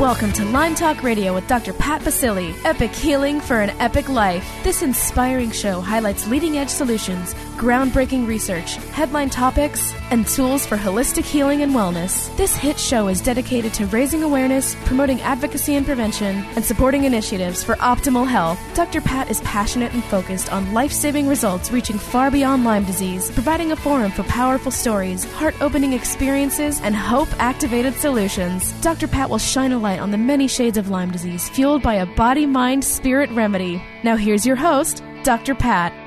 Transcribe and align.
Welcome 0.00 0.32
to 0.32 0.46
Lyme 0.46 0.74
Talk 0.74 1.02
Radio 1.02 1.34
with 1.34 1.46
Dr. 1.46 1.74
Pat 1.74 2.00
Baccili, 2.00 2.54
Epic 2.64 2.90
Healing 2.90 3.38
for 3.38 3.60
an 3.60 3.68
Epic 3.80 4.08
Life. 4.08 4.50
This 4.64 4.80
inspiring 4.80 5.50
show 5.50 5.82
highlights 5.82 6.26
leading 6.26 6.56
edge 6.56 6.70
solutions, 6.70 7.34
groundbreaking 7.60 8.26
research, 8.26 8.76
headline 8.94 9.28
topics, 9.28 9.92
and 10.10 10.26
tools 10.26 10.66
for 10.66 10.78
holistic 10.78 11.24
healing 11.24 11.60
and 11.60 11.72
wellness. 11.72 12.34
This 12.38 12.56
hit 12.56 12.80
show 12.80 13.08
is 13.08 13.20
dedicated 13.20 13.74
to 13.74 13.86
raising 13.88 14.22
awareness, 14.22 14.74
promoting 14.86 15.20
advocacy 15.20 15.76
and 15.76 15.84
prevention, 15.84 16.36
and 16.56 16.64
supporting 16.64 17.04
initiatives 17.04 17.62
for 17.62 17.74
optimal 17.76 18.26
health. 18.26 18.58
Dr. 18.74 19.02
Pat 19.02 19.30
is 19.30 19.42
passionate 19.42 19.92
and 19.92 20.02
focused 20.04 20.50
on 20.50 20.72
life 20.72 20.90
saving 20.90 21.28
results 21.28 21.70
reaching 21.70 21.98
far 21.98 22.30
beyond 22.30 22.64
Lyme 22.64 22.84
disease, 22.84 23.30
providing 23.30 23.72
a 23.72 23.76
forum 23.76 24.10
for 24.10 24.22
powerful 24.22 24.72
stories, 24.72 25.30
heart 25.32 25.54
opening 25.60 25.92
experiences, 25.92 26.80
and 26.80 26.96
hope 26.96 27.28
activated 27.38 27.92
solutions. 27.92 28.72
Dr. 28.80 29.06
Pat 29.06 29.28
will 29.28 29.36
shine 29.36 29.72
a 29.72 29.78
light 29.78 30.00
on 30.00 30.10
the 30.10 30.16
many 30.16 30.48
shades 30.48 30.78
of 30.78 30.88
Lyme 30.88 31.10
disease 31.10 31.50
fueled 31.50 31.82
by 31.82 31.96
a 31.96 32.06
body 32.06 32.46
mind 32.46 32.82
spirit 32.82 33.28
remedy. 33.32 33.82
Now, 34.02 34.16
here's 34.16 34.46
your 34.46 34.56
host, 34.56 35.04
Dr. 35.24 35.54
Pat. 35.54 35.99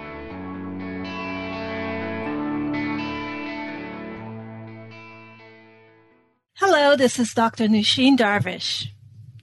This 6.98 7.18
is 7.18 7.34
Dr. 7.34 7.68
Nooshin 7.68 8.18
Darvish. 8.18 8.88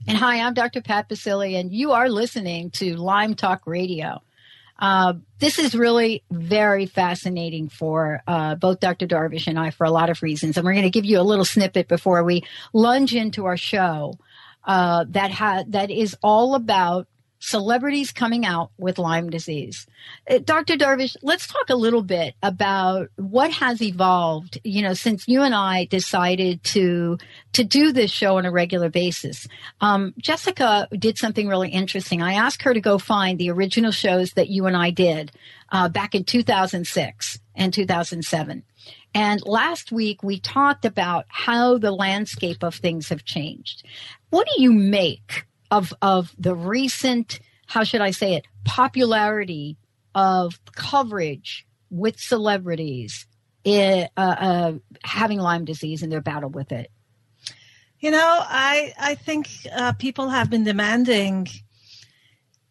And 0.07 0.17
hi, 0.17 0.39
I'm 0.39 0.53
Dr. 0.53 0.81
Pat 0.81 1.09
Baccili, 1.09 1.59
and 1.59 1.69
you 1.69 1.91
are 1.91 2.07
listening 2.07 2.71
to 2.71 2.95
Lyme 2.95 3.35
Talk 3.35 3.67
Radio. 3.67 4.21
Uh, 4.79 5.15
this 5.39 5.59
is 5.59 5.75
really 5.75 6.23
very 6.31 6.85
fascinating 6.85 7.67
for 7.67 8.23
uh, 8.25 8.55
both 8.55 8.79
Dr. 8.79 9.05
Darvish 9.05 9.47
and 9.47 9.59
I 9.59 9.69
for 9.69 9.83
a 9.83 9.91
lot 9.91 10.09
of 10.09 10.23
reasons. 10.23 10.55
And 10.55 10.65
we're 10.65 10.71
going 10.71 10.83
to 10.83 10.89
give 10.89 11.03
you 11.03 11.19
a 11.19 11.23
little 11.23 11.43
snippet 11.43 11.89
before 11.89 12.23
we 12.23 12.45
lunge 12.71 13.13
into 13.13 13.45
our 13.45 13.57
show 13.57 14.17
uh, 14.63 15.03
that 15.09 15.31
ha- 15.31 15.65
that 15.67 15.91
is 15.91 16.15
all 16.23 16.55
about 16.55 17.07
celebrities 17.41 18.11
coming 18.11 18.45
out 18.45 18.71
with 18.77 18.99
Lyme 18.99 19.29
disease. 19.29 19.87
Uh, 20.29 20.37
Dr. 20.37 20.75
Darvish, 20.75 21.17
let's 21.23 21.47
talk 21.47 21.69
a 21.69 21.75
little 21.75 22.03
bit 22.03 22.35
about 22.41 23.09
what 23.15 23.51
has 23.51 23.81
evolved, 23.81 24.59
you 24.63 24.81
know, 24.83 24.93
since 24.93 25.27
you 25.27 25.41
and 25.41 25.53
I 25.53 25.85
decided 25.85 26.63
to 26.65 27.17
to 27.53 27.63
do 27.63 27.91
this 27.91 28.11
show 28.11 28.37
on 28.37 28.45
a 28.45 28.51
regular 28.51 28.89
basis. 28.89 29.47
Um, 29.81 30.13
Jessica 30.19 30.87
did 30.91 31.17
something 31.17 31.47
really 31.47 31.69
interesting. 31.69 32.21
I 32.21 32.33
asked 32.33 32.61
her 32.61 32.73
to 32.73 32.79
go 32.79 32.97
find 32.97 33.37
the 33.37 33.49
original 33.49 33.91
shows 33.91 34.31
that 34.33 34.49
you 34.49 34.67
and 34.67 34.77
I 34.77 34.91
did 34.91 35.31
uh, 35.71 35.89
back 35.89 36.13
in 36.13 36.23
2006 36.23 37.39
and 37.55 37.73
2007. 37.73 38.63
And 39.13 39.45
last 39.45 39.91
week 39.91 40.23
we 40.23 40.39
talked 40.39 40.85
about 40.85 41.25
how 41.27 41.77
the 41.77 41.91
landscape 41.91 42.63
of 42.63 42.75
things 42.75 43.09
have 43.09 43.25
changed. 43.25 43.83
What 44.29 44.47
do 44.55 44.61
you 44.61 44.71
make 44.71 45.45
of 45.71 45.93
of 46.01 46.35
the 46.37 46.53
recent, 46.53 47.39
how 47.67 47.83
should 47.83 48.01
I 48.01 48.11
say 48.11 48.35
it, 48.35 48.45
popularity 48.65 49.77
of 50.13 50.59
coverage 50.75 51.65
with 51.89 52.19
celebrities 52.19 53.25
in, 53.63 54.07
uh, 54.17 54.19
uh, 54.19 54.73
having 55.03 55.39
Lyme 55.39 55.65
disease 55.65 56.03
and 56.03 56.11
their 56.11 56.21
battle 56.21 56.49
with 56.49 56.71
it? 56.71 56.91
You 57.99 58.11
know, 58.11 58.39
I 58.41 58.93
I 58.99 59.15
think 59.15 59.47
uh, 59.73 59.93
people 59.93 60.29
have 60.29 60.49
been 60.49 60.63
demanding 60.63 61.47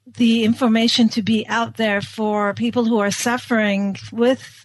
the 0.07 0.45
information 0.45 1.09
to 1.11 1.23
be 1.23 1.47
out 1.49 1.77
there 1.77 2.01
for 2.01 2.53
people 2.55 2.85
who 2.85 2.99
are 2.99 3.13
suffering 3.13 3.97
with 4.13 4.65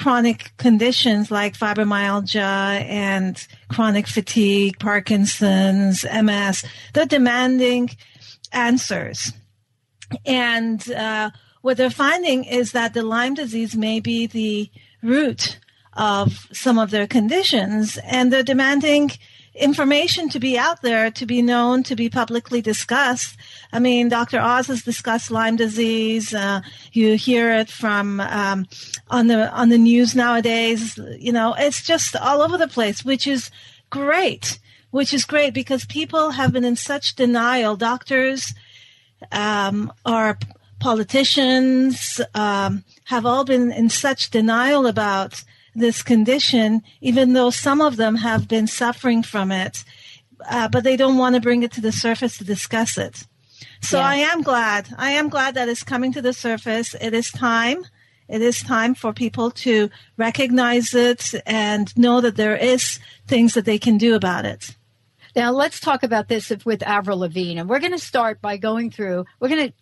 chronic 0.00 0.50
conditions 0.56 1.30
like 1.30 1.52
fibromyalgia 1.52 2.40
and 2.88 3.46
chronic 3.68 4.06
fatigue, 4.06 4.78
Parkinson's, 4.78 6.06
MS. 6.10 6.64
They're 6.94 7.04
demanding 7.04 7.90
answers. 8.50 9.34
And 10.24 10.90
uh, 10.90 11.30
what 11.60 11.76
they're 11.76 11.90
finding 11.90 12.44
is 12.44 12.72
that 12.72 12.94
the 12.94 13.02
Lyme 13.02 13.34
disease 13.34 13.76
may 13.76 14.00
be 14.00 14.26
the 14.26 14.70
root 15.02 15.58
of 15.92 16.48
some 16.50 16.78
of 16.78 16.90
their 16.90 17.06
conditions, 17.06 17.98
and 18.02 18.32
they're 18.32 18.42
demanding 18.42 19.10
information 19.54 20.28
to 20.28 20.40
be 20.40 20.56
out 20.56 20.82
there, 20.82 21.10
to 21.10 21.26
be 21.26 21.42
known, 21.42 21.82
to 21.84 21.96
be 21.96 22.08
publicly 22.08 22.60
discussed. 22.60 23.36
I 23.72 23.78
mean, 23.78 24.08
Dr. 24.08 24.40
Oz 24.40 24.68
has 24.68 24.82
discussed 24.82 25.30
Lyme 25.30 25.56
disease. 25.56 26.32
Uh, 26.32 26.60
you 26.92 27.16
hear 27.16 27.52
it 27.52 27.70
from 27.70 28.20
um, 28.20 28.66
on 29.08 29.26
the 29.26 29.50
on 29.52 29.68
the 29.68 29.78
news 29.78 30.14
nowadays. 30.14 30.98
You 31.18 31.32
know, 31.32 31.54
it's 31.58 31.82
just 31.82 32.16
all 32.16 32.42
over 32.42 32.56
the 32.56 32.68
place, 32.68 33.04
which 33.04 33.26
is 33.26 33.50
great. 33.90 34.58
Which 34.90 35.14
is 35.14 35.24
great 35.24 35.54
because 35.54 35.84
people 35.84 36.30
have 36.32 36.52
been 36.52 36.64
in 36.64 36.74
such 36.74 37.14
denial. 37.14 37.76
Doctors 37.76 38.54
um, 39.30 39.92
are 40.04 40.36
politicians 40.80 42.20
um, 42.34 42.82
have 43.04 43.24
all 43.24 43.44
been 43.44 43.70
in 43.70 43.88
such 43.88 44.30
denial 44.30 44.86
about 44.86 45.44
this 45.74 46.02
condition, 46.02 46.82
even 47.00 47.32
though 47.32 47.50
some 47.50 47.80
of 47.80 47.96
them 47.96 48.16
have 48.16 48.48
been 48.48 48.66
suffering 48.66 49.22
from 49.22 49.52
it, 49.52 49.84
uh, 50.48 50.68
but 50.68 50.84
they 50.84 50.96
don't 50.96 51.18
want 51.18 51.34
to 51.34 51.40
bring 51.40 51.62
it 51.62 51.72
to 51.72 51.80
the 51.80 51.92
surface 51.92 52.38
to 52.38 52.44
discuss 52.44 52.98
it. 52.98 53.26
So 53.82 53.98
yeah. 53.98 54.06
I 54.06 54.14
am 54.16 54.42
glad. 54.42 54.88
I 54.98 55.12
am 55.12 55.28
glad 55.28 55.54
that 55.54 55.68
it's 55.68 55.82
coming 55.82 56.12
to 56.12 56.22
the 56.22 56.32
surface. 56.32 56.94
It 57.00 57.14
is 57.14 57.30
time. 57.30 57.84
It 58.28 58.42
is 58.42 58.62
time 58.62 58.94
for 58.94 59.12
people 59.12 59.50
to 59.50 59.90
recognize 60.16 60.94
it 60.94 61.34
and 61.46 61.96
know 61.96 62.20
that 62.20 62.36
there 62.36 62.56
is 62.56 63.00
things 63.26 63.54
that 63.54 63.64
they 63.64 63.78
can 63.78 63.98
do 63.98 64.14
about 64.14 64.44
it. 64.44 64.76
Now 65.36 65.52
let's 65.52 65.80
talk 65.80 66.02
about 66.02 66.28
this 66.28 66.52
with 66.64 66.82
Avril 66.82 67.18
Lavigne, 67.18 67.58
and 67.60 67.68
we're 67.68 67.80
going 67.80 67.92
to 67.92 67.98
start 67.98 68.40
by 68.40 68.56
going 68.56 68.90
through. 68.90 69.24
We're 69.38 69.48
going 69.48 69.68
to 69.68 69.74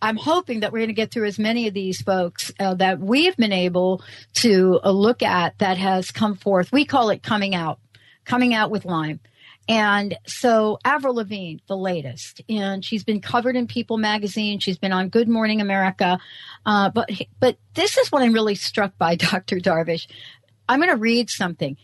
I'm 0.00 0.16
hoping 0.16 0.60
that 0.60 0.72
we're 0.72 0.78
going 0.78 0.88
to 0.88 0.94
get 0.94 1.10
through 1.10 1.26
as 1.26 1.38
many 1.38 1.68
of 1.68 1.74
these 1.74 2.00
folks 2.00 2.52
uh, 2.58 2.74
that 2.74 3.00
we've 3.00 3.36
been 3.36 3.52
able 3.52 4.02
to 4.34 4.80
uh, 4.82 4.90
look 4.90 5.22
at 5.22 5.58
that 5.58 5.78
has 5.78 6.10
come 6.10 6.36
forth. 6.36 6.72
We 6.72 6.84
call 6.84 7.10
it 7.10 7.22
coming 7.22 7.54
out, 7.54 7.78
coming 8.24 8.54
out 8.54 8.70
with 8.70 8.84
Lyme. 8.84 9.20
And 9.68 10.16
so 10.26 10.78
Avril 10.84 11.16
Lavigne, 11.16 11.58
the 11.66 11.76
latest, 11.76 12.40
and 12.48 12.82
she's 12.82 13.04
been 13.04 13.20
covered 13.20 13.54
in 13.54 13.66
People 13.66 13.98
magazine. 13.98 14.60
She's 14.60 14.78
been 14.78 14.92
on 14.92 15.10
Good 15.10 15.28
Morning 15.28 15.60
America. 15.60 16.18
Uh, 16.64 16.88
but, 16.88 17.10
but 17.38 17.58
this 17.74 17.98
is 17.98 18.10
what 18.10 18.22
I'm 18.22 18.32
really 18.32 18.54
struck 18.54 18.96
by, 18.96 19.14
Dr. 19.16 19.56
Darvish. 19.56 20.06
I'm 20.68 20.80
going 20.80 20.90
to 20.90 20.96
read 20.96 21.28
something. 21.28 21.76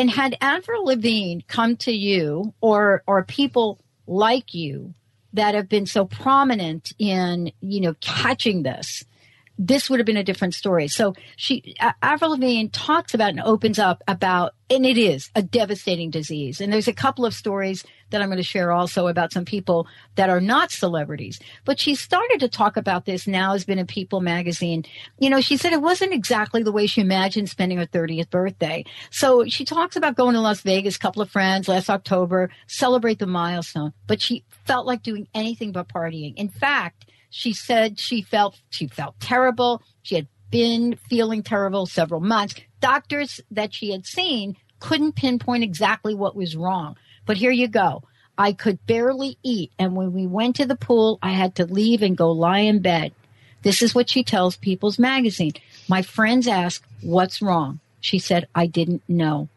And 0.00 0.10
had 0.10 0.34
Avril 0.40 0.86
Lavigne 0.86 1.40
come 1.46 1.76
to 1.76 1.92
you 1.92 2.54
or, 2.62 3.02
or 3.06 3.22
people 3.22 3.78
like 4.06 4.54
you 4.54 4.94
that 5.34 5.54
have 5.54 5.68
been 5.68 5.84
so 5.84 6.06
prominent 6.06 6.94
in, 6.98 7.52
you 7.60 7.82
know, 7.82 7.94
catching 8.00 8.62
this, 8.62 9.04
this 9.60 9.90
would 9.90 10.00
have 10.00 10.06
been 10.06 10.16
a 10.16 10.24
different 10.24 10.54
story. 10.54 10.88
So 10.88 11.14
she, 11.36 11.76
Avril 12.02 12.30
Lavigne 12.30 12.68
talks 12.68 13.12
about 13.12 13.28
and 13.28 13.40
opens 13.40 13.78
up 13.78 14.02
about, 14.08 14.54
and 14.70 14.86
it 14.86 14.96
is 14.96 15.30
a 15.34 15.42
devastating 15.42 16.10
disease. 16.10 16.62
And 16.62 16.72
there's 16.72 16.88
a 16.88 16.94
couple 16.94 17.26
of 17.26 17.34
stories 17.34 17.84
that 18.08 18.22
I'm 18.22 18.28
going 18.28 18.38
to 18.38 18.42
share 18.42 18.72
also 18.72 19.06
about 19.06 19.34
some 19.34 19.44
people 19.44 19.86
that 20.14 20.30
are 20.30 20.40
not 20.40 20.70
celebrities. 20.70 21.38
But 21.66 21.78
she 21.78 21.94
started 21.94 22.40
to 22.40 22.48
talk 22.48 22.78
about 22.78 23.04
this 23.04 23.26
now 23.26 23.52
has 23.52 23.66
been 23.66 23.78
in 23.78 23.86
People 23.86 24.22
magazine. 24.22 24.86
You 25.18 25.28
know, 25.28 25.42
she 25.42 25.58
said 25.58 25.74
it 25.74 25.82
wasn't 25.82 26.14
exactly 26.14 26.62
the 26.62 26.72
way 26.72 26.86
she 26.86 27.02
imagined 27.02 27.50
spending 27.50 27.76
her 27.76 27.86
30th 27.86 28.30
birthday. 28.30 28.86
So 29.10 29.44
she 29.44 29.66
talks 29.66 29.94
about 29.94 30.16
going 30.16 30.36
to 30.36 30.40
Las 30.40 30.62
Vegas, 30.62 30.96
a 30.96 31.00
couple 31.00 31.20
of 31.20 31.30
friends 31.30 31.68
last 31.68 31.90
October, 31.90 32.48
celebrate 32.66 33.18
the 33.18 33.26
milestone. 33.26 33.92
But 34.06 34.22
she 34.22 34.42
felt 34.64 34.86
like 34.86 35.02
doing 35.02 35.28
anything 35.34 35.72
but 35.72 35.86
partying. 35.86 36.32
In 36.36 36.48
fact, 36.48 37.04
she 37.30 37.52
said 37.52 37.98
she 37.98 38.22
felt 38.22 38.60
she 38.68 38.88
felt 38.88 39.18
terrible. 39.20 39.82
She 40.02 40.16
had 40.16 40.26
been 40.50 40.96
feeling 41.08 41.42
terrible 41.42 41.86
several 41.86 42.20
months. 42.20 42.56
Doctors 42.80 43.40
that 43.50 43.72
she 43.72 43.92
had 43.92 44.06
seen 44.06 44.56
couldn't 44.80 45.14
pinpoint 45.14 45.62
exactly 45.62 46.14
what 46.14 46.34
was 46.34 46.56
wrong. 46.56 46.96
But 47.26 47.36
here 47.36 47.52
you 47.52 47.68
go. 47.68 48.02
I 48.36 48.52
could 48.52 48.84
barely 48.86 49.38
eat. 49.42 49.70
And 49.78 49.94
when 49.94 50.12
we 50.12 50.26
went 50.26 50.56
to 50.56 50.66
the 50.66 50.76
pool, 50.76 51.18
I 51.22 51.30
had 51.30 51.54
to 51.56 51.66
leave 51.66 52.02
and 52.02 52.16
go 52.16 52.32
lie 52.32 52.60
in 52.60 52.80
bed. 52.80 53.12
This 53.62 53.82
is 53.82 53.94
what 53.94 54.08
she 54.08 54.24
tells 54.24 54.56
People's 54.56 54.98
Magazine. 54.98 55.52
My 55.88 56.02
friends 56.02 56.48
ask, 56.48 56.82
What's 57.02 57.42
wrong? 57.42 57.80
She 58.00 58.18
said, 58.18 58.48
I 58.54 58.66
didn't 58.66 59.02
know. 59.08 59.48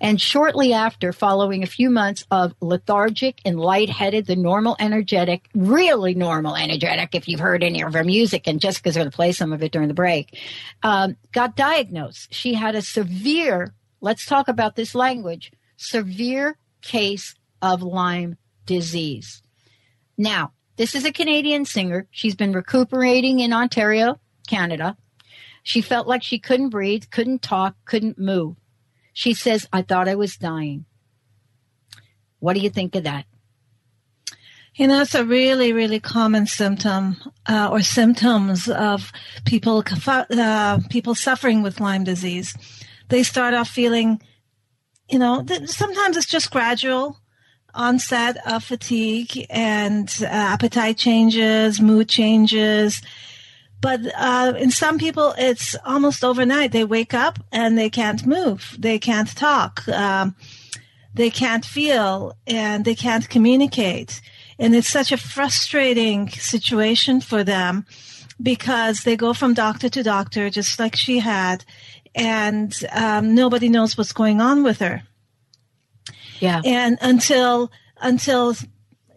And 0.00 0.20
shortly 0.20 0.72
after, 0.72 1.12
following 1.12 1.62
a 1.62 1.66
few 1.66 1.90
months 1.90 2.24
of 2.30 2.54
lethargic 2.60 3.40
and 3.44 3.58
lightheaded, 3.58 4.26
the 4.26 4.36
normal 4.36 4.76
energetic, 4.78 5.48
really 5.54 6.14
normal 6.14 6.56
energetic, 6.56 7.14
if 7.14 7.28
you've 7.28 7.40
heard 7.40 7.62
any 7.62 7.82
of 7.82 7.92
her 7.94 8.04
music, 8.04 8.46
and 8.46 8.60
Jessica's 8.60 8.96
going 8.96 9.10
to 9.10 9.14
play 9.14 9.32
some 9.32 9.52
of 9.52 9.62
it 9.62 9.72
during 9.72 9.88
the 9.88 9.94
break, 9.94 10.38
um, 10.82 11.16
got 11.32 11.56
diagnosed. 11.56 12.32
She 12.32 12.54
had 12.54 12.74
a 12.74 12.82
severe, 12.82 13.74
let's 14.00 14.26
talk 14.26 14.48
about 14.48 14.76
this 14.76 14.94
language, 14.94 15.52
severe 15.76 16.56
case 16.82 17.34
of 17.60 17.82
Lyme 17.82 18.36
disease. 18.66 19.42
Now, 20.16 20.52
this 20.76 20.94
is 20.94 21.04
a 21.04 21.12
Canadian 21.12 21.64
singer. 21.64 22.06
She's 22.10 22.36
been 22.36 22.52
recuperating 22.52 23.40
in 23.40 23.52
Ontario, 23.52 24.20
Canada. 24.46 24.96
She 25.62 25.80
felt 25.80 26.06
like 26.06 26.22
she 26.22 26.38
couldn't 26.38 26.70
breathe, 26.70 27.04
couldn't 27.10 27.42
talk, 27.42 27.74
couldn't 27.84 28.18
move. 28.18 28.56
She 29.18 29.34
says, 29.34 29.66
I 29.72 29.82
thought 29.82 30.06
I 30.06 30.14
was 30.14 30.36
dying. 30.36 30.84
What 32.38 32.54
do 32.54 32.60
you 32.60 32.70
think 32.70 32.94
of 32.94 33.02
that? 33.02 33.24
You 34.76 34.86
know, 34.86 35.00
it's 35.00 35.16
a 35.16 35.24
really, 35.24 35.72
really 35.72 35.98
common 35.98 36.46
symptom 36.46 37.16
uh, 37.48 37.68
or 37.68 37.80
symptoms 37.80 38.68
of 38.68 39.10
people 39.44 39.82
uh, 40.06 40.78
people 40.88 41.16
suffering 41.16 41.64
with 41.64 41.80
Lyme 41.80 42.04
disease. 42.04 42.54
They 43.08 43.24
start 43.24 43.54
off 43.54 43.68
feeling, 43.68 44.22
you 45.10 45.18
know, 45.18 45.44
sometimes 45.66 46.16
it's 46.16 46.30
just 46.30 46.52
gradual 46.52 47.18
onset 47.74 48.36
of 48.46 48.62
fatigue 48.62 49.48
and 49.50 50.16
uh, 50.22 50.26
appetite 50.26 50.96
changes, 50.96 51.80
mood 51.80 52.08
changes. 52.08 53.02
But 53.80 54.00
uh, 54.16 54.54
in 54.58 54.70
some 54.70 54.98
people, 54.98 55.34
it's 55.38 55.76
almost 55.84 56.24
overnight. 56.24 56.72
They 56.72 56.84
wake 56.84 57.14
up 57.14 57.38
and 57.52 57.78
they 57.78 57.90
can't 57.90 58.26
move. 58.26 58.76
They 58.78 58.98
can't 58.98 59.34
talk. 59.36 59.86
Um, 59.88 60.34
they 61.14 61.30
can't 61.30 61.64
feel 61.64 62.36
and 62.46 62.84
they 62.84 62.94
can't 62.94 63.28
communicate. 63.28 64.20
And 64.58 64.74
it's 64.74 64.88
such 64.88 65.12
a 65.12 65.16
frustrating 65.16 66.28
situation 66.30 67.20
for 67.20 67.44
them 67.44 67.86
because 68.42 69.02
they 69.02 69.16
go 69.16 69.32
from 69.32 69.54
doctor 69.54 69.88
to 69.88 70.02
doctor, 70.02 70.50
just 70.50 70.78
like 70.78 70.96
she 70.96 71.18
had, 71.18 71.64
and 72.14 72.74
um, 72.92 73.34
nobody 73.34 73.68
knows 73.68 73.96
what's 73.96 74.12
going 74.12 74.40
on 74.40 74.62
with 74.62 74.78
her. 74.78 75.02
Yeah. 76.40 76.60
And 76.64 76.98
until 77.00 77.70
until 78.00 78.54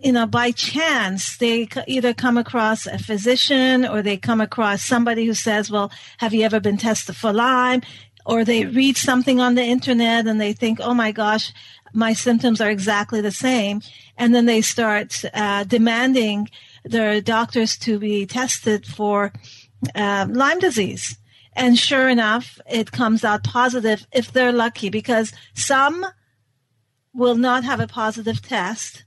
you 0.04 0.12
know 0.12 0.26
by 0.26 0.52
chance 0.52 1.38
they 1.38 1.68
either 1.88 2.14
come 2.14 2.38
across 2.38 2.86
a 2.86 2.98
physician 2.98 3.86
or 3.86 4.02
they 4.02 4.18
come 4.18 4.42
across 4.42 4.84
somebody 4.84 5.26
who 5.26 5.34
says, 5.34 5.72
"Well, 5.72 5.92
have 6.18 6.34
you 6.34 6.44
ever 6.44 6.60
been 6.60 6.78
tested 6.78 7.16
for 7.16 7.34
Lyme?" 7.34 7.82
Or 8.26 8.46
they 8.46 8.66
read 8.66 8.98
something 8.98 9.40
on 9.40 9.56
the 9.56 9.64
internet 9.64 10.28
and 10.28 10.40
they 10.40 10.54
think, 10.54 10.80
"Oh 10.82 10.94
my 10.94 11.12
gosh, 11.12 11.54
my 11.94 12.14
symptoms 12.14 12.62
are 12.62 12.70
exactly 12.70 13.22
the 13.22 13.32
same," 13.32 13.82
and 14.18 14.34
then 14.34 14.46
they 14.46 14.62
start 14.62 15.24
uh, 15.34 15.64
demanding 15.64 16.50
their 16.84 17.22
doctors 17.22 17.78
to 17.78 18.00
be 18.00 18.26
tested 18.26 18.86
for 18.86 19.34
uh, 19.96 20.26
Lyme 20.30 20.60
disease. 20.60 21.18
And 21.54 21.78
sure 21.78 22.08
enough, 22.08 22.60
it 22.70 22.92
comes 22.92 23.24
out 23.24 23.44
positive 23.44 24.08
if 24.12 24.32
they're 24.32 24.54
lucky 24.54 24.90
because 24.90 25.34
some 25.54 26.06
will 27.14 27.36
not 27.36 27.64
have 27.64 27.80
a 27.80 27.88
positive 27.88 28.42
test. 28.42 29.04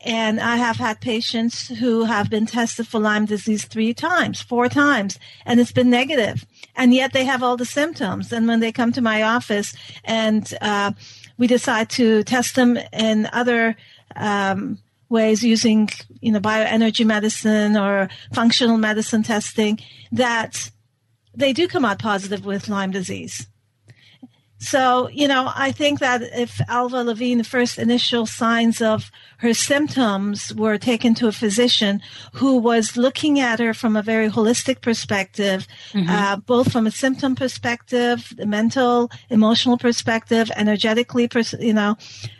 And 0.00 0.40
I 0.40 0.56
have 0.56 0.76
had 0.76 1.00
patients 1.00 1.68
who 1.68 2.04
have 2.04 2.30
been 2.30 2.46
tested 2.46 2.86
for 2.86 3.00
Lyme 3.00 3.24
disease 3.24 3.64
three 3.64 3.92
times, 3.92 4.40
four 4.40 4.68
times, 4.68 5.18
and 5.44 5.58
it's 5.58 5.72
been 5.72 5.90
negative. 5.90 6.46
And 6.76 6.94
yet 6.94 7.12
they 7.12 7.24
have 7.24 7.42
all 7.42 7.56
the 7.56 7.64
symptoms. 7.64 8.32
And 8.32 8.46
when 8.46 8.60
they 8.60 8.70
come 8.70 8.92
to 8.92 9.00
my 9.00 9.22
office 9.22 9.74
and 10.04 10.52
uh, 10.60 10.92
we 11.36 11.48
decide 11.48 11.90
to 11.90 12.22
test 12.22 12.54
them 12.54 12.78
in 12.92 13.28
other 13.32 13.76
um, 14.14 14.78
ways 15.08 15.42
using, 15.42 15.88
you 16.20 16.30
know, 16.30 16.40
bioenergy 16.40 17.04
medicine 17.04 17.76
or 17.76 18.08
functional 18.32 18.78
medicine 18.78 19.24
testing, 19.24 19.80
that 20.12 20.70
they 21.34 21.52
do 21.52 21.66
come 21.66 21.84
out 21.84 21.98
positive 21.98 22.44
with 22.44 22.68
Lyme 22.68 22.92
disease. 22.92 23.46
So, 24.60 25.08
you 25.08 25.28
know, 25.28 25.52
I 25.54 25.70
think 25.70 26.00
that 26.00 26.20
if 26.22 26.60
Avril 26.68 27.04
Lavigne, 27.04 27.38
the 27.38 27.44
first 27.44 27.78
initial 27.78 28.26
signs 28.26 28.82
of 28.82 29.10
her 29.38 29.54
symptoms 29.54 30.52
were 30.52 30.78
taken 30.78 31.14
to 31.14 31.28
a 31.28 31.32
physician 31.32 32.02
who 32.32 32.56
was 32.56 32.96
looking 32.96 33.38
at 33.38 33.60
her 33.60 33.72
from 33.72 33.94
a 33.94 34.02
very 34.02 34.28
holistic 34.28 34.80
perspective, 34.80 35.68
mm-hmm. 35.92 36.10
uh, 36.10 36.36
both 36.36 36.72
from 36.72 36.88
a 36.88 36.90
symptom 36.90 37.36
perspective, 37.36 38.34
the 38.36 38.46
mental, 38.46 39.10
emotional 39.30 39.78
perspective, 39.78 40.50
energetically, 40.56 41.28
pers- 41.28 41.54
you 41.60 41.72
know, 41.72 41.96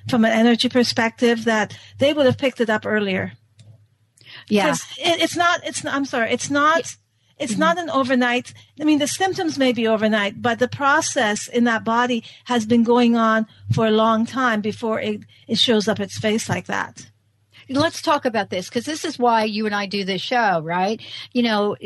from 0.09 0.25
an 0.25 0.32
energy 0.32 0.69
perspective, 0.69 1.44
that 1.44 1.79
they 1.99 2.12
would 2.12 2.26
have 2.26 2.37
picked 2.38 2.61
it 2.61 2.69
up 2.69 2.85
earlier. 2.85 3.32
Yeah. 4.49 4.73
It, 4.73 5.23
it's 5.23 5.37
not, 5.37 5.61
it's 5.64 5.85
not, 5.85 5.94
I'm 5.94 6.05
sorry, 6.05 6.32
it's 6.32 6.50
not. 6.50 6.97
It's 7.38 7.52
mm-hmm. 7.52 7.61
not 7.61 7.79
an 7.79 7.90
overnight. 7.90 8.52
I 8.81 8.85
mean, 8.85 8.99
the 8.99 9.06
symptoms 9.06 9.58
may 9.58 9.73
be 9.73 9.87
overnight, 9.87 10.40
but 10.43 10.58
the 10.58 10.69
process 10.69 11.49
in 11.49 11.64
that 11.64 11.85
body 11.85 12.25
has 12.44 12.67
been 12.67 12.85
going 12.85 13.17
on 13.17 13.46
for 13.73 13.87
a 13.87 13.90
long 13.90 14.26
time 14.26 14.61
before 14.61 15.00
it, 15.00 15.20
it 15.46 15.58
shows 15.58 15.88
up 15.88 16.00
its 16.00 16.19
face 16.19 16.49
like 16.49 16.67
that 16.67 17.08
let's 17.69 18.02
talk 18.02 18.25
about 18.25 18.50
this 18.50 18.69
because 18.69 18.85
this 18.85 19.05
is 19.05 19.19
why 19.19 19.44
you 19.44 19.67
and 19.67 19.75
I 19.75 19.87
do 19.87 20.05
this 20.05 20.23
show, 20.23 20.61
right? 20.61 21.00
You 21.32 21.43
know, 21.43 21.76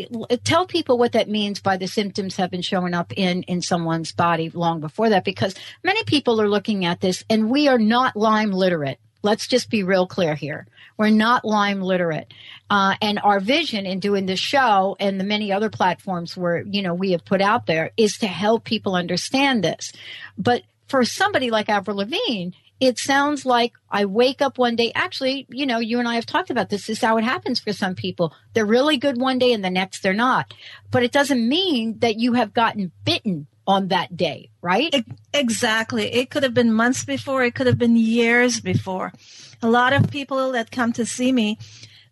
tell 0.44 0.66
people 0.66 0.98
what 0.98 1.12
that 1.12 1.28
means 1.28 1.60
by 1.60 1.76
the 1.76 1.88
symptoms 1.88 2.36
have 2.36 2.50
been 2.50 2.62
showing 2.62 2.94
up 2.94 3.12
in 3.16 3.42
in 3.44 3.62
someone's 3.62 4.12
body 4.12 4.50
long 4.50 4.80
before 4.80 5.08
that 5.10 5.24
because 5.24 5.54
many 5.82 6.02
people 6.04 6.40
are 6.40 6.48
looking 6.48 6.84
at 6.84 7.00
this 7.00 7.24
and 7.28 7.50
we 7.50 7.68
are 7.68 7.78
not 7.78 8.16
Lyme 8.16 8.52
literate. 8.52 8.98
Let's 9.22 9.46
just 9.46 9.70
be 9.70 9.82
real 9.84 10.06
clear 10.06 10.34
here. 10.34 10.66
We're 10.96 11.10
not 11.10 11.44
Lyme 11.44 11.80
literate. 11.80 12.32
Uh, 12.72 12.94
and 13.02 13.20
our 13.22 13.38
vision 13.38 13.84
in 13.84 14.00
doing 14.00 14.24
this 14.24 14.40
show 14.40 14.96
and 14.98 15.20
the 15.20 15.24
many 15.24 15.52
other 15.52 15.68
platforms 15.68 16.38
where, 16.38 16.62
you 16.62 16.80
know, 16.80 16.94
we 16.94 17.12
have 17.12 17.22
put 17.22 17.42
out 17.42 17.66
there 17.66 17.90
is 17.98 18.16
to 18.16 18.26
help 18.26 18.64
people 18.64 18.94
understand 18.94 19.62
this. 19.62 19.92
But 20.38 20.62
for 20.88 21.04
somebody 21.04 21.50
like 21.50 21.68
Avril 21.68 21.98
Lavigne, 21.98 22.52
it 22.80 22.98
sounds 22.98 23.44
like 23.44 23.74
I 23.90 24.06
wake 24.06 24.40
up 24.40 24.56
one 24.56 24.74
day. 24.74 24.90
Actually, 24.94 25.46
you 25.50 25.66
know, 25.66 25.80
you 25.80 25.98
and 25.98 26.08
I 26.08 26.14
have 26.14 26.24
talked 26.24 26.48
about 26.48 26.70
this. 26.70 26.86
This 26.86 26.96
is 26.96 27.04
how 27.04 27.18
it 27.18 27.24
happens 27.24 27.60
for 27.60 27.74
some 27.74 27.94
people. 27.94 28.34
They're 28.54 28.64
really 28.64 28.96
good 28.96 29.20
one 29.20 29.38
day 29.38 29.52
and 29.52 29.62
the 29.62 29.68
next 29.68 30.02
they're 30.02 30.14
not. 30.14 30.54
But 30.90 31.02
it 31.02 31.12
doesn't 31.12 31.46
mean 31.46 31.98
that 31.98 32.18
you 32.18 32.32
have 32.32 32.54
gotten 32.54 32.90
bitten 33.04 33.48
on 33.66 33.88
that 33.88 34.16
day, 34.16 34.48
right? 34.62 35.04
Exactly. 35.34 36.06
It 36.06 36.30
could 36.30 36.42
have 36.42 36.54
been 36.54 36.72
months 36.72 37.04
before, 37.04 37.44
it 37.44 37.54
could 37.54 37.66
have 37.66 37.78
been 37.78 37.96
years 37.96 38.60
before. 38.60 39.12
A 39.60 39.68
lot 39.68 39.92
of 39.92 40.10
people 40.10 40.52
that 40.52 40.70
come 40.70 40.94
to 40.94 41.04
see 41.04 41.32
me, 41.32 41.58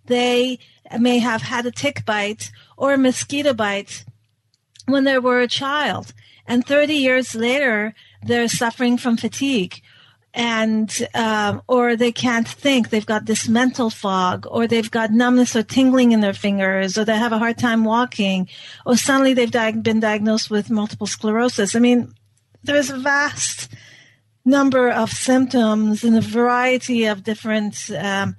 they 0.06 0.58
may 0.99 1.19
have 1.19 1.43
had 1.43 1.67
a 1.67 1.70
tick 1.70 2.05
bite 2.05 2.50
or 2.76 2.93
a 2.93 2.99
mosquito 2.99 3.55
bite 3.55 4.05
when 4.87 5.05
they 5.05 5.19
were 5.19 5.41
a 5.41 5.49
child. 5.49 6.12
And 6.47 6.66
30 6.66 6.95
years 6.95 7.35
later, 7.35 7.95
they're 8.23 8.49
suffering 8.49 8.99
from 8.99 9.16
fatigue. 9.16 9.80
And 10.33 10.97
um, 11.12 11.62
or 11.66 11.97
they 11.97 12.12
can't 12.12 12.47
think. 12.47 12.90
They've 12.90 13.04
got 13.04 13.26
this 13.26 13.49
mental 13.49 13.90
fog 13.90 14.47
or 14.49 14.69
they've 14.69 14.90
got 14.90 15.11
numbness 15.11 15.57
or 15.57 15.64
tingling 15.64 16.12
in 16.12 16.21
their 16.21 16.33
fingers 16.33 16.97
or 16.97 17.04
they 17.04 17.16
have 17.16 17.33
a 17.33 17.38
hard 17.38 17.59
time 17.59 17.85
walking 17.85 18.49
or 18.87 18.97
suddenly 18.97 19.35
they've 19.35 19.50
di- 19.50 19.73
been 19.73 19.99
diagnosed 19.99 20.49
with 20.49 20.71
multiple 20.71 21.09
sclerosis. 21.09 21.75
I 21.75 21.80
mean 21.80 22.14
there's 22.62 22.90
a 22.90 22.99
vast 22.99 23.69
number 24.45 24.88
of 24.88 25.11
symptoms 25.11 26.04
and 26.04 26.16
a 26.16 26.21
variety 26.21 27.07
of 27.07 27.25
different 27.25 27.90
um, 27.99 28.37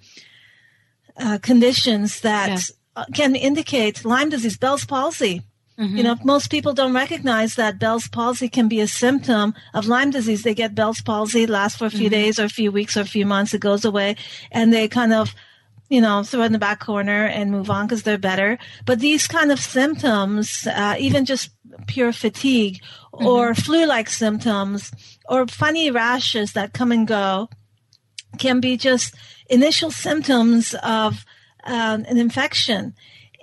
uh, 1.17 1.37
conditions 1.41 2.21
that 2.21 2.61
yeah. 2.97 3.05
can 3.13 3.35
indicate 3.35 4.05
lyme 4.05 4.29
disease 4.29 4.57
bell's 4.57 4.85
palsy 4.85 5.41
Mm-hmm. 5.81 5.97
You 5.97 6.03
know, 6.03 6.15
most 6.23 6.51
people 6.51 6.73
don't 6.73 6.93
recognize 6.93 7.55
that 7.55 7.79
Bell's 7.79 8.07
palsy 8.07 8.49
can 8.49 8.67
be 8.67 8.81
a 8.81 8.87
symptom 8.87 9.55
of 9.73 9.87
Lyme 9.87 10.11
disease. 10.11 10.43
They 10.43 10.53
get 10.53 10.75
Bell's 10.75 11.01
palsy, 11.01 11.47
lasts 11.47 11.79
for 11.79 11.85
a 11.85 11.89
few 11.89 12.01
mm-hmm. 12.01 12.09
days 12.09 12.39
or 12.39 12.43
a 12.43 12.49
few 12.49 12.71
weeks 12.71 12.95
or 12.95 13.01
a 13.01 13.05
few 13.05 13.25
months, 13.25 13.53
it 13.53 13.61
goes 13.61 13.83
away, 13.83 14.15
and 14.51 14.71
they 14.71 14.87
kind 14.87 15.11
of, 15.11 15.33
you 15.89 15.99
know, 15.99 16.21
throw 16.21 16.43
in 16.43 16.51
the 16.51 16.59
back 16.59 16.81
corner 16.81 17.25
and 17.25 17.49
move 17.51 17.71
on 17.71 17.87
because 17.87 18.03
they're 18.03 18.19
better. 18.19 18.59
But 18.85 18.99
these 18.99 19.27
kind 19.27 19.51
of 19.51 19.59
symptoms, 19.59 20.67
uh, 20.67 20.95
even 20.99 21.25
just 21.25 21.49
pure 21.87 22.13
fatigue 22.13 22.81
mm-hmm. 23.13 23.25
or 23.25 23.55
flu-like 23.55 24.09
symptoms 24.09 24.91
or 25.27 25.47
funny 25.47 25.89
rashes 25.89 26.53
that 26.53 26.73
come 26.73 26.91
and 26.91 27.07
go, 27.07 27.49
can 28.37 28.59
be 28.59 28.77
just 28.77 29.15
initial 29.51 29.91
symptoms 29.91 30.73
of 30.81 31.25
um, 31.65 32.05
an 32.07 32.17
infection. 32.17 32.93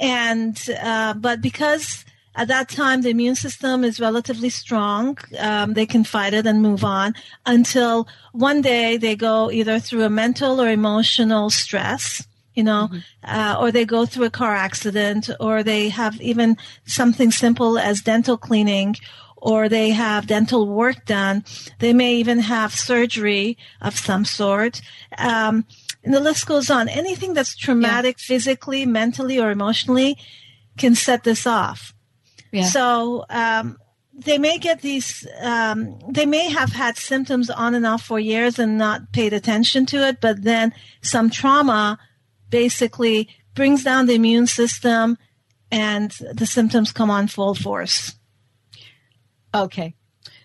And 0.01 0.59
uh, 0.83 1.15
but 1.15 1.41
because 1.41 2.05
at 2.35 2.49
that 2.49 2.69
time, 2.69 3.03
the 3.03 3.11
immune 3.11 3.35
system 3.35 3.83
is 3.83 3.99
relatively 3.99 4.49
strong. 4.49 5.19
Um, 5.39 5.75
they 5.75 5.87
can 5.87 6.05
fight 6.05 6.35
it 6.35 6.47
and 6.47 6.63
move 6.63 6.85
on 6.85 7.15
until 7.45 8.07
one 8.33 8.61
day 8.63 8.97
they 8.97 9.17
go 9.17 9.51
either 9.51 9.81
through 9.81 10.05
a 10.05 10.11
mental 10.11 10.61
or 10.61 10.71
emotional 10.71 11.51
stress, 11.51 12.27
you 12.55 12.63
know, 12.63 12.91
mm-hmm. 12.93 12.99
uh, 13.25 13.57
or 13.61 13.73
they 13.73 13.85
go 13.85 14.07
through 14.07 14.27
a 14.27 14.31
car 14.31 14.55
accident, 14.55 15.31
or 15.41 15.65
they 15.65 15.89
have 15.89 16.21
even 16.21 16.57
something 16.87 17.33
simple 17.33 17.77
as 17.77 18.03
dental 18.03 18.39
cleaning, 18.39 18.95
or 19.37 19.69
they 19.69 19.91
have 19.91 20.29
dental 20.29 20.69
work 20.69 21.07
done. 21.07 21.45
They 21.81 21.93
may 21.93 22.15
even 22.15 22.39
have 22.39 22.73
surgery 22.73 23.59
of 23.81 23.99
some 23.99 24.25
sort. 24.25 24.81
Um, 25.19 25.65
and 26.09 26.15
the 26.15 26.21
list 26.21 26.47
goes 26.47 26.71
on. 26.71 26.89
Anything 26.89 27.35
that's 27.35 27.55
traumatic 27.55 28.17
yeah. 28.19 28.25
physically, 28.29 28.87
mentally, 28.87 29.39
or 29.39 29.51
emotionally 29.51 30.17
can 30.79 30.95
set 30.95 31.23
this 31.23 31.47
off. 31.47 31.93
Yeah. 32.51 32.65
So 32.65 33.27
um, 33.29 33.77
they 34.15 34.39
may 34.39 34.57
get 34.57 34.81
these, 34.81 35.29
um, 35.43 35.99
they 36.09 36.25
may 36.25 36.49
have 36.49 36.73
had 36.73 36.97
symptoms 36.97 37.51
on 37.51 37.75
and 37.75 37.85
off 37.85 38.05
for 38.05 38.19
years 38.19 38.59
and 38.59 38.79
not 38.79 39.13
paid 39.13 39.35
attention 39.35 39.85
to 39.85 39.99
it, 40.09 40.23
but 40.23 40.45
then 40.45 40.73
some 41.03 41.29
trauma 41.29 41.99
basically 42.49 43.29
brings 43.55 43.85
down 43.85 44.07
the 44.07 44.15
immune 44.15 44.47
system 44.47 45.19
and 45.71 46.13
the 46.33 46.47
symptoms 46.47 46.91
come 46.91 47.11
on 47.11 47.29
full 47.29 47.55
force. 47.55 48.15
Okay. 49.55 49.95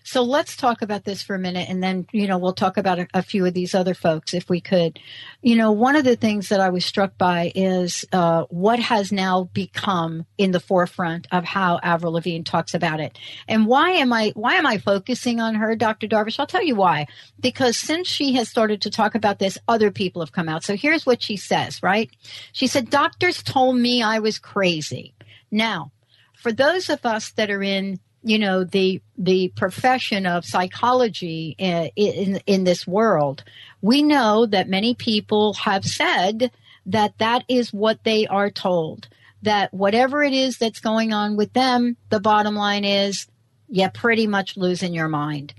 So 0.06 0.22
let's 0.22 0.54
talk 0.54 0.82
about 0.82 1.04
this 1.04 1.22
for 1.22 1.34
a 1.34 1.38
minute 1.38 1.70
and 1.70 1.82
then, 1.82 2.06
you 2.12 2.28
know, 2.28 2.36
we'll 2.36 2.52
talk 2.52 2.76
about 2.76 2.98
a, 2.98 3.08
a, 3.14 3.22
few 3.22 3.46
of 3.46 3.54
these 3.54 3.74
other 3.74 3.94
folks 3.94 4.34
if 4.34 4.50
we 4.50 4.60
could. 4.60 5.00
You 5.40 5.56
know, 5.56 5.72
one 5.72 5.96
of 5.96 6.04
the 6.04 6.14
things 6.14 6.50
that 6.50 6.60
I 6.60 6.68
was 6.68 6.84
struck 6.84 7.16
by 7.16 7.50
is 7.54 8.04
uh, 8.12 8.44
what 8.50 8.78
has 8.80 9.10
now 9.10 9.44
become 9.54 10.26
in 10.36 10.50
the 10.50 10.60
forefront 10.60 11.26
of 11.32 11.44
how 11.44 11.80
Avril 11.82 12.12
Lavigne 12.12 12.42
talks 12.42 12.74
about 12.74 13.00
it. 13.00 13.18
And 13.48 13.66
why 13.66 13.92
am 13.92 14.12
I, 14.12 14.32
why 14.36 14.56
am 14.56 14.66
I 14.66 14.76
focusing 14.76 15.40
on 15.40 15.54
her, 15.54 15.74
Dr. 15.74 16.06
Darvish? 16.06 16.38
I'll 16.38 16.46
tell 16.46 16.62
you 16.62 16.76
why. 16.76 17.06
Because 17.40 17.78
since 17.78 18.06
she 18.06 18.34
has 18.34 18.46
started 18.46 18.82
to 18.82 18.90
talk 18.90 19.14
about 19.14 19.38
this, 19.38 19.56
other 19.68 19.90
people 19.90 20.20
have 20.20 20.32
come 20.32 20.50
out. 20.50 20.64
So 20.64 20.76
here's 20.76 21.06
what 21.06 21.22
she 21.22 21.38
says, 21.38 21.82
right? 21.82 22.10
She 22.52 22.66
said, 22.66 22.90
doctors 22.90 23.42
told 23.42 23.76
me 23.76 24.02
I 24.02 24.18
was 24.18 24.38
crazy. 24.38 25.14
Now, 25.50 25.92
for 26.34 26.52
those 26.52 26.90
of 26.90 27.06
us 27.06 27.30
that 27.32 27.50
are 27.50 27.62
in 27.62 28.00
you 28.24 28.38
know 28.38 28.64
the 28.64 29.00
the 29.16 29.48
profession 29.54 30.26
of 30.26 30.44
psychology 30.44 31.54
in, 31.58 31.90
in, 31.94 32.40
in 32.46 32.64
this 32.64 32.86
world. 32.86 33.44
We 33.82 34.02
know 34.02 34.46
that 34.46 34.68
many 34.68 34.94
people 34.94 35.54
have 35.54 35.84
said 35.84 36.50
that 36.86 37.18
that 37.18 37.44
is 37.48 37.72
what 37.72 38.02
they 38.04 38.26
are 38.26 38.50
told 38.50 39.08
that 39.42 39.72
whatever 39.74 40.22
it 40.22 40.32
is 40.32 40.56
that's 40.56 40.80
going 40.80 41.12
on 41.12 41.36
with 41.36 41.52
them 41.52 41.96
the 42.08 42.20
bottom 42.20 42.54
line 42.54 42.84
is 42.84 43.26
you're 43.68 43.90
pretty 43.90 44.26
much 44.26 44.56
losing 44.56 44.94
your 44.94 45.08
mind. 45.08 45.54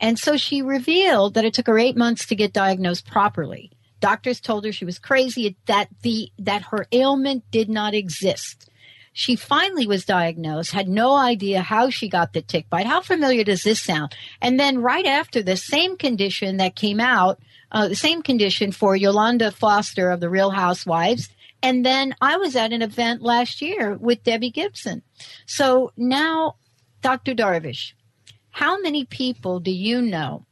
And 0.00 0.18
so 0.18 0.36
she 0.36 0.62
revealed 0.62 1.34
that 1.34 1.44
it 1.44 1.54
took 1.54 1.66
her 1.66 1.78
eight 1.78 1.96
months 1.96 2.26
to 2.26 2.34
get 2.34 2.52
diagnosed 2.52 3.06
properly. 3.06 3.70
Doctors 4.00 4.40
told 4.40 4.64
her 4.64 4.72
she 4.72 4.84
was 4.84 4.98
crazy 4.98 5.56
that 5.66 5.88
the 6.02 6.30
that 6.38 6.62
her 6.70 6.86
ailment 6.92 7.50
did 7.50 7.68
not 7.68 7.94
exist 7.94 8.69
she 9.12 9.36
finally 9.36 9.86
was 9.86 10.04
diagnosed, 10.04 10.72
had 10.72 10.88
no 10.88 11.16
idea 11.16 11.62
how 11.62 11.90
she 11.90 12.08
got 12.08 12.32
the 12.32 12.42
tick 12.42 12.70
bite. 12.70 12.86
How 12.86 13.00
familiar 13.00 13.44
does 13.44 13.62
this 13.62 13.82
sound? 13.82 14.14
And 14.40 14.58
then 14.58 14.82
right 14.82 15.06
after 15.06 15.42
the 15.42 15.56
same 15.56 15.96
condition 15.96 16.58
that 16.58 16.76
came 16.76 17.00
out, 17.00 17.40
uh, 17.72 17.88
the 17.88 17.96
same 17.96 18.22
condition 18.22 18.72
for 18.72 18.96
Yolanda 18.96 19.50
Foster 19.50 20.10
of 20.10 20.20
the 20.20 20.30
Real 20.30 20.50
Housewives. 20.50 21.28
And 21.62 21.84
then 21.84 22.14
I 22.20 22.36
was 22.36 22.56
at 22.56 22.72
an 22.72 22.82
event 22.82 23.22
last 23.22 23.60
year 23.60 23.96
with 23.96 24.22
Debbie 24.22 24.50
Gibson. 24.50 25.02
So 25.44 25.92
now, 25.96 26.56
Dr. 27.02 27.34
Darvish, 27.34 27.92
how 28.50 28.80
many 28.80 29.04
people 29.04 29.60
do 29.60 29.70
you 29.70 30.02
know, 30.02 30.46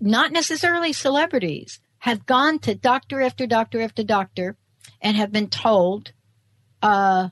not 0.00 0.32
necessarily 0.32 0.92
celebrities, 0.92 1.80
have 1.98 2.26
gone 2.26 2.58
to 2.60 2.74
doctor 2.74 3.22
after 3.22 3.46
doctor 3.46 3.80
after 3.80 4.04
doctor 4.04 4.56
and 5.00 5.16
have 5.16 5.32
been 5.32 5.48
told, 5.48 6.12
uh, 6.82 7.30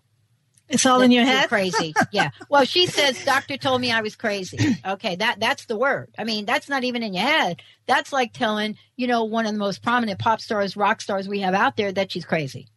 it's 0.73 0.87
all 0.87 1.03
in 1.03 1.11
your 1.11 1.25
head. 1.25 1.49
Crazy. 1.49 1.95
Yeah. 2.11 2.31
Well, 2.49 2.65
she 2.65 2.87
says, 2.87 3.25
doctor 3.25 3.57
told 3.57 3.81
me 3.81 3.93
I 3.93 4.01
was 4.01 4.17
crazy. 4.17 4.77
Okay. 4.85 5.17
That, 5.17 5.39
that's 5.39 5.67
the 5.67 5.77
word. 5.77 6.13
I 6.19 6.25
mean, 6.25 6.47
that's 6.47 6.69
not 6.69 6.83
even 6.83 7.03
in 7.03 7.15
your 7.15 7.25
head. 7.25 7.63
That's 7.87 8.13
like 8.13 8.33
telling, 8.33 8.77
you 8.97 9.07
know, 9.07 9.25
one 9.25 9.47
of 9.47 9.53
the 9.53 9.59
most 9.59 9.83
prominent 9.83 10.19
pop 10.19 10.41
stars, 10.41 10.77
rock 10.77 11.01
stars 11.01 11.29
we 11.29 11.41
have 11.41 11.55
out 11.55 11.77
there 11.77 11.93
that 11.93 12.11
she's 12.11 12.25
crazy. 12.25 12.69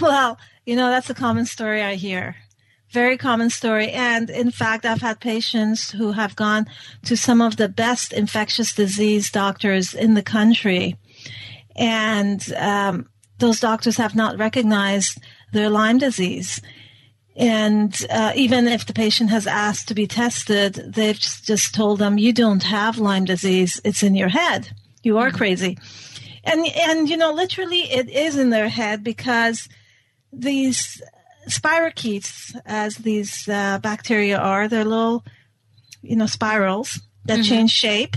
Well, 0.00 0.38
you 0.66 0.74
know, 0.76 0.90
that's 0.90 1.08
a 1.10 1.14
common 1.14 1.46
story 1.46 1.80
I 1.82 1.94
hear. 1.94 2.36
Very 2.90 3.16
common 3.16 3.50
story. 3.50 3.90
And 3.90 4.30
in 4.30 4.50
fact, 4.50 4.84
I've 4.84 5.00
had 5.00 5.20
patients 5.20 5.90
who 5.90 6.12
have 6.12 6.36
gone 6.36 6.66
to 7.04 7.16
some 7.16 7.40
of 7.40 7.56
the 7.56 7.68
best 7.68 8.12
infectious 8.12 8.74
disease 8.74 9.30
doctors 9.30 9.94
in 9.94 10.14
the 10.14 10.22
country. 10.22 10.96
And 11.76 12.52
um, 12.56 13.08
those 13.38 13.58
doctors 13.60 13.96
have 13.96 14.14
not 14.14 14.38
recognized 14.38 15.20
their 15.54 15.70
Lyme 15.70 15.98
disease. 15.98 16.60
And 17.36 18.06
uh, 18.10 18.32
even 18.36 18.68
if 18.68 18.86
the 18.86 18.92
patient 18.92 19.30
has 19.30 19.46
asked 19.46 19.88
to 19.88 19.94
be 19.94 20.06
tested, 20.06 20.74
they've 20.74 21.18
just 21.18 21.74
told 21.74 21.98
them, 21.98 22.18
you 22.18 22.32
don't 22.32 22.62
have 22.62 22.98
Lyme 22.98 23.24
disease. 23.24 23.80
It's 23.84 24.02
in 24.02 24.14
your 24.14 24.28
head. 24.28 24.70
You 25.02 25.18
are 25.18 25.28
mm-hmm. 25.28 25.36
crazy. 25.36 25.78
And, 26.44 26.64
and, 26.76 27.08
you 27.08 27.16
know, 27.16 27.32
literally 27.32 27.90
it 27.90 28.08
is 28.08 28.36
in 28.36 28.50
their 28.50 28.68
head 28.68 29.02
because 29.02 29.68
these 30.32 31.02
spirochetes, 31.48 32.54
as 32.66 32.96
these 32.96 33.48
uh, 33.48 33.78
bacteria 33.82 34.38
are, 34.38 34.68
they're 34.68 34.84
little, 34.84 35.24
you 36.02 36.16
know, 36.16 36.26
spirals 36.26 37.00
that 37.24 37.40
mm-hmm. 37.40 37.48
change 37.48 37.70
shape. 37.70 38.16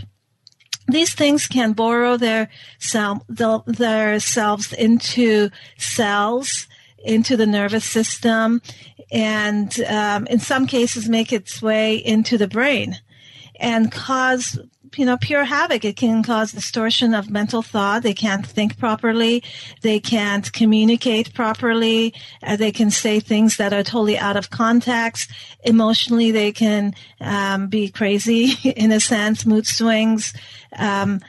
These 0.90 1.16
things 1.16 1.48
can 1.48 1.74
burrow 1.74 2.18
their, 2.18 2.50
cell, 2.80 3.26
their 3.28 4.20
selves 4.20 4.74
into 4.74 5.50
cells 5.78 6.68
into 7.00 7.38
the 7.38 7.46
nervous 7.46 7.86
system 7.86 8.62
and 9.12 9.80
um, 9.82 10.28
in 10.28 10.40
some 10.40 10.68
cases 10.68 11.08
make 11.08 11.32
its 11.32 11.62
way 11.62 11.96
into 11.96 12.38
the 12.38 12.48
brain 12.48 12.98
and 13.60 13.92
cause 13.92 14.60
you 14.96 15.06
know 15.06 15.18
pure 15.18 15.44
havoc. 15.44 15.84
It 15.86 15.96
can 15.96 16.24
cause 16.24 16.52
distortion 16.52 17.14
of 17.14 17.30
mental 17.30 17.62
thought. 17.62 18.04
They 18.04 18.14
can't 18.14 18.46
think 18.46 18.78
properly. 18.78 19.44
They 19.82 20.00
can't 20.00 20.52
communicate 20.54 21.34
properly. 21.34 22.14
Uh, 22.42 22.56
they 22.56 22.72
can 22.72 22.90
say 22.90 23.20
things 23.20 23.58
that 23.58 23.74
are 23.74 23.84
totally 23.84 24.18
out 24.18 24.38
of 24.38 24.50
context. 24.50 25.32
Emotionally 25.64 26.32
they 26.32 26.52
can 26.52 26.94
um, 27.20 27.68
be 27.68 27.90
crazy 27.90 28.54
in 28.70 28.92
a 28.92 29.00
sense 29.00 29.46
mood 29.46 29.68
swings. 29.68 30.34
Um, 30.78 31.22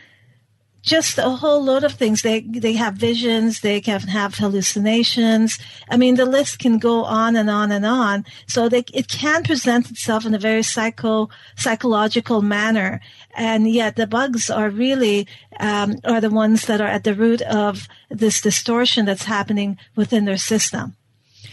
just 0.89 1.19
a 1.19 1.29
whole 1.29 1.63
load 1.63 1.85
of 1.85 1.93
things. 1.93 2.23
They 2.23 2.41
they 2.41 2.73
have 2.73 2.95
visions. 2.95 3.61
They 3.61 3.81
can 3.81 4.01
have 4.01 4.35
hallucinations. 4.35 5.59
I 5.91 5.97
mean, 5.97 6.17
the 6.17 6.27
list 6.27 6.59
can 6.59 6.79
go 6.79 7.05
on 7.05 7.37
and 7.37 7.51
on 7.51 7.71
and 7.71 7.87
on. 7.87 8.25
So 8.47 8.69
they, 8.69 8.85
it 8.93 9.09
can 9.09 9.45
present 9.45 9.91
itself 9.91 10.27
in 10.27 10.35
a 10.35 10.39
very 10.39 10.63
psycho 10.63 11.29
psychological 11.57 12.43
manner. 12.43 13.01
And 13.37 13.71
yet, 13.71 13.97
the 13.97 14.07
bugs 14.07 14.51
are 14.51 14.71
really 14.71 15.29
um, 15.61 15.97
are 16.05 16.21
the 16.21 16.31
ones 16.31 16.67
that 16.67 16.81
are 16.81 16.89
at 16.97 17.05
the 17.05 17.15
root 17.15 17.43
of 17.43 17.87
this 18.11 18.41
distortion 18.41 19.05
that's 19.05 19.25
happening 19.25 19.79
within 19.95 20.25
their 20.25 20.39
system. 20.39 20.97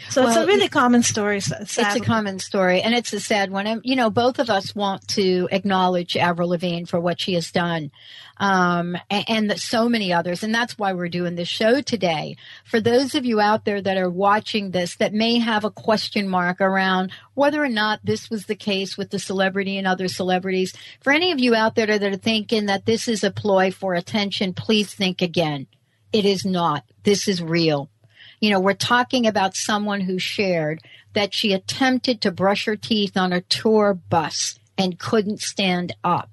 So 0.10 0.22
well, 0.22 0.30
it's 0.30 0.38
a 0.38 0.46
really 0.46 0.70
common 0.70 1.04
story. 1.04 1.40
Sadly. 1.42 1.66
It's 1.68 1.96
a 1.96 2.00
common 2.00 2.40
story, 2.40 2.82
and 2.82 2.94
it's 2.94 3.12
a 3.14 3.20
sad 3.20 3.52
one. 3.52 3.68
And 3.68 3.82
you 3.84 3.96
know, 3.96 4.10
both 4.10 4.40
of 4.40 4.50
us 4.50 4.76
want 4.76 5.08
to 5.10 5.48
acknowledge 5.52 6.16
Avril 6.16 6.50
Lavigne 6.50 6.86
for 6.86 7.00
what 7.00 7.20
she 7.20 7.34
has 7.34 7.52
done, 7.52 7.92
um, 8.38 8.98
and, 9.10 9.52
and 9.52 9.60
so 9.60 9.90
many 9.90 10.14
others. 10.14 10.44
And 10.44 10.54
that's 10.54 10.78
why 10.78 10.94
we're 10.94 11.10
doing 11.10 11.36
this 11.36 11.48
show 11.48 11.82
today. 11.82 12.38
For 12.66 12.80
those 12.80 13.16
of 13.16 13.26
you 13.26 13.40
out 13.40 13.66
there 13.66 13.82
that 13.82 13.98
are 13.98 14.10
watching 14.10 14.72
this 14.72 14.96
that 14.98 15.14
may 15.14 15.40
have 15.40 15.64
a 15.64 15.72
question 15.72 16.30
mark 16.30 16.62
around 16.62 17.12
whether 17.34 17.64
or 17.64 17.70
not 17.70 18.00
this 18.04 18.30
was 18.30 18.46
the 18.46 18.56
case 18.56 18.98
with 18.98 19.10
the 19.10 19.20
celebrity 19.20 19.78
and 19.78 19.88
other 19.88 20.08
celebrities, 20.08 20.74
for 21.02 21.12
any 21.12 21.32
of 21.32 21.40
you 21.40 21.56
out 21.56 21.76
there 21.76 21.98
that 22.00 22.14
are 22.14 22.18
thinking 22.18 22.68
that 22.68 22.86
this 22.86 23.08
is 23.08 23.24
a 23.24 23.32
ploy 23.32 23.72
for 23.72 23.94
attention, 23.94 24.54
please 24.54 24.94
think 24.94 25.22
again. 25.22 25.68
It 26.14 26.26
is 26.26 26.46
not. 26.46 26.86
This 27.04 27.28
is 27.28 27.42
real. 27.42 27.90
You 28.40 28.52
know, 28.52 28.60
we're 28.60 28.74
talking 28.74 29.26
about 29.26 29.56
someone 29.56 30.02
who 30.02 30.20
shared 30.20 30.82
that 31.14 31.34
she 31.34 31.54
attempted 31.54 32.22
to 32.22 32.32
brush 32.32 32.66
her 32.66 32.76
teeth 32.76 33.18
on 33.18 33.34
a 33.34 33.42
tour 33.42 33.94
bus 33.94 34.60
and 34.78 35.00
couldn't 35.00 35.42
stand 35.42 35.96
up. 36.04 36.30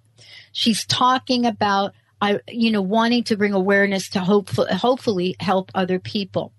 She's 0.53 0.85
talking 0.85 1.47
about, 1.47 1.95
uh, 2.21 2.39
you 2.49 2.71
know, 2.71 2.83
wanting 2.83 3.25
to 3.25 3.37
bring 3.37 3.53
awareness 3.53 4.09
to 4.11 4.21
hopefully, 4.21 4.75
hopefully 4.75 5.37
help 5.41 5.71
other 5.75 5.99
people. 5.99 6.53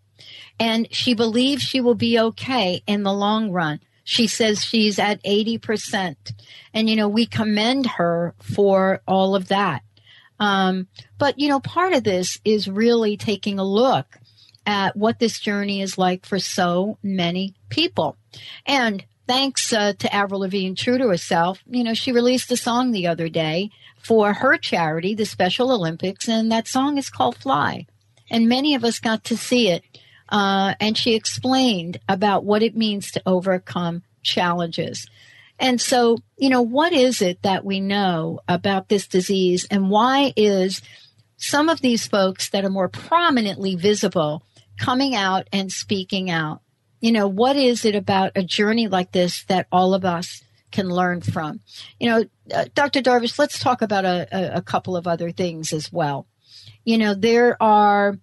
And 0.59 0.87
she 0.91 1.13
believes 1.13 1.61
she 1.61 1.81
will 1.81 1.95
be 1.95 2.19
okay 2.19 2.81
in 2.87 3.03
the 3.03 3.13
long 3.13 3.51
run. 3.51 3.79
She 4.03 4.27
says 4.27 4.63
she's 4.63 4.99
at 4.99 5.23
80%. 5.23 6.15
And, 6.73 6.89
you 6.89 6.95
know, 6.95 7.07
we 7.07 7.25
commend 7.25 7.85
her 7.85 8.33
for 8.41 9.01
all 9.07 9.35
of 9.35 9.47
that. 9.49 9.83
Um, 10.39 10.87
but, 11.17 11.39
you 11.39 11.47
know, 11.47 11.59
part 11.59 11.93
of 11.93 12.03
this 12.03 12.39
is 12.43 12.67
really 12.67 13.15
taking 13.15 13.59
a 13.59 13.63
look 13.63 14.17
at 14.65 14.95
what 14.95 15.19
this 15.19 15.39
journey 15.39 15.81
is 15.81 15.97
like 15.97 16.25
for 16.25 16.39
so 16.39 16.97
many 17.03 17.53
people. 17.69 18.17
And 18.65 19.03
thanks 19.27 19.73
uh, 19.73 19.93
to 19.99 20.13
Avril 20.13 20.41
Lavigne, 20.41 20.75
true 20.75 20.97
to 20.97 21.07
herself, 21.07 21.61
you 21.67 21.83
know, 21.83 21.93
she 21.93 22.11
released 22.11 22.51
a 22.51 22.57
song 22.57 22.91
the 22.91 23.07
other 23.07 23.29
day 23.29 23.69
for 23.97 24.33
her 24.33 24.57
charity, 24.57 25.15
the 25.15 25.25
Special 25.25 25.71
Olympics, 25.71 26.27
and 26.27 26.51
that 26.51 26.67
song 26.67 26.97
is 26.97 27.09
called 27.09 27.37
Fly. 27.37 27.87
And 28.29 28.49
many 28.49 28.75
of 28.75 28.83
us 28.83 28.99
got 28.99 29.23
to 29.25 29.37
see 29.37 29.69
it. 29.69 29.83
Uh, 30.29 30.73
and 30.79 30.97
she 30.97 31.13
explained 31.13 31.99
about 32.09 32.43
what 32.43 32.63
it 32.63 32.75
means 32.75 33.11
to 33.11 33.21
overcome 33.25 34.03
challenges. 34.23 35.07
And 35.59 35.79
so, 35.79 36.17
you 36.37 36.49
know, 36.49 36.61
what 36.61 36.93
is 36.93 37.21
it 37.21 37.41
that 37.43 37.63
we 37.63 37.79
know 37.79 38.39
about 38.47 38.89
this 38.89 39.07
disease 39.07 39.65
and 39.69 39.89
why 39.89 40.33
is 40.35 40.81
some 41.37 41.69
of 41.69 41.81
these 41.81 42.07
folks 42.07 42.49
that 42.49 42.65
are 42.65 42.69
more 42.69 42.89
prominently 42.89 43.75
visible 43.75 44.43
coming 44.77 45.15
out 45.15 45.47
and 45.51 45.71
speaking 45.71 46.29
out? 46.29 46.61
You 46.99 47.11
know, 47.11 47.27
what 47.27 47.55
is 47.55 47.85
it 47.85 47.95
about 47.95 48.31
a 48.35 48.43
journey 48.43 48.87
like 48.87 49.11
this 49.11 49.43
that 49.45 49.67
all 49.71 49.93
of 49.93 50.05
us 50.05 50.41
can 50.71 50.89
learn 50.89 51.21
from? 51.21 51.59
You 51.99 52.09
know, 52.09 52.25
uh, 52.53 52.65
Dr. 52.73 53.01
Darvish, 53.01 53.37
let's 53.37 53.59
talk 53.59 53.81
about 53.81 54.05
a, 54.05 54.27
a, 54.31 54.57
a 54.57 54.61
couple 54.61 54.95
of 54.95 55.07
other 55.07 55.31
things 55.31 55.73
as 55.73 55.91
well. 55.91 56.27
You 56.85 56.97
know, 56.97 57.13
there 57.13 57.61
are 57.61 58.17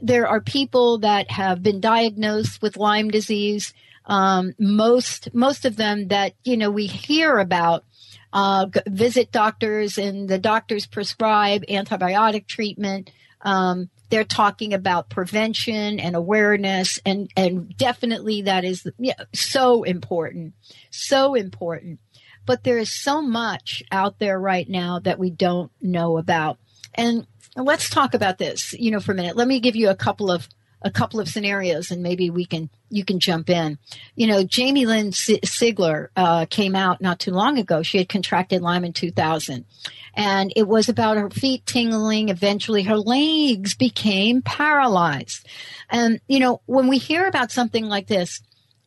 there 0.00 0.28
are 0.28 0.40
people 0.40 0.98
that 0.98 1.30
have 1.30 1.62
been 1.62 1.80
diagnosed 1.80 2.62
with 2.62 2.76
Lyme 2.76 3.10
disease. 3.10 3.72
Um, 4.04 4.54
most 4.58 5.34
most 5.34 5.64
of 5.64 5.76
them 5.76 6.08
that 6.08 6.34
you 6.44 6.56
know 6.56 6.70
we 6.70 6.86
hear 6.86 7.38
about 7.38 7.84
uh, 8.32 8.66
visit 8.86 9.32
doctors 9.32 9.98
and 9.98 10.28
the 10.28 10.38
doctors 10.38 10.86
prescribe 10.86 11.64
antibiotic 11.68 12.46
treatment. 12.46 13.10
Um, 13.42 13.90
they're 14.10 14.24
talking 14.24 14.72
about 14.72 15.10
prevention 15.10 16.00
and 16.00 16.16
awareness, 16.16 17.00
and 17.04 17.30
and 17.36 17.76
definitely 17.76 18.42
that 18.42 18.64
is 18.64 18.86
yeah, 18.98 19.14
so 19.34 19.82
important, 19.82 20.54
so 20.90 21.34
important. 21.34 22.00
But 22.46 22.64
there 22.64 22.78
is 22.78 22.90
so 22.90 23.20
much 23.20 23.82
out 23.92 24.18
there 24.18 24.38
right 24.38 24.68
now 24.68 25.00
that 25.00 25.18
we 25.18 25.30
don't 25.30 25.70
know 25.82 26.16
about, 26.16 26.58
and 26.94 27.26
let's 27.56 27.90
talk 27.90 28.14
about 28.14 28.38
this, 28.38 28.72
you 28.72 28.90
know, 28.90 29.00
for 29.00 29.12
a 29.12 29.14
minute. 29.14 29.36
Let 29.36 29.48
me 29.48 29.60
give 29.60 29.76
you 29.76 29.90
a 29.90 29.96
couple 29.96 30.30
of 30.30 30.48
a 30.82 30.90
couple 30.90 31.20
of 31.20 31.28
scenarios 31.28 31.90
and 31.90 32.02
maybe 32.02 32.30
we 32.30 32.44
can 32.44 32.70
you 32.90 33.04
can 33.04 33.20
jump 33.20 33.50
in. 33.50 33.78
You 34.14 34.26
know 34.26 34.44
jamie 34.44 34.86
lynn 34.86 35.10
sigler 35.10 36.08
uh, 36.16 36.46
came 36.46 36.76
out 36.76 37.00
not 37.00 37.18
too 37.18 37.32
long 37.32 37.58
ago. 37.58 37.82
She 37.82 37.98
had 37.98 38.08
contracted 38.08 38.62
lyme 38.62 38.84
in 38.84 38.92
2000 38.92 39.64
and 40.14 40.52
it 40.56 40.66
was 40.66 40.88
about 40.88 41.16
her 41.16 41.30
feet 41.30 41.66
tingling. 41.66 42.28
Eventually 42.28 42.82
her 42.84 42.96
legs 42.96 43.74
became 43.74 44.42
paralyzed. 44.42 45.46
And 45.90 46.20
you 46.28 46.40
know 46.40 46.60
when 46.66 46.88
we 46.88 46.98
hear 46.98 47.26
about 47.26 47.50
something 47.50 47.86
like 47.86 48.06
this 48.06 48.40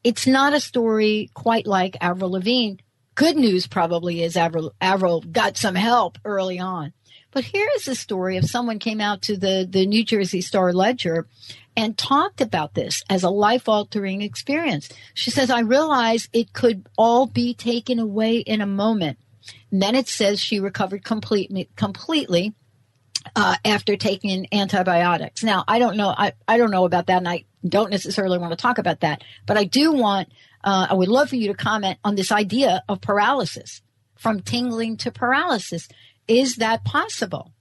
it's 0.03 0.25
not 0.25 0.53
a 0.53 0.59
story 0.59 1.29
quite 1.33 1.67
like 1.67 1.97
avril 2.01 2.31
lavigne. 2.31 2.77
Good 3.13 3.35
news 3.35 3.67
probably 3.67 4.23
is 4.23 4.37
avril, 4.37 4.73
avril 4.81 5.21
got 5.21 5.57
some 5.57 5.75
help 5.75 6.17
early 6.25 6.59
on 6.59 6.93
but 7.31 7.43
here 7.43 7.69
is 7.75 7.87
a 7.87 7.95
story 7.95 8.37
of 8.37 8.45
someone 8.45 8.79
came 8.79 9.01
out 9.01 9.21
to 9.23 9.37
the, 9.37 9.67
the 9.69 9.85
New 9.85 10.03
Jersey 10.03 10.41
Star 10.41 10.73
Ledger 10.73 11.27
and 11.75 11.97
talked 11.97 12.41
about 12.41 12.73
this 12.73 13.03
as 13.09 13.23
a 13.23 13.29
life 13.29 13.69
altering 13.69 14.21
experience. 14.21 14.89
She 15.13 15.31
says, 15.31 15.49
I 15.49 15.61
realized 15.61 16.29
it 16.33 16.53
could 16.53 16.87
all 16.97 17.27
be 17.27 17.53
taken 17.53 17.99
away 17.99 18.37
in 18.37 18.61
a 18.61 18.65
moment. 18.65 19.17
And 19.71 19.81
then 19.81 19.95
it 19.95 20.07
says 20.07 20.39
she 20.39 20.59
recovered 20.59 21.03
completely, 21.03 21.69
completely 21.75 22.53
uh, 23.35 23.55
after 23.63 23.95
taking 23.95 24.47
antibiotics. 24.51 25.43
Now, 25.43 25.63
I 25.67 25.79
don't 25.79 25.97
know. 25.97 26.13
I, 26.15 26.33
I 26.47 26.57
don't 26.57 26.71
know 26.71 26.85
about 26.85 27.07
that, 27.07 27.17
and 27.17 27.29
I 27.29 27.45
don't 27.67 27.91
necessarily 27.91 28.37
want 28.37 28.51
to 28.51 28.57
talk 28.57 28.77
about 28.77 29.01
that. 29.01 29.23
But 29.45 29.57
I 29.57 29.63
do 29.63 29.91
want. 29.93 30.29
Uh, 30.63 30.87
I 30.89 30.93
would 30.93 31.07
love 31.07 31.29
for 31.29 31.37
you 31.37 31.47
to 31.47 31.55
comment 31.55 31.97
on 32.03 32.15
this 32.15 32.31
idea 32.31 32.83
of 32.87 33.01
paralysis, 33.01 33.81
from 34.15 34.41
tingling 34.41 34.97
to 34.97 35.11
paralysis. 35.11 35.87
Is 36.27 36.55
that 36.57 36.83
possible? 36.85 37.51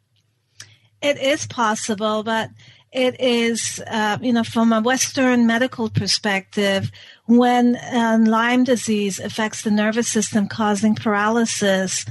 It 1.02 1.18
is 1.18 1.46
possible, 1.46 2.22
but 2.22 2.50
it 2.92 3.20
is, 3.20 3.80
uh, 3.86 4.18
you 4.20 4.32
know, 4.32 4.42
from 4.42 4.72
a 4.72 4.80
Western 4.80 5.46
medical 5.46 5.88
perspective, 5.88 6.90
when 7.26 7.78
Lyme 8.24 8.64
disease 8.64 9.20
affects 9.20 9.62
the 9.62 9.70
nervous 9.70 10.08
system, 10.08 10.48
causing 10.48 10.94
paralysis 10.94 12.04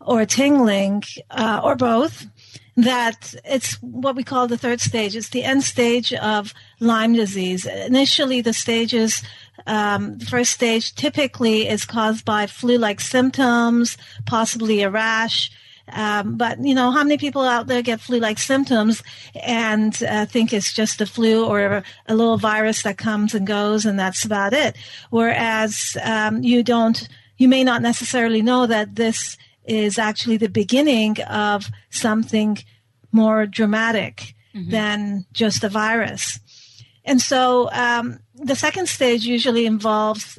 or 0.00 0.26
tingling, 0.26 1.02
uh, 1.30 1.60
or 1.62 1.76
both, 1.76 2.26
that 2.76 3.34
it's 3.44 3.80
what 3.80 4.16
we 4.16 4.22
call 4.22 4.46
the 4.46 4.58
third 4.58 4.80
stage. 4.80 5.16
It's 5.16 5.30
the 5.30 5.44
end 5.44 5.64
stage 5.64 6.12
of 6.12 6.52
Lyme 6.78 7.14
disease. 7.14 7.64
Initially, 7.64 8.42
the 8.42 8.52
stages, 8.52 9.22
um, 9.66 10.18
the 10.18 10.26
first 10.26 10.52
stage 10.52 10.94
typically 10.94 11.68
is 11.68 11.84
caused 11.84 12.24
by 12.24 12.46
flu-like 12.46 13.00
symptoms, 13.00 13.96
possibly 14.26 14.82
a 14.82 14.90
rash, 14.90 15.50
um, 15.92 16.36
but 16.36 16.64
you 16.64 16.74
know, 16.74 16.90
how 16.90 17.02
many 17.02 17.18
people 17.18 17.42
out 17.42 17.66
there 17.66 17.82
get 17.82 18.00
flu-like 18.00 18.38
symptoms 18.38 19.02
and 19.34 20.02
uh, 20.02 20.26
think 20.26 20.52
it's 20.52 20.72
just 20.72 21.00
a 21.00 21.06
flu 21.06 21.44
or 21.44 21.82
a 22.06 22.14
little 22.14 22.38
virus 22.38 22.82
that 22.82 22.98
comes 22.98 23.34
and 23.34 23.46
goes, 23.46 23.86
and 23.86 23.98
that's 23.98 24.24
about 24.24 24.52
it. 24.52 24.76
Whereas 25.10 25.96
um, 26.02 26.42
you 26.42 26.62
don't, 26.62 27.08
you 27.36 27.48
may 27.48 27.64
not 27.64 27.82
necessarily 27.82 28.42
know 28.42 28.66
that 28.66 28.96
this 28.96 29.36
is 29.64 29.98
actually 29.98 30.36
the 30.36 30.48
beginning 30.48 31.20
of 31.22 31.70
something 31.90 32.58
more 33.12 33.46
dramatic 33.46 34.34
mm-hmm. 34.54 34.70
than 34.70 35.26
just 35.32 35.64
a 35.64 35.68
virus. 35.68 36.40
And 37.04 37.20
so 37.20 37.70
um, 37.72 38.18
the 38.34 38.56
second 38.56 38.88
stage 38.88 39.24
usually 39.24 39.66
involves 39.66 40.38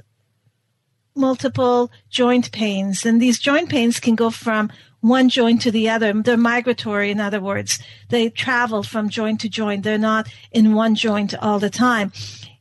multiple 1.16 1.92
joint 2.10 2.52
pains. 2.52 3.06
And 3.06 3.22
these 3.22 3.40
joint 3.40 3.70
pains 3.70 4.00
can 4.00 4.16
go 4.16 4.30
from 4.30 4.72
one 5.02 5.30
joint 5.30 5.62
to 5.62 5.72
the 5.72 5.90
other. 5.90 6.14
They're 6.14 6.38
migratory, 6.38 7.12
in 7.12 7.20
other 7.20 7.40
words. 7.40 7.80
They 8.10 8.30
travel 8.30 8.84
from 8.84 9.10
joint 9.10 9.42
to 9.42 9.50
joint. 9.50 9.84
They're 9.84 9.98
not 9.98 10.28
in 10.52 10.74
one 10.74 10.96
joint 10.96 11.36
all 11.36 11.60
the 11.60 11.70
time. 11.70 12.12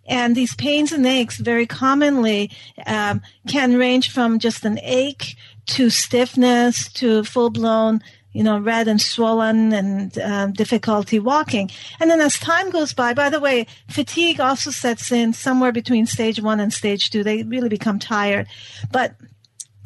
And 0.08 0.36
these 0.36 0.54
pains 0.54 0.92
and 0.92 1.04
aches 1.06 1.38
very 1.38 1.66
commonly 1.66 2.50
um, 2.86 3.22
can 3.48 3.76
range 3.76 4.12
from 4.12 4.38
just 4.38 4.64
an 4.64 4.78
ache 4.82 5.36
to 5.66 5.90
stiffness 5.90 6.88
to 6.92 7.24
full 7.24 7.50
blown 7.50 8.02
you 8.36 8.42
know, 8.42 8.58
red 8.58 8.86
and 8.86 9.00
swollen 9.00 9.72
and 9.72 10.18
um, 10.18 10.52
difficulty 10.52 11.18
walking. 11.18 11.70
And 11.98 12.10
then 12.10 12.20
as 12.20 12.38
time 12.38 12.68
goes 12.68 12.92
by, 12.92 13.14
by 13.14 13.30
the 13.30 13.40
way, 13.40 13.66
fatigue 13.88 14.40
also 14.40 14.70
sets 14.70 15.10
in 15.10 15.32
somewhere 15.32 15.72
between 15.72 16.04
stage 16.04 16.38
one 16.42 16.60
and 16.60 16.70
stage 16.70 17.08
two. 17.08 17.24
They 17.24 17.44
really 17.44 17.70
become 17.70 17.98
tired. 17.98 18.46
But 18.92 19.14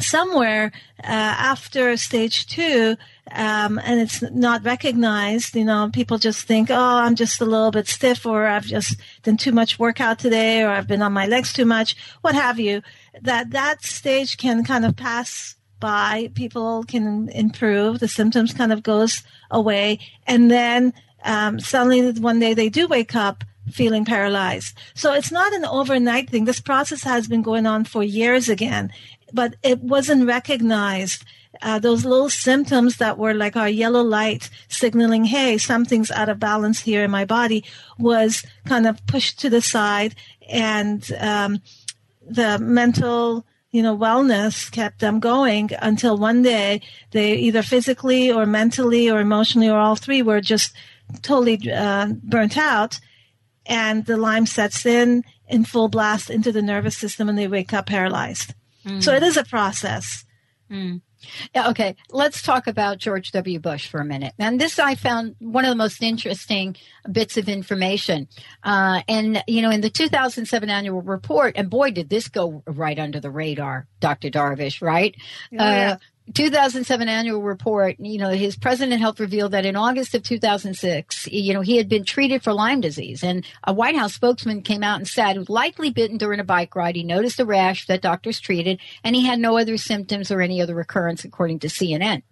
somewhere 0.02 0.72
uh, 1.02 1.06
after 1.06 1.96
stage 1.96 2.46
two, 2.46 2.96
um, 3.32 3.78
and 3.84 4.00
it's 4.00 4.22
not 4.22 4.64
recognized, 4.64 5.54
you 5.54 5.64
know, 5.64 5.90
people 5.92 6.18
just 6.18 6.46
think, 6.46 6.70
oh, 6.70 6.74
I'm 6.76 7.14
just 7.14 7.40
a 7.40 7.44
little 7.44 7.70
bit 7.70 7.86
stiff, 7.86 8.26
or 8.26 8.46
I've 8.46 8.66
just 8.66 8.96
done 9.22 9.36
too 9.36 9.52
much 9.52 9.78
workout 9.78 10.18
today, 10.18 10.62
or 10.62 10.70
I've 10.70 10.88
been 10.88 11.02
on 11.02 11.12
my 11.12 11.26
legs 11.26 11.52
too 11.52 11.64
much, 11.64 11.96
what 12.22 12.34
have 12.34 12.58
you. 12.58 12.82
That 13.22 13.50
that 13.50 13.84
stage 13.84 14.36
can 14.36 14.64
kind 14.64 14.84
of 14.84 14.96
pass 14.96 15.56
by. 15.78 16.30
People 16.34 16.84
can 16.84 17.28
improve. 17.30 18.00
The 18.00 18.08
symptoms 18.08 18.52
kind 18.52 18.72
of 18.72 18.82
goes 18.82 19.22
away, 19.50 20.00
and 20.26 20.50
then 20.50 20.92
um, 21.24 21.60
suddenly 21.60 22.12
one 22.12 22.40
day 22.40 22.54
they 22.54 22.68
do 22.68 22.86
wake 22.86 23.14
up 23.14 23.44
feeling 23.70 24.04
paralyzed. 24.04 24.76
So 24.94 25.12
it's 25.12 25.30
not 25.30 25.52
an 25.52 25.64
overnight 25.64 26.28
thing. 26.28 26.44
This 26.44 26.60
process 26.60 27.04
has 27.04 27.28
been 27.28 27.42
going 27.42 27.66
on 27.66 27.84
for 27.84 28.02
years 28.02 28.48
again 28.48 28.92
but 29.32 29.56
it 29.62 29.80
wasn't 29.80 30.26
recognized. 30.26 31.24
Uh, 31.62 31.78
those 31.78 32.04
little 32.04 32.30
symptoms 32.30 32.96
that 32.98 33.18
were 33.18 33.34
like 33.34 33.56
our 33.56 33.68
yellow 33.68 34.02
light 34.02 34.48
signaling, 34.68 35.24
hey, 35.24 35.58
something's 35.58 36.10
out 36.10 36.28
of 36.28 36.38
balance 36.38 36.80
here 36.80 37.04
in 37.04 37.10
my 37.10 37.24
body, 37.24 37.64
was 37.98 38.44
kind 38.66 38.86
of 38.86 39.04
pushed 39.06 39.38
to 39.40 39.50
the 39.50 39.60
side, 39.60 40.14
and 40.48 41.12
um, 41.18 41.60
the 42.26 42.58
mental 42.58 43.44
you 43.72 43.82
know, 43.82 43.96
wellness 43.96 44.70
kept 44.70 44.98
them 44.98 45.20
going 45.20 45.70
until 45.80 46.18
one 46.18 46.42
day 46.42 46.80
they 47.12 47.34
either 47.34 47.62
physically 47.62 48.32
or 48.32 48.44
mentally 48.44 49.08
or 49.08 49.20
emotionally 49.20 49.68
or 49.68 49.78
all 49.78 49.96
three 49.96 50.22
were 50.22 50.40
just 50.40 50.74
totally 51.22 51.70
uh, 51.70 52.08
burnt 52.22 52.56
out. 52.56 52.98
And 53.66 54.04
the 54.06 54.16
Lyme 54.16 54.46
sets 54.46 54.84
in 54.86 55.24
in 55.48 55.64
full 55.64 55.88
blast 55.88 56.30
into 56.30 56.50
the 56.52 56.62
nervous 56.62 56.96
system 56.96 57.28
and 57.28 57.38
they 57.38 57.46
wake 57.46 57.72
up 57.72 57.86
paralyzed. 57.86 58.54
Mm. 58.84 59.02
So 59.02 59.12
it 59.14 59.22
is 59.22 59.36
a 59.36 59.44
process. 59.44 60.24
Mm. 60.70 61.02
Yeah, 61.54 61.68
okay, 61.70 61.96
let's 62.10 62.42
talk 62.42 62.66
about 62.66 62.98
George 62.98 63.30
W. 63.32 63.58
Bush 63.58 63.88
for 63.88 64.00
a 64.00 64.04
minute. 64.04 64.32
And 64.38 64.60
this 64.60 64.78
I 64.78 64.94
found 64.94 65.36
one 65.38 65.64
of 65.64 65.68
the 65.68 65.76
most 65.76 66.02
interesting 66.02 66.76
bits 67.10 67.36
of 67.36 67.48
information. 67.48 68.28
Uh, 68.62 69.02
and, 69.06 69.42
you 69.46 69.60
know, 69.60 69.70
in 69.70 69.82
the 69.82 69.90
2007 69.90 70.70
annual 70.70 71.02
report, 71.02 71.54
and 71.56 71.68
boy, 71.68 71.90
did 71.90 72.08
this 72.08 72.28
go 72.28 72.62
right 72.66 72.98
under 72.98 73.20
the 73.20 73.30
radar, 73.30 73.86
Dr. 74.00 74.30
Darvish, 74.30 74.80
right? 74.80 75.14
Oh, 75.52 75.56
yeah. 75.56 75.92
uh, 75.92 75.96
2007 76.34 77.08
annual 77.08 77.42
report, 77.42 77.96
you 77.98 78.18
know, 78.18 78.30
his 78.30 78.54
president 78.54 79.00
health 79.00 79.18
revealed 79.18 79.52
that 79.52 79.66
in 79.66 79.74
August 79.74 80.14
of 80.14 80.22
2006, 80.22 81.26
you 81.26 81.52
know, 81.52 81.60
he 81.60 81.76
had 81.76 81.88
been 81.88 82.04
treated 82.04 82.42
for 82.42 82.52
Lyme 82.52 82.80
disease. 82.80 83.24
And 83.24 83.44
a 83.64 83.72
White 83.72 83.96
House 83.96 84.14
spokesman 84.14 84.62
came 84.62 84.84
out 84.84 84.98
and 84.98 85.08
said, 85.08 85.48
likely 85.48 85.90
bitten 85.90 86.18
during 86.18 86.38
a 86.38 86.44
bike 86.44 86.76
ride. 86.76 86.94
He 86.94 87.02
noticed 87.02 87.40
a 87.40 87.44
rash 87.44 87.86
that 87.86 88.02
doctors 88.02 88.38
treated, 88.38 88.80
and 89.02 89.16
he 89.16 89.26
had 89.26 89.40
no 89.40 89.58
other 89.58 89.76
symptoms 89.76 90.30
or 90.30 90.40
any 90.40 90.62
other 90.62 90.74
recurrence, 90.74 91.24
according 91.24 91.58
to 91.60 91.68
CNN. 91.68 92.22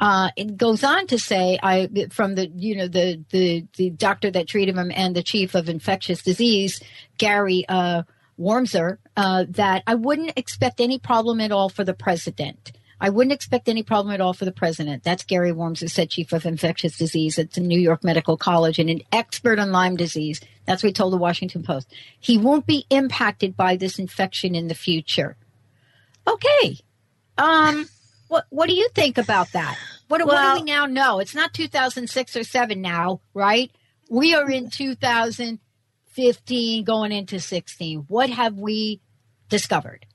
Uh, 0.00 0.30
it 0.36 0.56
goes 0.56 0.82
on 0.82 1.06
to 1.08 1.18
say, 1.18 1.58
I, 1.62 1.88
from 2.10 2.36
the, 2.36 2.48
you 2.54 2.76
know, 2.76 2.88
the, 2.88 3.22
the, 3.30 3.66
the 3.76 3.90
doctor 3.90 4.30
that 4.30 4.48
treated 4.48 4.76
him 4.76 4.90
and 4.94 5.14
the 5.14 5.22
chief 5.22 5.54
of 5.54 5.68
infectious 5.68 6.22
disease, 6.22 6.80
Gary, 7.18 7.66
uh, 7.68 8.04
Wormser 8.38 8.98
uh, 9.16 9.44
that 9.50 9.82
I 9.86 9.94
wouldn't 9.94 10.32
expect 10.36 10.80
any 10.80 10.98
problem 10.98 11.40
at 11.40 11.52
all 11.52 11.68
for 11.68 11.84
the 11.84 11.94
president. 11.94 12.72
I 13.04 13.10
wouldn't 13.10 13.34
expect 13.34 13.68
any 13.68 13.82
problem 13.82 14.14
at 14.14 14.22
all 14.22 14.32
for 14.32 14.46
the 14.46 14.50
president. 14.50 15.04
That's 15.04 15.24
Gary 15.24 15.52
Wormser, 15.52 15.90
said 15.90 16.08
chief 16.08 16.32
of 16.32 16.46
infectious 16.46 16.96
disease 16.96 17.38
at 17.38 17.52
the 17.52 17.60
New 17.60 17.78
York 17.78 18.02
Medical 18.02 18.38
College 18.38 18.78
and 18.78 18.88
an 18.88 19.02
expert 19.12 19.58
on 19.58 19.72
Lyme 19.72 19.96
disease. 19.96 20.40
That's 20.64 20.82
what 20.82 20.88
he 20.88 20.94
told 20.94 21.12
the 21.12 21.18
Washington 21.18 21.62
Post. 21.62 21.92
He 22.18 22.38
won't 22.38 22.66
be 22.66 22.86
impacted 22.88 23.58
by 23.58 23.76
this 23.76 23.98
infection 23.98 24.54
in 24.54 24.68
the 24.68 24.74
future. 24.74 25.36
Okay. 26.26 26.78
Um, 27.36 27.90
what 28.28 28.46
what 28.48 28.70
do 28.70 28.74
you 28.74 28.88
think 28.94 29.18
about 29.18 29.52
that? 29.52 29.76
What, 30.08 30.24
well, 30.24 30.28
what 30.28 30.54
do 30.54 30.60
we 30.62 30.72
now 30.72 30.86
know? 30.86 31.18
It's 31.18 31.34
not 31.34 31.52
2006 31.52 32.36
or 32.36 32.42
7 32.42 32.80
now, 32.80 33.20
right? 33.34 33.70
We 34.08 34.34
are 34.34 34.50
in 34.50 34.70
2015 34.70 36.84
going 36.84 37.12
into 37.12 37.38
16. 37.38 38.06
What 38.08 38.30
have 38.30 38.56
we 38.56 39.02
discovered? 39.50 40.06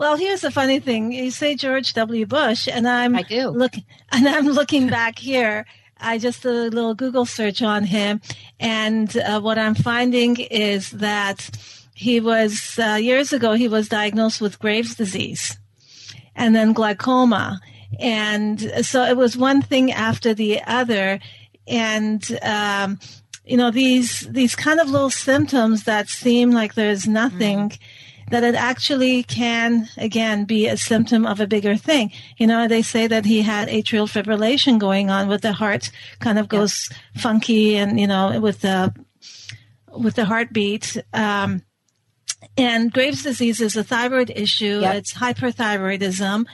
Well, 0.00 0.16
here's 0.16 0.40
the 0.40 0.50
funny 0.50 0.80
thing. 0.80 1.12
You 1.12 1.30
say 1.30 1.54
George 1.54 1.92
W. 1.92 2.24
Bush, 2.24 2.66
and 2.66 2.88
I'm 2.88 3.14
I 3.16 3.20
do. 3.20 3.48
looking, 3.48 3.84
and 4.10 4.26
I'm 4.26 4.46
looking 4.46 4.88
back 4.88 5.18
here. 5.18 5.66
I 6.00 6.16
just 6.16 6.42
did 6.42 6.52
a 6.52 6.74
little 6.74 6.94
Google 6.94 7.26
search 7.26 7.60
on 7.60 7.84
him, 7.84 8.22
and 8.58 9.14
uh, 9.18 9.42
what 9.42 9.58
I'm 9.58 9.74
finding 9.74 10.38
is 10.38 10.88
that 10.92 11.50
he 11.92 12.18
was 12.18 12.78
uh, 12.78 12.94
years 12.94 13.34
ago 13.34 13.52
he 13.52 13.68
was 13.68 13.90
diagnosed 13.90 14.40
with 14.40 14.58
Graves' 14.58 14.94
disease, 14.94 15.58
and 16.34 16.56
then 16.56 16.72
glaucoma, 16.72 17.60
and 17.98 18.58
so 18.80 19.04
it 19.04 19.18
was 19.18 19.36
one 19.36 19.60
thing 19.60 19.92
after 19.92 20.32
the 20.32 20.62
other, 20.62 21.20
and. 21.68 22.38
Um, 22.40 22.98
you 23.42 23.56
know 23.56 23.70
these 23.72 24.20
these 24.30 24.54
kind 24.54 24.78
of 24.78 24.90
little 24.90 25.10
symptoms 25.10 25.82
that 25.84 26.08
seem 26.08 26.52
like 26.52 26.74
there's 26.74 27.08
nothing 27.08 27.70
mm 27.70 27.78
that 28.30 28.44
it 28.44 28.54
actually 28.54 29.22
can, 29.22 29.88
again, 29.96 30.44
be 30.44 30.66
a 30.66 30.76
symptom 30.76 31.26
of 31.26 31.40
a 31.40 31.46
bigger 31.46 31.76
thing. 31.76 32.12
You 32.38 32.46
know, 32.46 32.68
they 32.68 32.82
say 32.82 33.06
that 33.06 33.24
he 33.24 33.42
had 33.42 33.68
atrial 33.68 34.08
fibrillation 34.08 34.78
going 34.78 35.10
on 35.10 35.28
with 35.28 35.42
the 35.42 35.52
heart 35.52 35.90
kind 36.20 36.38
of 36.38 36.48
goes 36.48 36.88
yeah. 36.90 37.20
funky 37.20 37.76
and, 37.76 37.98
you 38.00 38.06
know, 38.06 38.40
with 38.40 38.60
the, 38.60 38.94
with 39.96 40.14
the 40.14 40.24
heartbeat. 40.24 40.96
Um, 41.12 41.62
and 42.56 42.92
Graves' 42.92 43.22
disease 43.22 43.60
is 43.60 43.76
a 43.76 43.84
thyroid 43.84 44.30
issue. 44.30 44.80
Yep. 44.80 44.94
It's 44.94 45.14
hyperthyroidism 45.14 46.46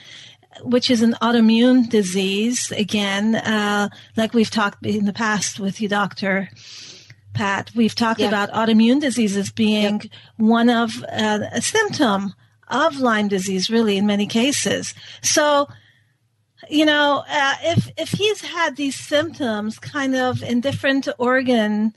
which 0.63 0.89
is 0.89 1.03
an 1.03 1.13
autoimmune 1.21 1.87
disease. 1.89 2.71
Again, 2.71 3.35
uh, 3.35 3.89
like 4.15 4.33
we've 4.33 4.49
talked 4.49 4.85
in 4.85 5.05
the 5.05 5.13
past 5.13 5.59
with 5.59 5.79
you, 5.81 5.87
doctor. 5.87 6.49
Pat, 7.37 7.71
we've 7.75 7.93
talked 7.93 8.19
yeah. 8.19 8.27
about 8.27 8.51
autoimmune 8.51 8.99
diseases 8.99 9.51
being 9.51 10.01
yep. 10.01 10.11
one 10.37 10.69
of 10.69 11.03
uh, 11.03 11.41
a 11.53 11.61
symptom 11.61 12.33
of 12.67 12.99
Lyme 12.99 13.27
disease, 13.27 13.69
really, 13.69 13.95
in 13.95 14.07
many 14.07 14.25
cases. 14.25 14.95
So, 15.21 15.67
you 16.67 16.83
know, 16.83 17.23
uh, 17.29 17.55
if 17.61 17.91
if 17.95 18.09
he's 18.09 18.41
had 18.41 18.75
these 18.75 18.95
symptoms 18.95 19.77
kind 19.77 20.15
of 20.15 20.41
in 20.41 20.61
different 20.61 21.07
organ 21.19 21.93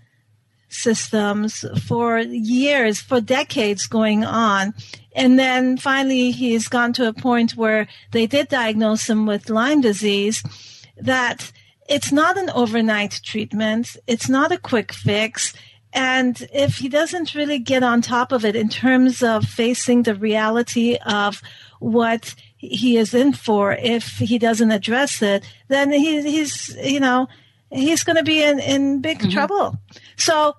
systems 0.68 1.64
for 1.86 2.18
years, 2.18 3.00
for 3.00 3.20
decades 3.20 3.86
going 3.86 4.24
on, 4.24 4.74
and 5.16 5.38
then 5.38 5.78
finally 5.78 6.32
he's 6.32 6.68
gone 6.68 6.92
to 6.92 7.08
a 7.08 7.14
point 7.14 7.56
where 7.56 7.88
they 8.12 8.26
did 8.26 8.48
diagnose 8.48 9.08
him 9.08 9.24
with 9.24 9.48
Lyme 9.48 9.80
disease, 9.80 10.44
that 10.98 11.50
it's 11.90 12.12
not 12.12 12.38
an 12.38 12.48
overnight 12.50 13.20
treatment. 13.24 13.96
It's 14.06 14.28
not 14.28 14.52
a 14.52 14.58
quick 14.58 14.92
fix. 14.92 15.52
And 15.92 16.48
if 16.54 16.76
he 16.76 16.88
doesn't 16.88 17.34
really 17.34 17.58
get 17.58 17.82
on 17.82 18.00
top 18.00 18.30
of 18.30 18.44
it 18.44 18.54
in 18.54 18.68
terms 18.68 19.24
of 19.24 19.44
facing 19.44 20.04
the 20.04 20.14
reality 20.14 20.98
of 21.04 21.42
what 21.80 22.36
he 22.56 22.96
is 22.96 23.12
in 23.12 23.32
for, 23.32 23.72
if 23.72 24.18
he 24.18 24.38
doesn't 24.38 24.70
address 24.70 25.20
it, 25.20 25.44
then 25.66 25.90
he, 25.90 26.22
he's, 26.22 26.76
you 26.76 27.00
know, 27.00 27.26
he's 27.70 28.04
going 28.04 28.16
to 28.16 28.22
be 28.22 28.40
in, 28.40 28.60
in 28.60 29.00
big 29.00 29.18
mm-hmm. 29.18 29.30
trouble. 29.30 29.76
So, 30.16 30.54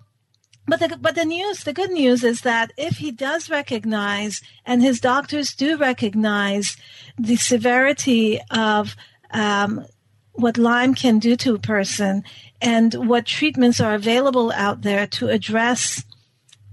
but 0.67 0.81
the, 0.81 0.97
but 0.99 1.15
the 1.15 1.25
news, 1.25 1.63
the 1.63 1.73
good 1.73 1.91
news 1.91 2.25
is 2.25 2.41
that 2.41 2.73
if 2.75 2.97
he 2.97 3.09
does 3.09 3.49
recognize 3.49 4.41
and 4.65 4.81
his 4.81 4.99
doctors 4.99 5.53
do 5.53 5.77
recognize 5.77 6.75
the 7.17 7.37
severity 7.37 8.41
of 8.51 8.97
um, 9.31 9.85
what 10.33 10.57
Lyme 10.57 10.95
can 10.95 11.19
do 11.19 11.35
to 11.37 11.55
a 11.55 11.59
person 11.59 12.23
and 12.61 12.93
what 12.93 13.25
treatments 13.25 13.79
are 13.79 13.93
available 13.93 14.51
out 14.53 14.81
there 14.81 15.07
to 15.07 15.27
address 15.27 16.03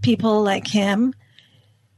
people 0.02 0.42
like 0.42 0.68
him, 0.68 1.14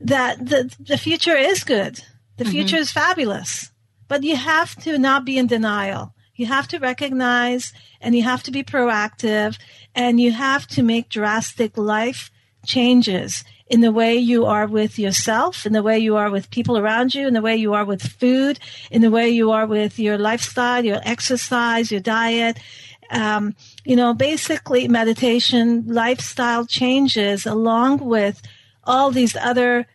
that 0.01 0.45
the, 0.45 0.75
the 0.81 0.99
future 0.99 1.37
is 1.37 1.65
good. 1.65 2.03
The 2.37 2.45
mm-hmm. 2.45 2.53
future 2.53 2.77
is 2.77 2.93
fabulous. 2.93 3.71
But 4.09 4.23
you 4.23 4.37
have 4.37 4.75
to 4.83 4.99
not 4.99 5.25
be 5.25 5.39
in 5.39 5.47
denial. 5.47 6.15
You 6.35 6.47
have 6.47 6.67
to 6.69 6.79
recognize 6.79 7.73
and 8.01 8.15
you 8.17 8.23
have 8.23 8.43
to 8.45 8.51
be 8.51 8.63
proactive 8.63 9.59
and 9.95 10.21
you 10.21 10.33
have 10.33 10.67
to 10.69 10.83
make 10.83 11.09
drastic 11.11 11.77
life 11.77 12.31
changes 12.65 13.45
in 13.71 13.81
the 13.81 13.93
way 13.93 14.17
you 14.17 14.47
are 14.47 14.67
with 14.67 14.99
yourself, 14.99 15.65
in 15.65 15.73
the 15.73 15.83
way 15.83 15.97
you 15.97 16.17
are 16.17 16.29
with 16.29 16.51
people 16.51 16.77
around 16.77 17.15
you, 17.15 17.29
in 17.29 17.35
the 17.35 17.41
way 17.41 17.57
you 17.57 17.73
are 17.73 17.85
with 17.85 18.03
food, 18.03 18.59
in 18.91 19.01
the 19.01 19.13
way 19.13 19.31
you 19.31 19.53
are 19.53 19.65
with 19.65 19.97
your 19.97 20.19
lifestyle, 20.19 20.85
your 20.85 21.01
exercise, 21.05 21.93
your 21.93 22.01
diet. 22.01 22.59
Um, 23.13 23.55
you 23.85 23.95
know, 23.95 24.13
basically 24.13 24.89
meditation, 24.89 25.85
lifestyle 25.87 26.67
changes 26.67 27.47
along 27.47 27.99
with 27.99 28.43
all 28.85 29.13
these 29.13 29.37
other 29.37 29.87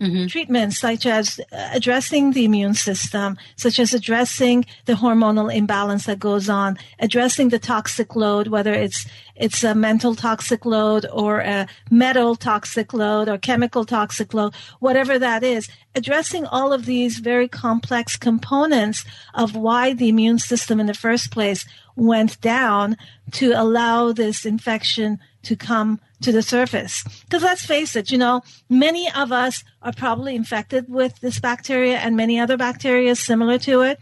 mm-hmm. 0.00 0.26
treatments 0.26 0.78
such 0.78 1.06
as 1.06 1.40
addressing 1.52 2.32
the 2.32 2.44
immune 2.44 2.74
system, 2.74 3.36
such 3.56 3.78
as 3.78 3.94
addressing 3.94 4.64
the 4.86 4.94
hormonal 4.94 5.54
imbalance 5.54 6.06
that 6.06 6.18
goes 6.18 6.48
on, 6.48 6.78
addressing 6.98 7.48
the 7.48 7.58
toxic 7.58 8.16
load, 8.16 8.48
whether 8.48 8.72
it's 8.72 9.06
it's 9.36 9.62
a 9.62 9.74
mental 9.74 10.16
toxic 10.16 10.64
load 10.66 11.06
or 11.12 11.40
a 11.40 11.68
metal 11.90 12.34
toxic 12.34 12.92
load 12.92 13.28
or 13.28 13.38
chemical 13.38 13.84
toxic 13.84 14.34
load, 14.34 14.52
whatever 14.80 15.18
that 15.18 15.44
is, 15.44 15.68
addressing 15.94 16.44
all 16.46 16.72
of 16.72 16.86
these 16.86 17.18
very 17.18 17.46
complex 17.46 18.16
components 18.16 19.04
of 19.34 19.54
why 19.54 19.92
the 19.92 20.08
immune 20.08 20.38
system 20.38 20.80
in 20.80 20.86
the 20.86 20.94
first 20.94 21.30
place 21.30 21.64
went 21.94 22.40
down 22.40 22.96
to 23.30 23.52
allow 23.52 24.12
this 24.12 24.44
infection 24.44 25.18
to 25.42 25.54
come 25.56 26.00
to 26.22 26.32
the 26.32 26.42
surface. 26.42 27.04
Because 27.24 27.42
let's 27.42 27.64
face 27.64 27.96
it, 27.96 28.10
you 28.10 28.18
know, 28.18 28.42
many 28.68 29.10
of 29.12 29.32
us 29.32 29.64
are 29.82 29.92
probably 29.92 30.34
infected 30.34 30.88
with 30.88 31.20
this 31.20 31.40
bacteria 31.40 31.98
and 31.98 32.16
many 32.16 32.38
other 32.38 32.56
bacteria 32.56 33.14
similar 33.14 33.58
to 33.58 33.82
it. 33.82 34.00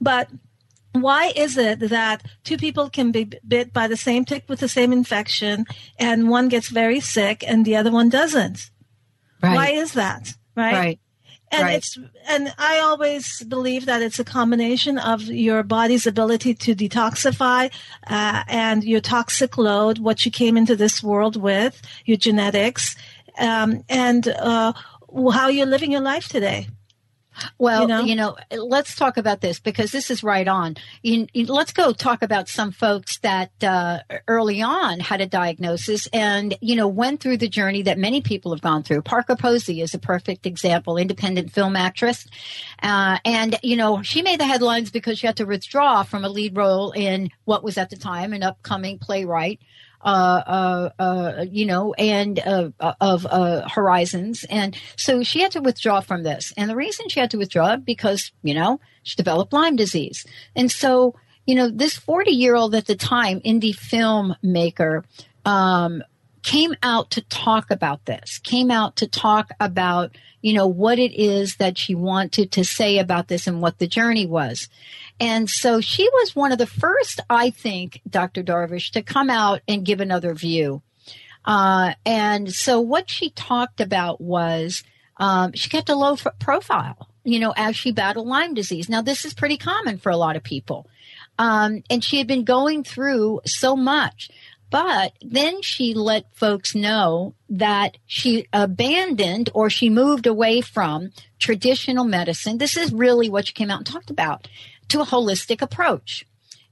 But 0.00 0.28
why 0.92 1.32
is 1.34 1.56
it 1.56 1.80
that 1.80 2.22
two 2.44 2.56
people 2.56 2.88
can 2.88 3.10
be 3.10 3.30
bit 3.46 3.72
by 3.72 3.88
the 3.88 3.96
same 3.96 4.24
tick 4.24 4.44
with 4.48 4.60
the 4.60 4.68
same 4.68 4.92
infection 4.92 5.66
and 5.98 6.28
one 6.28 6.48
gets 6.48 6.68
very 6.68 7.00
sick 7.00 7.42
and 7.46 7.64
the 7.64 7.76
other 7.76 7.90
one 7.90 8.08
doesn't? 8.08 8.70
Right. 9.42 9.54
Why 9.54 9.70
is 9.70 9.92
that? 9.92 10.34
Right. 10.56 10.72
Right 10.72 11.00
and 11.50 11.62
right. 11.62 11.76
it's 11.76 11.98
and 12.26 12.52
i 12.58 12.78
always 12.78 13.42
believe 13.44 13.86
that 13.86 14.02
it's 14.02 14.18
a 14.18 14.24
combination 14.24 14.98
of 14.98 15.22
your 15.22 15.62
body's 15.62 16.06
ability 16.06 16.54
to 16.54 16.74
detoxify 16.74 17.70
uh, 18.06 18.42
and 18.48 18.84
your 18.84 19.00
toxic 19.00 19.56
load 19.58 19.98
what 19.98 20.24
you 20.24 20.30
came 20.30 20.56
into 20.56 20.76
this 20.76 21.02
world 21.02 21.40
with 21.40 21.80
your 22.04 22.16
genetics 22.16 22.96
um, 23.38 23.84
and 23.88 24.28
uh, 24.28 24.72
how 25.32 25.48
you're 25.48 25.66
living 25.66 25.92
your 25.92 26.00
life 26.00 26.28
today 26.28 26.66
well, 27.58 27.82
you 27.82 27.88
know? 27.88 28.00
you 28.02 28.14
know? 28.14 28.36
let's 28.50 28.94
talk 28.94 29.16
about 29.16 29.40
this 29.40 29.58
because 29.58 29.92
this 29.92 30.10
is 30.10 30.22
right 30.22 30.46
on. 30.46 30.76
You, 31.02 31.26
you, 31.32 31.46
let's 31.46 31.72
go 31.72 31.92
talk 31.92 32.22
about 32.22 32.48
some 32.48 32.72
folks 32.72 33.18
that 33.18 33.50
uh, 33.62 34.00
early 34.28 34.62
on 34.62 35.00
had 35.00 35.20
a 35.20 35.26
diagnosis 35.26 36.06
and, 36.08 36.56
you 36.60 36.76
know, 36.76 36.88
went 36.88 37.20
through 37.20 37.38
the 37.38 37.48
journey 37.48 37.82
that 37.82 37.98
many 37.98 38.20
people 38.20 38.52
have 38.52 38.60
gone 38.60 38.82
through. 38.82 39.02
Parker 39.02 39.36
Posey 39.36 39.80
is 39.80 39.94
a 39.94 39.98
perfect 39.98 40.46
example, 40.46 40.96
independent 40.96 41.52
film 41.52 41.76
actress. 41.76 42.26
Uh, 42.82 43.18
and, 43.24 43.58
you 43.62 43.76
know, 43.76 44.02
she 44.02 44.22
made 44.22 44.40
the 44.40 44.46
headlines 44.46 44.90
because 44.90 45.18
she 45.18 45.26
had 45.26 45.36
to 45.36 45.44
withdraw 45.44 46.02
from 46.02 46.24
a 46.24 46.28
lead 46.28 46.56
role 46.56 46.92
in 46.92 47.30
what 47.44 47.64
was 47.64 47.78
at 47.78 47.90
the 47.90 47.96
time 47.96 48.32
an 48.32 48.42
upcoming 48.42 48.98
playwright 48.98 49.60
uh, 50.04 50.42
uh, 50.46 51.02
uh, 51.02 51.44
you 51.50 51.66
know, 51.66 51.94
and 51.94 52.38
uh, 52.38 52.70
of 53.00 53.26
uh, 53.26 53.68
Horizons. 53.68 54.44
And 54.50 54.76
so 54.96 55.22
she 55.22 55.40
had 55.40 55.52
to 55.52 55.60
withdraw 55.60 56.00
from 56.00 56.22
this. 56.22 56.52
And 56.56 56.70
the 56.70 56.76
reason 56.76 57.08
she 57.08 57.20
had 57.20 57.30
to 57.30 57.38
withdraw 57.38 57.76
because, 57.76 58.30
you 58.42 58.54
know, 58.54 58.80
she 59.02 59.16
developed 59.16 59.52
Lyme 59.52 59.76
disease. 59.76 60.26
And 60.54 60.70
so, 60.70 61.14
you 61.46 61.54
know, 61.54 61.70
this 61.70 61.96
40 61.96 62.30
year 62.30 62.54
old 62.54 62.74
at 62.74 62.86
the 62.86 62.96
time 62.96 63.40
indie 63.40 63.74
filmmaker 63.74 65.04
um, 65.44 66.02
came 66.44 66.76
out 66.82 67.10
to 67.10 67.22
talk 67.22 67.70
about 67.70 68.04
this, 68.04 68.38
came 68.38 68.70
out 68.70 68.96
to 68.96 69.08
talk 69.08 69.50
about, 69.58 70.14
you 70.42 70.52
know, 70.52 70.66
what 70.66 70.98
it 70.98 71.12
is 71.14 71.56
that 71.56 71.78
she 71.78 71.94
wanted 71.94 72.52
to 72.52 72.64
say 72.64 72.98
about 72.98 73.28
this 73.28 73.46
and 73.46 73.62
what 73.62 73.78
the 73.78 73.86
journey 73.86 74.26
was. 74.26 74.68
And 75.18 75.48
so 75.48 75.80
she 75.80 76.08
was 76.08 76.36
one 76.36 76.52
of 76.52 76.58
the 76.58 76.66
first, 76.66 77.20
I 77.30 77.50
think, 77.50 78.00
Dr. 78.08 78.42
Darvish, 78.42 78.92
to 78.92 79.02
come 79.02 79.30
out 79.30 79.62
and 79.66 79.86
give 79.86 80.00
another 80.00 80.34
view. 80.34 80.82
Uh, 81.46 81.94
and 82.04 82.52
so 82.52 82.78
what 82.78 83.08
she 83.08 83.30
talked 83.30 83.80
about 83.80 84.20
was 84.20 84.84
um, 85.16 85.52
she 85.54 85.70
kept 85.70 85.88
a 85.88 85.94
low 85.94 86.12
f- 86.12 86.38
profile, 86.38 87.08
you 87.24 87.38
know, 87.40 87.54
as 87.56 87.74
she 87.74 87.90
battled 87.90 88.26
Lyme 88.26 88.52
disease. 88.52 88.88
Now, 88.88 89.00
this 89.00 89.24
is 89.24 89.32
pretty 89.32 89.56
common 89.56 89.96
for 89.96 90.10
a 90.10 90.16
lot 90.16 90.36
of 90.36 90.42
people. 90.42 90.86
Um, 91.38 91.82
and 91.90 92.04
she 92.04 92.18
had 92.18 92.26
been 92.26 92.44
going 92.44 92.84
through 92.84 93.40
so 93.44 93.76
much. 93.76 94.30
But 94.70 95.12
then 95.20 95.62
she 95.62 95.94
let 95.94 96.34
folks 96.34 96.74
know 96.74 97.34
that 97.48 97.96
she 98.06 98.46
abandoned 98.52 99.50
or 99.54 99.70
she 99.70 99.88
moved 99.88 100.26
away 100.26 100.60
from 100.60 101.12
traditional 101.38 102.04
medicine. 102.04 102.58
This 102.58 102.76
is 102.76 102.92
really 102.92 103.28
what 103.28 103.46
she 103.46 103.52
came 103.52 103.70
out 103.70 103.78
and 103.78 103.86
talked 103.86 104.10
about 104.10 104.48
to 104.88 105.00
a 105.00 105.06
holistic 105.06 105.62
approach. 105.62 106.26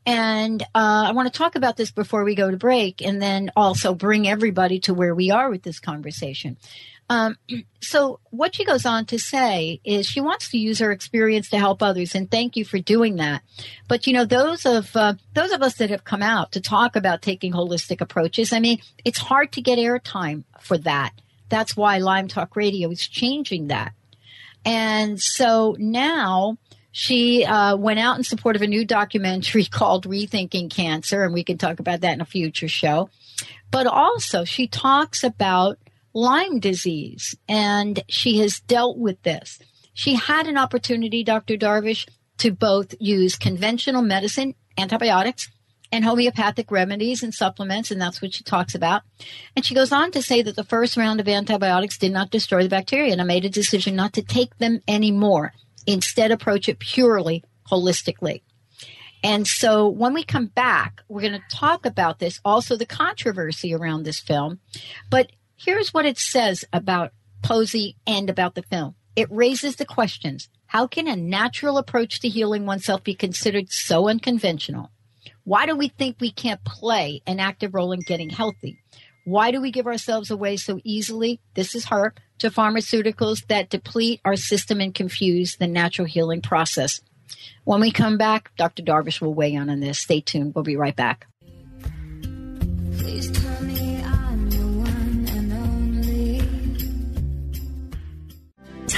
And 0.05 0.63
uh, 0.75 1.05
I 1.07 1.13
want 1.13 1.33
to 1.33 1.39
talk 1.39 1.55
about 1.55 1.77
this 1.77 1.93
before 1.93 2.25
we 2.25 2.35
go 2.35 2.51
to 2.51 2.57
break 2.57 3.03
and 3.03 3.23
then 3.23 3.53
also 3.55 3.95
bring 3.95 4.27
everybody 4.27 4.81
to 4.81 4.95
where 4.95 5.15
we 5.15 5.31
are 5.31 5.49
with 5.49 5.63
this 5.63 5.79
conversation. 5.79 6.57
Um, 7.13 7.37
so 7.81 8.21
what 8.31 8.55
she 8.55 8.65
goes 8.65 8.87
on 8.87 9.05
to 9.07 9.19
say 9.19 9.81
is 9.85 10.07
she 10.07 10.21
wants 10.21 10.49
to 10.51 10.59
use 10.59 10.79
her 10.79 10.91
experience 10.91 11.51
to 11.51 11.59
help 11.59 11.83
others, 11.83 12.15
and 12.15 12.31
thank 12.31 12.57
you 12.57 12.65
for 12.65 12.79
doing 12.79 13.17
that. 13.17 13.43
But 13.89 14.07
you 14.07 14.13
know, 14.13 14.25
those 14.25 14.65
of 14.65 14.97
uh, 14.97 15.15
those 15.35 15.53
of 15.53 15.63
us 15.63 15.75
that 15.75 15.91
have 15.91 16.05
come 16.05 16.23
out 16.23 16.53
to 16.53 16.61
talk 16.61 16.97
about 16.97 17.23
taking 17.23 17.53
holistic 17.53 18.01
approaches, 18.01 18.53
I 18.53 18.61
mean, 18.61 18.81
it's 19.05 19.19
hard 19.19 19.53
to 19.53 19.61
get 19.61 19.79
airtime 19.79 20.45
for 20.61 20.79
that. 20.79 21.13
That's 21.49 21.77
why 21.77 21.99
Lyme 21.99 22.29
Talk 22.29 22.57
Radio 22.57 22.91
is 22.91 23.07
changing 23.07 23.69
that. 23.69 23.93
And 24.65 25.21
so 25.21 25.77
now 25.79 26.57
she 26.93 27.45
uh, 27.45 27.77
went 27.77 27.99
out 27.99 28.17
in 28.17 28.25
support 28.25 28.57
of 28.57 28.63
a 28.63 28.67
new 28.67 28.85
documentary 28.87 29.65
called 29.71 30.07
Rethinking 30.07 30.71
Cancer, 30.71 31.25
and 31.25 31.35
we 31.35 31.45
can 31.45 31.59
talk 31.59 31.79
about 31.79 32.01
that 32.01 32.15
in 32.15 32.21
a 32.23 32.27
future 32.27 32.69
show. 32.69 33.11
But 33.71 33.87
also, 33.87 34.45
she 34.45 34.67
talks 34.67 35.25
about 35.25 35.79
Lyme 36.15 36.61
disease, 36.61 37.37
and 37.49 38.03
she 38.09 38.39
has 38.39 38.61
dealt 38.61 38.99
with 38.99 39.23
this. 39.23 39.59
She 39.95 40.15
had 40.15 40.47
an 40.47 40.57
opportunity, 40.57 41.23
Dr. 41.25 41.57
Darvish, 41.57 42.07
to 42.39 42.51
both 42.51 42.95
use 42.99 43.37
conventional 43.37 44.03
medicine, 44.03 44.55
antibiotics, 44.79 45.51
and 45.93 46.05
homeopathic 46.05 46.71
remedies 46.71 47.23
and 47.23 47.35
supplements, 47.35 47.91
and 47.91 48.01
that's 48.01 48.23
what 48.23 48.33
she 48.33 48.43
talks 48.43 48.75
about. 48.75 49.03
And 49.55 49.65
she 49.65 49.75
goes 49.75 49.93
on 49.93 50.11
to 50.13 50.23
say 50.23 50.41
that 50.43 50.57
the 50.57 50.65
first 50.65 50.97
round 50.97 51.21
of 51.21 51.29
antibiotics 51.29 51.99
did 51.99 52.13
not 52.13 52.31
destroy 52.31 52.63
the 52.63 52.69
bacteria, 52.69 53.13
and 53.13 53.21
I 53.21 53.25
made 53.25 53.45
a 53.45 53.51
decision 53.51 53.95
not 53.95 54.15
to 54.15 54.23
take 54.23 54.57
them 54.57 54.81
anymore. 54.89 55.53
Instead, 55.87 56.31
approach 56.31 56.69
it 56.69 56.79
purely 56.79 57.45
holistically. 57.71 58.41
And 59.23 59.47
so 59.47 59.89
when 59.89 60.15
we 60.15 60.25
come 60.25 60.47
back, 60.47 61.03
we're 61.09 61.21
going 61.21 61.33
to 61.35 61.57
talk 61.57 61.87
about 61.87 62.19
this, 62.19 62.41
also 62.45 62.77
the 62.77 62.87
controversy 62.87 63.75
around 63.75 64.03
this 64.03 64.19
film. 64.19 64.59
But 65.11 65.31
here's 65.65 65.95
what 65.95 66.07
it 66.07 66.19
says 66.19 66.65
about 66.73 67.13
Posey 67.43 67.97
and 68.07 68.29
about 68.31 68.55
the 68.55 68.63
film. 68.63 68.95
It 69.15 69.31
raises 69.31 69.77
the 69.77 69.85
questions. 69.85 70.49
How 70.67 70.87
can 70.87 71.07
a 71.07 71.17
natural 71.17 71.77
approach 71.77 72.21
to 72.21 72.29
healing 72.29 72.67
oneself 72.67 73.05
be 73.05 73.15
considered 73.15 73.71
so 73.71 74.09
unconventional? 74.09 74.91
Why 75.45 75.67
do 75.67 75.77
we 75.77 75.89
think 75.89 76.17
we 76.19 76.31
can't 76.31 76.65
play 76.65 77.21
an 77.27 77.41
active 77.41 77.75
role 77.75 77.93
in 77.93 78.01
getting 78.01 78.31
healthy? 78.31 78.79
Why 79.25 79.51
do 79.51 79.61
we 79.61 79.71
give 79.71 79.87
ourselves 79.87 80.31
away 80.31 80.57
so 80.57 80.81
easily? 80.83 81.41
This 81.55 81.75
is 81.75 81.87
her 81.87 82.15
to 82.39 82.51
pharmaceuticals 82.51 83.47
that 83.49 83.71
deplete 83.71 84.21
our 84.25 84.37
system 84.37 84.81
and 84.81 84.95
confuse 84.95 85.57
the 85.57 85.67
natural 85.67 86.07
healing 86.07 86.43
process. 86.43 87.01
When 87.65 87.81
we 87.81 87.93
come 87.93 88.19
back, 88.19 88.51
Dr. 88.57 88.83
Darvish 88.83 89.21
will 89.21 89.35
weigh 89.35 89.53
in 89.53 89.71
on 89.71 89.81
this. 89.81 89.99
Stay 90.01 90.21
tuned. 90.21 90.55
We'll 90.55 90.65
be 90.65 90.77
right 90.77 90.97
back. 90.97 91.27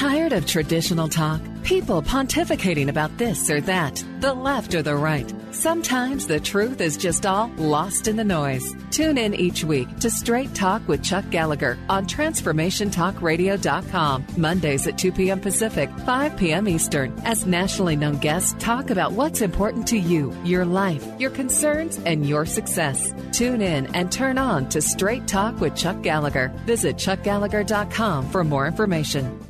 Tired 0.05 0.35
of 0.35 0.45
traditional 0.45 1.09
talk? 1.09 1.41
People 1.63 2.03
pontificating 2.03 2.91
about 2.91 3.17
this 3.17 3.49
or 3.49 3.63
that, 3.63 4.05
the 4.21 4.35
left 4.35 4.75
or 4.75 4.83
the 4.83 4.95
right. 4.95 5.33
Sometimes 5.51 6.27
the 6.27 6.41
truth 6.41 6.83
is 6.83 6.99
just 6.99 7.25
all 7.25 7.51
lost 7.57 8.07
in 8.07 8.17
the 8.17 8.25
noise. 8.25 8.75
Tune 8.91 9.17
in 9.17 9.33
each 9.33 9.65
week 9.65 9.89
to 10.01 10.11
Straight 10.11 10.55
Talk 10.55 10.87
with 10.89 11.03
Chuck 11.03 11.25
Gallagher 11.31 11.79
on 11.89 12.05
TransformationTalkRadio.com, 12.05 14.27
Mondays 14.37 14.87
at 14.87 14.99
2 14.99 15.13
p.m. 15.13 15.41
Pacific, 15.41 15.89
5 16.05 16.37
p.m. 16.37 16.69
Eastern, 16.69 17.19
as 17.25 17.47
nationally 17.47 17.97
known 17.97 18.19
guests 18.19 18.55
talk 18.59 18.91
about 18.91 19.13
what's 19.13 19.41
important 19.41 19.87
to 19.87 19.97
you, 19.97 20.37
your 20.45 20.67
life, 20.67 21.03
your 21.19 21.31
concerns, 21.31 21.99
and 22.05 22.29
your 22.29 22.45
success. 22.45 23.15
Tune 23.33 23.63
in 23.63 23.87
and 23.95 24.13
turn 24.13 24.37
on 24.37 24.69
to 24.69 24.83
Straight 24.83 25.27
Talk 25.27 25.61
with 25.61 25.75
Chuck 25.75 26.03
Gallagher. 26.03 26.49
Visit 26.67 26.97
ChuckGallagher.com 26.97 28.29
for 28.29 28.45
more 28.45 28.67
information. 28.67 29.41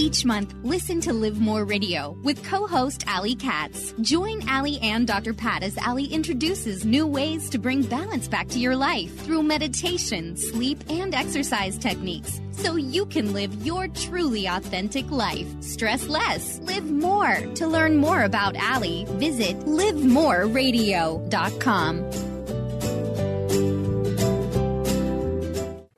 Each 0.00 0.24
month, 0.24 0.54
listen 0.62 1.00
to 1.02 1.12
Live 1.12 1.40
More 1.40 1.66
Radio 1.66 2.16
with 2.22 2.42
co 2.42 2.66
host 2.66 3.04
Ali 3.06 3.34
Katz. 3.34 3.92
Join 4.00 4.48
Ali 4.48 4.78
and 4.80 5.06
Dr. 5.06 5.34
Pat 5.34 5.62
as 5.62 5.76
Ali 5.76 6.06
introduces 6.06 6.86
new 6.86 7.06
ways 7.06 7.50
to 7.50 7.58
bring 7.58 7.82
balance 7.82 8.26
back 8.26 8.48
to 8.48 8.58
your 8.58 8.74
life 8.74 9.14
through 9.26 9.42
meditation, 9.42 10.38
sleep, 10.38 10.82
and 10.88 11.14
exercise 11.14 11.76
techniques 11.76 12.40
so 12.52 12.76
you 12.76 13.04
can 13.04 13.34
live 13.34 13.66
your 13.66 13.88
truly 13.88 14.46
authentic 14.46 15.10
life. 15.10 15.46
Stress 15.60 16.08
less, 16.08 16.60
live 16.60 16.90
more. 16.90 17.36
To 17.56 17.66
learn 17.66 17.98
more 17.98 18.22
about 18.22 18.56
Ali, 18.56 19.04
visit 19.18 19.58
livemoreradio.com. 19.66 22.04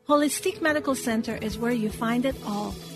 Holistic 0.08 0.60
Medical 0.60 0.96
Center 0.96 1.36
is 1.36 1.56
where 1.56 1.70
you 1.70 1.88
find 1.88 2.26
it 2.26 2.34
all 2.44 2.74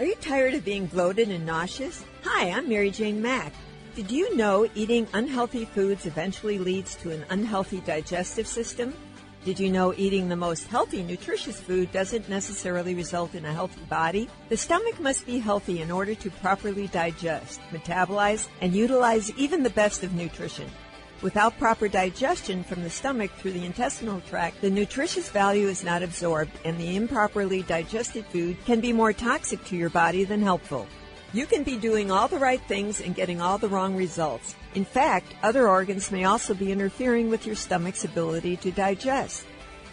Are 0.00 0.06
you 0.06 0.14
tired 0.14 0.54
of 0.54 0.64
being 0.64 0.86
bloated 0.86 1.28
and 1.28 1.44
nauseous? 1.44 2.06
Hi, 2.24 2.48
I'm 2.48 2.70
Mary 2.70 2.90
Jane 2.90 3.20
Mack. 3.20 3.52
Did 3.94 4.10
you 4.10 4.34
know 4.34 4.66
eating 4.74 5.06
unhealthy 5.12 5.66
foods 5.66 6.06
eventually 6.06 6.58
leads 6.58 6.94
to 6.96 7.10
an 7.10 7.26
unhealthy 7.28 7.80
digestive 7.80 8.46
system? 8.46 8.94
Did 9.44 9.60
you 9.60 9.68
know 9.68 9.92
eating 9.94 10.26
the 10.26 10.36
most 10.36 10.68
healthy, 10.68 11.02
nutritious 11.02 11.60
food 11.60 11.92
doesn't 11.92 12.30
necessarily 12.30 12.94
result 12.94 13.34
in 13.34 13.44
a 13.44 13.52
healthy 13.52 13.82
body? 13.90 14.30
The 14.48 14.56
stomach 14.56 14.98
must 15.00 15.26
be 15.26 15.38
healthy 15.38 15.82
in 15.82 15.90
order 15.90 16.14
to 16.14 16.30
properly 16.30 16.86
digest, 16.86 17.60
metabolize, 17.70 18.48
and 18.62 18.72
utilize 18.72 19.30
even 19.32 19.62
the 19.62 19.68
best 19.68 20.02
of 20.02 20.14
nutrition. 20.14 20.70
Without 21.22 21.58
proper 21.58 21.86
digestion 21.86 22.64
from 22.64 22.82
the 22.82 22.88
stomach 22.88 23.30
through 23.36 23.52
the 23.52 23.66
intestinal 23.66 24.22
tract, 24.22 24.62
the 24.62 24.70
nutritious 24.70 25.28
value 25.28 25.68
is 25.68 25.84
not 25.84 26.02
absorbed, 26.02 26.52
and 26.64 26.78
the 26.78 26.96
improperly 26.96 27.62
digested 27.62 28.24
food 28.26 28.56
can 28.64 28.80
be 28.80 28.90
more 28.90 29.12
toxic 29.12 29.62
to 29.66 29.76
your 29.76 29.90
body 29.90 30.24
than 30.24 30.40
helpful. 30.40 30.86
You 31.34 31.44
can 31.44 31.62
be 31.62 31.76
doing 31.76 32.10
all 32.10 32.26
the 32.26 32.38
right 32.38 32.62
things 32.62 33.02
and 33.02 33.14
getting 33.14 33.38
all 33.38 33.58
the 33.58 33.68
wrong 33.68 33.94
results. 33.94 34.56
In 34.74 34.84
fact, 34.86 35.34
other 35.42 35.68
organs 35.68 36.10
may 36.10 36.24
also 36.24 36.54
be 36.54 36.72
interfering 36.72 37.28
with 37.28 37.46
your 37.46 37.54
stomach's 37.54 38.04
ability 38.04 38.56
to 38.56 38.70
digest. 38.70 39.44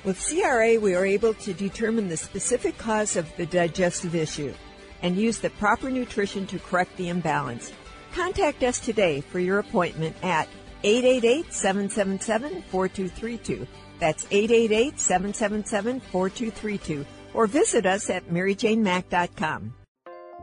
With 0.06 0.26
CRA, 0.26 0.80
we 0.80 0.96
are 0.96 1.06
able 1.06 1.34
to 1.34 1.54
determine 1.54 2.08
the 2.08 2.16
specific 2.16 2.78
cause 2.78 3.18
of 3.18 3.28
the 3.36 3.46
digestive 3.46 4.16
issue 4.16 4.54
and 5.02 5.18
use 5.18 5.40
the 5.40 5.50
proper 5.50 5.92
nutrition 5.92 6.48
to 6.48 6.60
correct 6.60 6.96
the 6.96 7.10
imbalance. 7.10 7.74
Contact 8.14 8.64
us 8.64 8.80
today 8.80 9.20
for 9.20 9.40
your 9.40 9.60
appointment 9.60 10.16
at 10.24 10.48
888-777-4232. 10.88 13.68
That's 14.00 14.26
888-777-4232 14.26 17.06
or 17.34 17.48
visit 17.48 17.86
us 17.86 18.10
at 18.10 18.30
maryjanemack.com. 18.30 19.74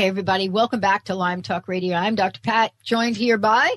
Hey, 0.00 0.06
everybody. 0.06 0.48
Welcome 0.48 0.80
back 0.80 1.04
to 1.06 1.14
Lyme 1.14 1.42
Talk 1.42 1.68
Radio. 1.68 1.94
I'm 1.94 2.14
Dr. 2.14 2.40
Pat, 2.40 2.72
joined 2.82 3.18
here 3.18 3.36
by 3.36 3.70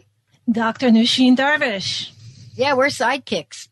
Dr. 0.49 0.87
Nooshin 0.87 1.35
Darvish. 1.35 2.11
Yeah, 2.55 2.75
we're 2.75 2.85
sidekicks. 2.85 3.67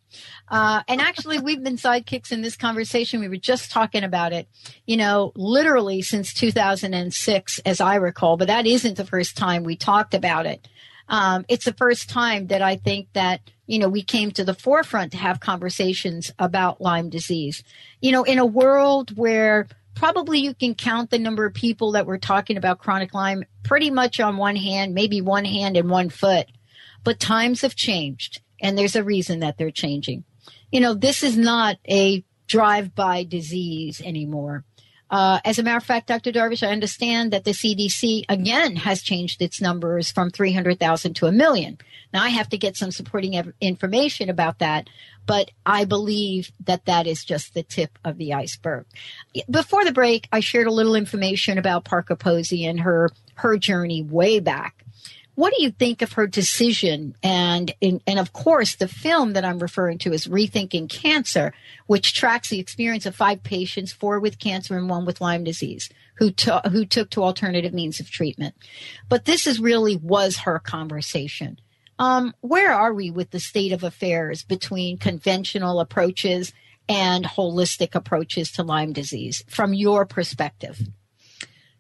Uh, 0.50 0.82
and 0.90 1.00
actually, 1.00 1.40
we've 1.40 1.64
been 1.64 1.78
sidekicks 1.78 2.32
in 2.32 2.42
this 2.42 2.58
conversation. 2.58 3.22
We 3.22 3.30
were 3.30 3.38
just 3.38 3.72
talking 3.72 4.04
about 4.04 4.34
it, 4.34 4.50
you 4.86 4.98
know, 4.98 5.32
literally 5.36 6.02
since 6.02 6.34
2006, 6.34 7.60
as 7.60 7.80
I 7.80 7.96
recall, 7.96 8.36
but 8.36 8.48
that 8.48 8.68
isn't 8.68 8.98
the 8.98 9.06
first 9.06 9.38
time 9.38 9.64
we 9.64 9.78
talked 9.78 10.14
about 10.14 10.46
it. 10.46 10.68
Um, 11.08 11.46
it's 11.50 11.66
the 11.66 11.74
first 11.74 12.10
time 12.10 12.48
that 12.48 12.62
I 12.62 12.78
think 12.78 13.08
that, 13.14 13.42
you 13.68 13.80
know, 13.80 13.90
we 13.90 14.04
came 14.04 14.32
to 14.32 14.44
the 14.44 14.54
forefront 14.54 15.12
to 15.12 15.18
have 15.18 15.40
conversations 15.40 16.32
about 16.40 16.82
Lyme 16.82 17.10
disease. 17.10 17.64
You 18.02 18.12
know, 18.12 18.24
in 18.24 18.40
a 18.40 18.46
world 18.46 19.18
where 19.18 19.68
probably 19.96 20.40
you 20.40 20.54
can 20.54 20.76
count 20.76 21.10
the 21.10 21.20
number 21.20 21.46
of 21.46 21.54
people 21.54 21.92
that 21.94 22.06
were 22.06 22.18
talking 22.18 22.58
about 22.58 22.80
chronic 22.80 23.14
Lyme 23.14 23.44
pretty 23.64 23.90
much 23.90 24.20
on 24.20 24.38
one 24.38 24.56
hand, 24.56 24.94
maybe 24.94 25.22
one 25.22 25.46
hand 25.46 25.78
and 25.78 25.90
one 25.90 26.10
foot. 26.10 26.48
But 27.04 27.20
times 27.20 27.62
have 27.62 27.76
changed, 27.76 28.42
and 28.62 28.78
there's 28.78 28.96
a 28.96 29.04
reason 29.04 29.40
that 29.40 29.58
they're 29.58 29.72
changing. 29.72 30.24
You 30.72 30.80
know, 30.80 30.94
this 30.94 31.24
is 31.24 31.38
not 31.38 31.78
a 31.90 32.24
drive 32.48 32.94
by 32.94 33.24
disease 33.24 34.02
anymore. 34.02 34.64
Uh, 35.12 35.42
as 35.44 35.60
a 35.60 35.64
matter 35.64 35.78
of 35.78 35.84
fact, 35.84 36.08
Dr. 36.08 36.32
Darvish, 36.32 36.66
I 36.66 36.72
understand 36.72 37.34
that 37.34 37.44
the 37.44 37.52
CDC 37.52 38.24
again 38.30 38.78
has 38.78 39.02
changed 39.02 39.42
its 39.42 39.60
numbers 39.60 40.10
from 40.10 40.30
300,000 40.30 41.14
to 41.16 41.28
a 41.28 41.34
million. 41.34 41.78
Now 42.14 42.24
I 42.24 42.30
have 42.30 42.48
to 42.50 42.58
get 42.58 42.78
some 42.78 42.92
supporting 42.92 43.36
ev- 43.36 43.54
information 43.60 44.30
about 44.30 44.60
that, 44.60 44.90
but 45.26 45.52
I 45.66 45.84
believe 45.84 46.54
that 46.66 46.86
that 46.86 47.08
is 47.08 47.26
just 47.26 47.54
the 47.54 47.64
tip 47.64 48.00
of 48.06 48.18
the 48.18 48.34
iceberg. 48.34 48.86
Before 49.50 49.84
the 49.84 49.92
break, 49.92 50.30
I 50.32 50.40
shared 50.40 50.68
a 50.68 50.72
little 50.72 50.96
information 50.96 51.58
about 51.58 51.84
Parker 51.84 52.16
Posey 52.16 52.66
and 52.66 52.80
her 52.80 53.10
her 53.36 53.58
journey 53.58 54.04
way 54.04 54.40
back. 54.40 54.86
What 55.36 55.54
do 55.56 55.64
you 55.64 55.72
think 55.72 56.02
of 56.02 56.14
her 56.14 56.28
decision? 56.28 57.16
And 57.24 57.74
in, 57.80 58.02
and 58.06 58.20
of 58.20 58.34
course, 58.34 58.76
the 58.76 58.88
film 58.88 59.34
that 59.34 59.46
I'm 59.46 59.60
referring 59.60 59.98
to 60.00 60.12
is 60.12 60.28
Rethinking 60.28 60.90
Cancer, 60.90 61.54
which 61.88 62.14
tracks 62.14 62.50
the 62.50 62.60
experience 62.60 63.06
of 63.06 63.16
five 63.16 63.42
patients, 63.42 63.92
four 63.92 64.20
with 64.20 64.40
cancer 64.40 64.78
and 64.78 64.90
one 64.90 65.06
with 65.06 65.22
Lyme 65.22 65.44
disease, 65.44 65.90
who 66.16 66.32
to, 66.32 66.62
who 66.72 66.86
took 66.86 67.10
to 67.12 67.24
alternative 67.24 67.74
means 67.74 68.00
of 68.00 68.12
treatment. 68.12 68.56
But 69.08 69.26
this 69.26 69.48
is 69.48 69.60
really 69.60 69.96
was 69.96 70.40
her 70.40 70.60
conversation. 70.60 71.60
Um, 71.98 72.34
where 72.42 72.74
are 72.74 72.94
we 72.94 73.12
with 73.12 73.32
the 73.32 73.40
state 73.40 73.72
of 73.72 73.84
affairs 73.84 74.44
between 74.44 74.98
conventional 74.98 75.80
approaches 75.80 76.52
and 76.90 77.24
holistic 77.24 77.96
approaches 77.96 78.52
to 78.54 78.64
Lyme 78.64 78.92
disease 78.92 79.44
from 79.48 79.74
your 79.74 80.06
perspective? 80.06 80.82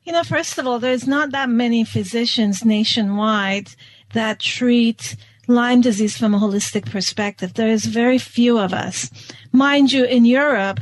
You 0.03 0.13
know, 0.13 0.23
first 0.23 0.57
of 0.57 0.65
all, 0.65 0.79
there's 0.79 1.07
not 1.07 1.31
that 1.31 1.49
many 1.49 1.83
physicians 1.83 2.65
nationwide 2.65 3.69
that 4.13 4.39
treat 4.39 5.15
Lyme 5.47 5.81
disease 5.81 6.17
from 6.17 6.33
a 6.33 6.39
holistic 6.39 6.89
perspective. 6.89 7.53
There 7.53 7.69
is 7.69 7.85
very 7.85 8.17
few 8.17 8.57
of 8.57 8.73
us. 8.73 9.11
Mind 9.51 9.91
you, 9.91 10.05
in 10.05 10.25
Europe, 10.25 10.79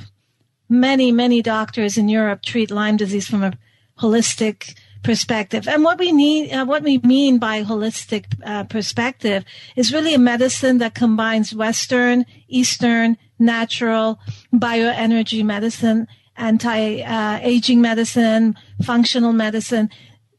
many, 0.69 1.11
many 1.11 1.41
doctors 1.41 1.97
in 1.97 2.07
Europe 2.07 2.43
treat 2.43 2.71
Lyme 2.71 2.95
disease 2.95 3.27
from 3.27 3.43
a 3.43 3.53
holistic 3.99 4.75
perspective. 5.03 5.67
And 5.67 5.83
what 5.83 5.97
we 5.97 6.11
need, 6.11 6.51
uh, 6.51 6.65
what 6.65 6.83
we 6.83 6.99
mean 6.99 7.39
by 7.39 7.63
holistic 7.63 8.25
uh, 8.45 8.63
perspective 8.65 9.43
is 9.75 9.93
really 9.93 10.13
a 10.13 10.19
medicine 10.19 10.77
that 10.79 10.93
combines 10.93 11.53
Western, 11.53 12.25
Eastern, 12.47 13.17
natural, 13.37 14.19
bioenergy 14.53 15.43
medicine, 15.43 16.07
anti-aging 16.39 17.81
medicine, 17.81 18.55
functional 18.83 19.33
medicine, 19.33 19.89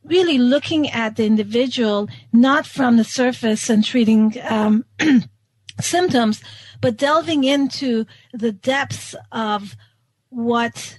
really 0.05 0.39
looking 0.39 0.91
at 0.91 1.17
the 1.17 1.27
individual 1.27 2.09
not 2.33 2.67
from 2.67 2.97
the 2.97 3.05
surface 3.05 3.69
and 3.71 3.85
treating 3.85 4.35
um, 4.45 4.85
symptoms, 5.81 6.43
but 6.81 6.97
delving 6.97 7.45
into 7.45 8.07
the 8.33 8.51
depths 8.51 9.15
of 9.31 9.77
what 10.31 10.99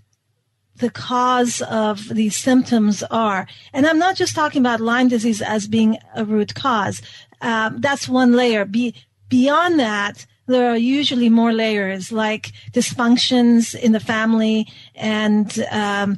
the 0.78 0.90
cause 0.90 1.62
of 1.62 2.10
these 2.10 2.36
symptoms 2.36 3.04
are. 3.04 3.48
And 3.74 3.86
I'm 3.86 4.00
not 4.00 4.16
just 4.16 4.36
talking 4.36 4.62
about 4.62 4.82
Lyme 4.82 5.08
disease 5.08 5.42
as 5.42 5.68
being 5.68 5.98
a 6.16 6.26
root 6.26 6.56
cause. 6.56 7.02
Um, 7.42 7.82
that's 7.82 8.08
one 8.08 8.34
layer. 8.34 8.66
Be, 8.66 8.96
beyond 9.30 9.80
that, 9.80 10.26
there 10.48 10.70
are 10.70 10.78
usually 10.78 11.30
more 11.30 11.54
layers 11.54 12.12
like 12.12 12.52
dysfunctions 12.72 13.76
in 13.76 13.92
the 13.92 14.00
family 14.00 14.68
and 15.02 15.66
um, 15.72 16.18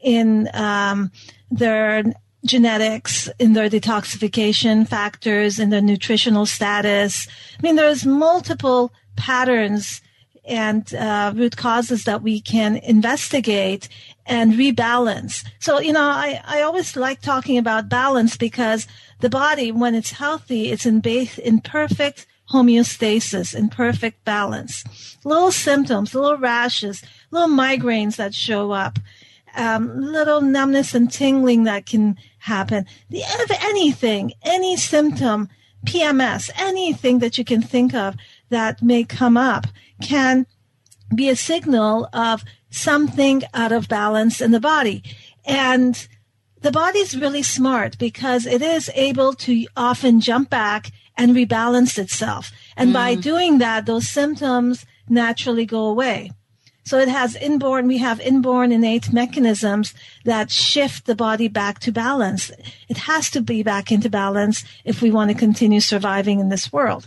in 0.00 0.48
um, 0.54 1.10
their 1.50 2.04
genetics, 2.44 3.28
in 3.38 3.54
their 3.54 3.68
detoxification 3.68 4.86
factors, 4.86 5.58
in 5.58 5.70
their 5.70 5.80
nutritional 5.80 6.46
status. 6.46 7.26
I 7.58 7.62
mean, 7.62 7.76
there's 7.76 8.06
multiple 8.06 8.92
patterns 9.16 10.00
and 10.44 10.94
uh, 10.94 11.32
root 11.34 11.56
causes 11.56 12.04
that 12.04 12.22
we 12.22 12.40
can 12.40 12.76
investigate 12.76 13.88
and 14.24 14.52
rebalance. 14.52 15.44
So, 15.58 15.80
you 15.80 15.92
know, 15.92 16.00
I, 16.00 16.40
I 16.44 16.62
always 16.62 16.96
like 16.96 17.20
talking 17.20 17.58
about 17.58 17.88
balance 17.88 18.36
because 18.36 18.86
the 19.20 19.28
body, 19.28 19.72
when 19.72 19.94
it's 19.94 20.12
healthy, 20.12 20.70
it's 20.70 20.86
in, 20.86 21.00
base, 21.00 21.38
in 21.38 21.60
perfect 21.60 22.26
homeostasis, 22.50 23.54
in 23.54 23.68
perfect 23.68 24.24
balance. 24.24 24.84
Little 25.24 25.52
symptoms, 25.52 26.14
little 26.14 26.38
rashes, 26.38 27.02
little 27.30 27.48
migraines 27.48 28.16
that 28.16 28.34
show 28.34 28.72
up, 28.72 28.98
um, 29.54 30.00
little 30.00 30.40
numbness 30.40 30.94
and 30.94 31.10
tingling 31.10 31.64
that 31.64 31.86
can 31.86 32.16
happen. 32.38 32.86
The, 33.10 33.22
of 33.22 33.50
anything, 33.60 34.32
any 34.42 34.76
symptom, 34.76 35.48
PMS, 35.86 36.50
anything 36.56 37.18
that 37.20 37.38
you 37.38 37.44
can 37.44 37.62
think 37.62 37.94
of 37.94 38.16
that 38.48 38.82
may 38.82 39.04
come 39.04 39.36
up 39.36 39.66
can 40.02 40.46
be 41.14 41.28
a 41.28 41.36
signal 41.36 42.08
of 42.12 42.44
something 42.70 43.42
out 43.54 43.72
of 43.72 43.88
balance 43.88 44.40
in 44.40 44.50
the 44.50 44.60
body. 44.60 45.02
And 45.44 46.08
the 46.60 46.72
body's 46.72 47.16
really 47.16 47.42
smart 47.42 47.98
because 47.98 48.44
it 48.44 48.62
is 48.62 48.90
able 48.94 49.32
to 49.34 49.66
often 49.76 50.20
jump 50.20 50.50
back 50.50 50.90
and 51.18 51.36
rebalance 51.36 51.98
itself. 51.98 52.52
And 52.76 52.90
mm. 52.90 52.94
by 52.94 53.16
doing 53.16 53.58
that, 53.58 53.84
those 53.84 54.08
symptoms 54.08 54.86
naturally 55.08 55.66
go 55.66 55.86
away. 55.86 56.30
So 56.84 56.98
it 56.98 57.08
has 57.08 57.36
inborn, 57.36 57.86
we 57.86 57.98
have 57.98 58.18
inborn 58.20 58.72
innate 58.72 59.12
mechanisms 59.12 59.92
that 60.24 60.50
shift 60.50 61.04
the 61.04 61.14
body 61.14 61.46
back 61.48 61.80
to 61.80 61.92
balance. 61.92 62.50
It 62.88 62.96
has 62.96 63.28
to 63.30 63.42
be 63.42 63.62
back 63.62 63.92
into 63.92 64.08
balance 64.08 64.64
if 64.86 65.02
we 65.02 65.10
want 65.10 65.30
to 65.30 65.36
continue 65.36 65.80
surviving 65.80 66.40
in 66.40 66.48
this 66.48 66.72
world. 66.72 67.06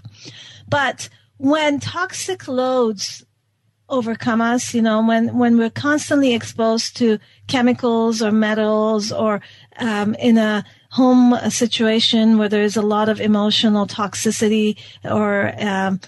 But 0.70 1.10
when 1.38 1.80
toxic 1.80 2.48
loads 2.48 3.26
overcome 3.90 4.40
us, 4.40 4.76
you 4.76 4.84
know, 4.84 5.04
when, 5.04 5.36
when 5.36 5.58
we're 5.58 5.72
constantly 5.72 6.36
exposed 6.36 6.96
to 6.98 7.18
chemicals 7.48 8.22
or 8.22 8.32
metals 8.32 9.12
or 9.12 9.42
um, 9.80 10.14
in 10.16 10.38
a 10.38 10.64
home 10.92 11.36
situation 11.50 12.38
where 12.38 12.50
there's 12.50 12.78
a 12.78 12.82
lot 12.82 13.10
of 13.10 13.20
emotional 13.20 13.88
toxicity 13.88 14.78
or 15.04 15.54
um, 15.58 16.00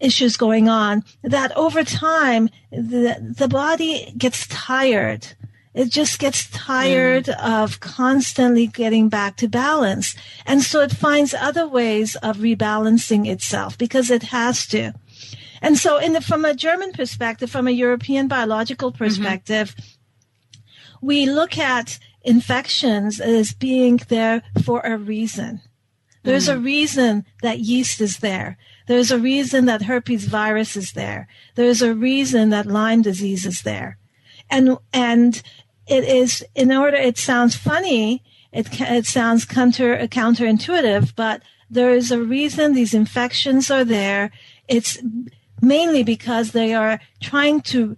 issues 0.00 0.36
going 0.36 0.68
on, 0.68 1.02
that 1.22 1.56
over 1.56 1.82
time 1.82 2.48
the, 2.70 3.34
the 3.36 3.48
body 3.48 4.12
gets 4.16 4.46
tired 4.48 5.34
it 5.74 5.90
just 5.90 6.20
gets 6.20 6.48
tired 6.50 7.24
mm. 7.24 7.44
of 7.44 7.80
constantly 7.80 8.68
getting 8.68 9.08
back 9.08 9.36
to 9.38 9.48
balance. 9.48 10.14
And 10.46 10.62
so 10.62 10.80
it 10.80 10.92
finds 10.92 11.34
other 11.34 11.66
ways 11.66 12.14
of 12.16 12.38
rebalancing 12.38 13.26
itself 13.26 13.76
because 13.76 14.08
it 14.10 14.22
has 14.24 14.66
to. 14.68 14.94
And 15.60 15.76
so 15.76 15.98
in 15.98 16.12
the, 16.12 16.20
from 16.20 16.44
a 16.44 16.54
German 16.54 16.92
perspective, 16.92 17.50
from 17.50 17.66
a 17.66 17.72
European 17.72 18.28
biological 18.28 18.92
mm-hmm. 18.92 19.04
perspective, 19.04 19.74
mm-hmm. 19.74 21.06
we 21.06 21.26
look 21.26 21.58
at 21.58 21.98
infections 22.24 23.20
as 23.20 23.52
being 23.52 24.00
there 24.08 24.42
for 24.64 24.80
a 24.80 24.96
reason. 24.96 25.60
There's 26.22 26.48
mm. 26.48 26.54
a 26.54 26.58
reason 26.58 27.24
that 27.42 27.60
yeast 27.60 28.00
is 28.00 28.18
there. 28.18 28.56
There's 28.86 29.10
a 29.10 29.18
reason 29.18 29.66
that 29.66 29.82
herpes 29.82 30.24
virus 30.24 30.76
is 30.76 30.92
there. 30.92 31.28
There's 31.54 31.82
a 31.82 31.94
reason 31.94 32.50
that 32.50 32.66
Lyme 32.66 33.02
disease 33.02 33.46
is 33.46 33.62
there. 33.62 33.98
And, 34.50 34.78
and 34.92 35.40
it 35.86 36.04
is, 36.04 36.44
in 36.54 36.72
order, 36.72 36.96
it 36.96 37.18
sounds 37.18 37.54
funny. 37.54 38.22
It, 38.52 38.80
it 38.80 39.06
sounds 39.06 39.44
counter, 39.44 39.96
counterintuitive, 40.08 41.14
but 41.14 41.42
there 41.70 41.90
is 41.90 42.10
a 42.10 42.22
reason 42.22 42.72
these 42.72 42.94
infections 42.94 43.70
are 43.70 43.84
there. 43.84 44.30
It's 44.68 44.98
mainly 45.60 46.02
because 46.02 46.52
they 46.52 46.74
are 46.74 47.00
trying 47.20 47.60
to 47.62 47.96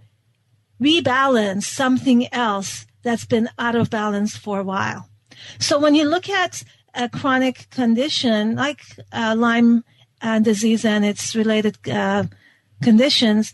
rebalance 0.81 1.65
something 1.65 2.33
else 2.33 2.87
that's 3.07 3.25
been 3.25 3.49
out 3.59 3.77
of 3.77 3.89
balance 3.89 4.37
for 4.37 4.59
a 4.59 4.65
while. 4.65 5.09
So 5.59 5.79
when 5.79 5.95
you 5.95 6.05
look 6.05 6.29
at 6.29 6.65
a 6.95 7.09
chronic 7.09 7.71
condition 7.71 8.57
like 8.57 8.81
uh, 9.13 9.35
Lyme 9.39 9.85
uh, 10.21 10.41
disease 10.41 10.85
and 10.85 11.05
its 11.05 11.37
related 11.37 11.77
uh, 11.89 12.25
conditions, 12.83 13.53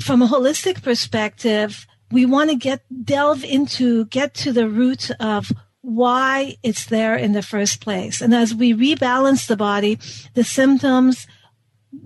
from 0.00 0.22
a 0.22 0.26
holistic 0.26 0.82
perspective, 0.82 1.86
we 2.10 2.24
want 2.24 2.48
to 2.50 2.56
get 2.56 2.80
delve 3.04 3.44
into 3.44 4.06
get 4.06 4.32
to 4.34 4.52
the 4.52 4.68
root 4.68 5.10
of 5.20 5.52
why 5.82 6.56
it's 6.62 6.86
there 6.86 7.14
in 7.14 7.32
the 7.32 7.42
first 7.42 7.80
place. 7.80 8.22
And 8.22 8.34
as 8.34 8.54
we 8.54 8.72
rebalance 8.72 9.46
the 9.46 9.56
body, 9.56 9.98
the 10.34 10.44
symptoms 10.44 11.26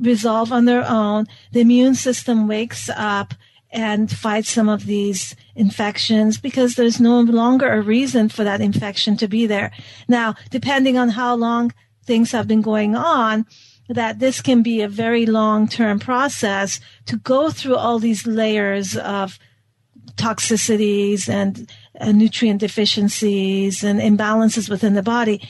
resolve 0.01 0.53
on 0.53 0.65
their 0.65 0.85
own. 0.89 1.27
The 1.53 1.61
immune 1.61 1.95
system 1.95 2.49
wakes 2.49 2.91
up 2.91 3.35
and 3.73 4.11
fight 4.11 4.45
some 4.45 4.69
of 4.69 4.87
these 4.87 5.37
infections 5.55 6.39
because 6.39 6.75
there's 6.75 7.01
no 7.01 7.21
longer 7.21 7.71
a 7.71 7.81
reason 7.81 8.29
for 8.29 8.43
that 8.45 8.61
infection 8.61 9.17
to 9.17 9.29
be 9.29 9.47
there. 9.47 9.71
Now, 10.09 10.35
depending 10.51 10.99
on 10.99 11.11
how 11.11 11.35
long 11.37 11.73
things 12.05 12.33
have 12.33 12.49
been 12.49 12.63
going 12.63 12.97
on, 12.97 13.47
that 13.89 14.19
this 14.19 14.41
can 14.41 14.63
be 14.63 14.81
a 14.81 14.89
very 14.89 15.27
long 15.27 15.69
term 15.69 15.99
process 15.99 16.81
to 17.07 17.17
go 17.17 17.51
through 17.51 17.77
all 17.77 17.99
these 17.99 18.27
layers 18.27 18.97
of 18.97 19.39
toxicities 20.17 21.29
and, 21.29 21.71
nutrient 22.15 22.61
deficiencies 22.61 23.85
and 23.85 24.01
imbalances 24.01 24.71
within 24.71 24.95
the 24.95 25.03
body. 25.03 25.47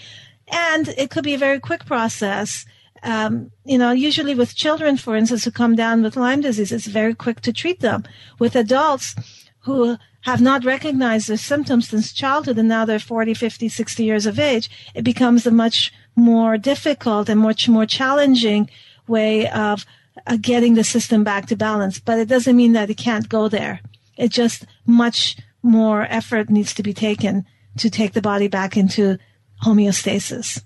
And 0.49 0.89
it 0.89 1.09
could 1.09 1.23
be 1.23 1.35
a 1.35 1.39
very 1.39 1.61
quick 1.61 1.85
process 1.87 2.67
um, 3.03 3.51
you 3.65 3.79
know, 3.79 3.93
usually 3.93 4.35
with 4.35 4.57
children, 4.57 4.97
for 4.97 5.17
instance, 5.17 5.45
who 5.45 5.51
come 5.51 5.75
down 5.75 6.03
with 6.03 6.17
Lyme 6.17 6.41
disease, 6.41 6.73
it's 6.73 6.87
very 6.87 7.15
quick 7.15 7.41
to 7.43 7.53
treat 7.53 7.81
them. 7.81 8.05
With 8.39 8.57
adults 8.57 9.15
who 9.61 9.97
have 10.23 10.41
not 10.41 10.65
recognized 10.65 11.29
their 11.29 11.37
symptoms 11.37 11.89
since 11.89 12.13
childhood 12.13 12.59
and 12.59 12.69
now 12.69 12.85
they're 12.85 12.99
40, 12.99 13.35
50, 13.35 13.69
60 13.69 14.05
years 14.05 14.27
of 14.27 14.39
age, 14.39 14.71
it 14.95 15.03
becomes 15.03 15.47
a 15.47 15.51
much 15.51 15.93
more 16.15 16.59
difficult 16.59 17.29
and 17.29 17.41
much 17.41 17.69
more 17.69 17.87
challenging 17.87 18.69
way 19.07 19.49
of 19.49 19.87
uh, 20.27 20.37
getting 20.41 20.75
the 20.75 20.85
system 20.85 21.25
back 21.25 21.47
to 21.47 21.57
balance. 21.57 21.99
But 21.99 22.19
it 22.19 22.29
doesn't 22.29 22.57
mean 22.57 22.73
that 22.73 22.91
it 22.91 22.99
can't 22.99 23.29
go 23.29 23.49
there. 23.49 23.81
It 24.17 24.29
just 24.29 24.67
much 24.85 25.39
more 25.63 26.03
effort 26.11 26.51
needs 26.51 26.75
to 26.75 26.83
be 26.83 26.93
taken 26.93 27.47
to 27.79 27.89
take 27.89 28.13
the 28.13 28.23
body 28.23 28.49
back 28.49 28.77
into 28.77 29.19
homeostasis. 29.65 30.63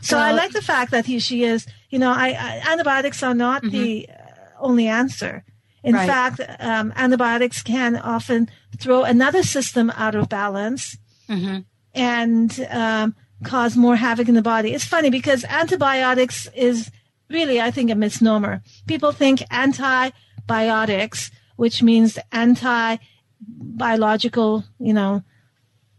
So 0.00 0.16
well, 0.16 0.24
I 0.24 0.32
like 0.32 0.52
the 0.52 0.62
fact 0.62 0.90
that 0.92 1.06
he, 1.06 1.18
she 1.18 1.44
is, 1.44 1.66
you 1.90 1.98
know, 1.98 2.10
I, 2.10 2.28
I 2.28 2.62
antibiotics 2.72 3.22
are 3.22 3.34
not 3.34 3.62
mm-hmm. 3.62 3.76
the 3.76 4.08
uh, 4.08 4.14
only 4.60 4.88
answer. 4.88 5.44
In 5.84 5.94
right. 5.94 6.06
fact, 6.06 6.40
um, 6.60 6.92
antibiotics 6.96 7.62
can 7.62 7.96
often 7.96 8.48
throw 8.78 9.02
another 9.02 9.42
system 9.42 9.90
out 9.96 10.14
of 10.14 10.28
balance 10.28 10.96
mm-hmm. 11.28 11.60
and 11.94 12.66
um, 12.70 13.16
cause 13.42 13.76
more 13.76 13.96
havoc 13.96 14.28
in 14.28 14.34
the 14.34 14.42
body. 14.42 14.72
It's 14.74 14.84
funny 14.84 15.10
because 15.10 15.44
antibiotics 15.44 16.48
is 16.54 16.90
really, 17.28 17.60
I 17.60 17.70
think, 17.70 17.90
a 17.90 17.94
misnomer. 17.96 18.62
People 18.86 19.10
think 19.10 19.42
antibiotics, 19.50 21.30
which 21.56 21.82
means 21.82 22.18
anti 22.30 22.96
biological, 23.40 24.64
you 24.78 24.92
know, 24.92 25.24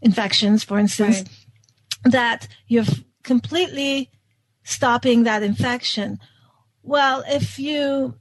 infections, 0.02 0.64
for 0.64 0.80
instance, 0.80 1.24
right. 2.06 2.12
that 2.14 2.48
you're 2.68 2.86
completely 3.24 4.10
stopping 4.64 5.24
that 5.24 5.44
infection. 5.44 6.20
Well, 6.84 7.24
if 7.28 7.58
you 7.60 8.16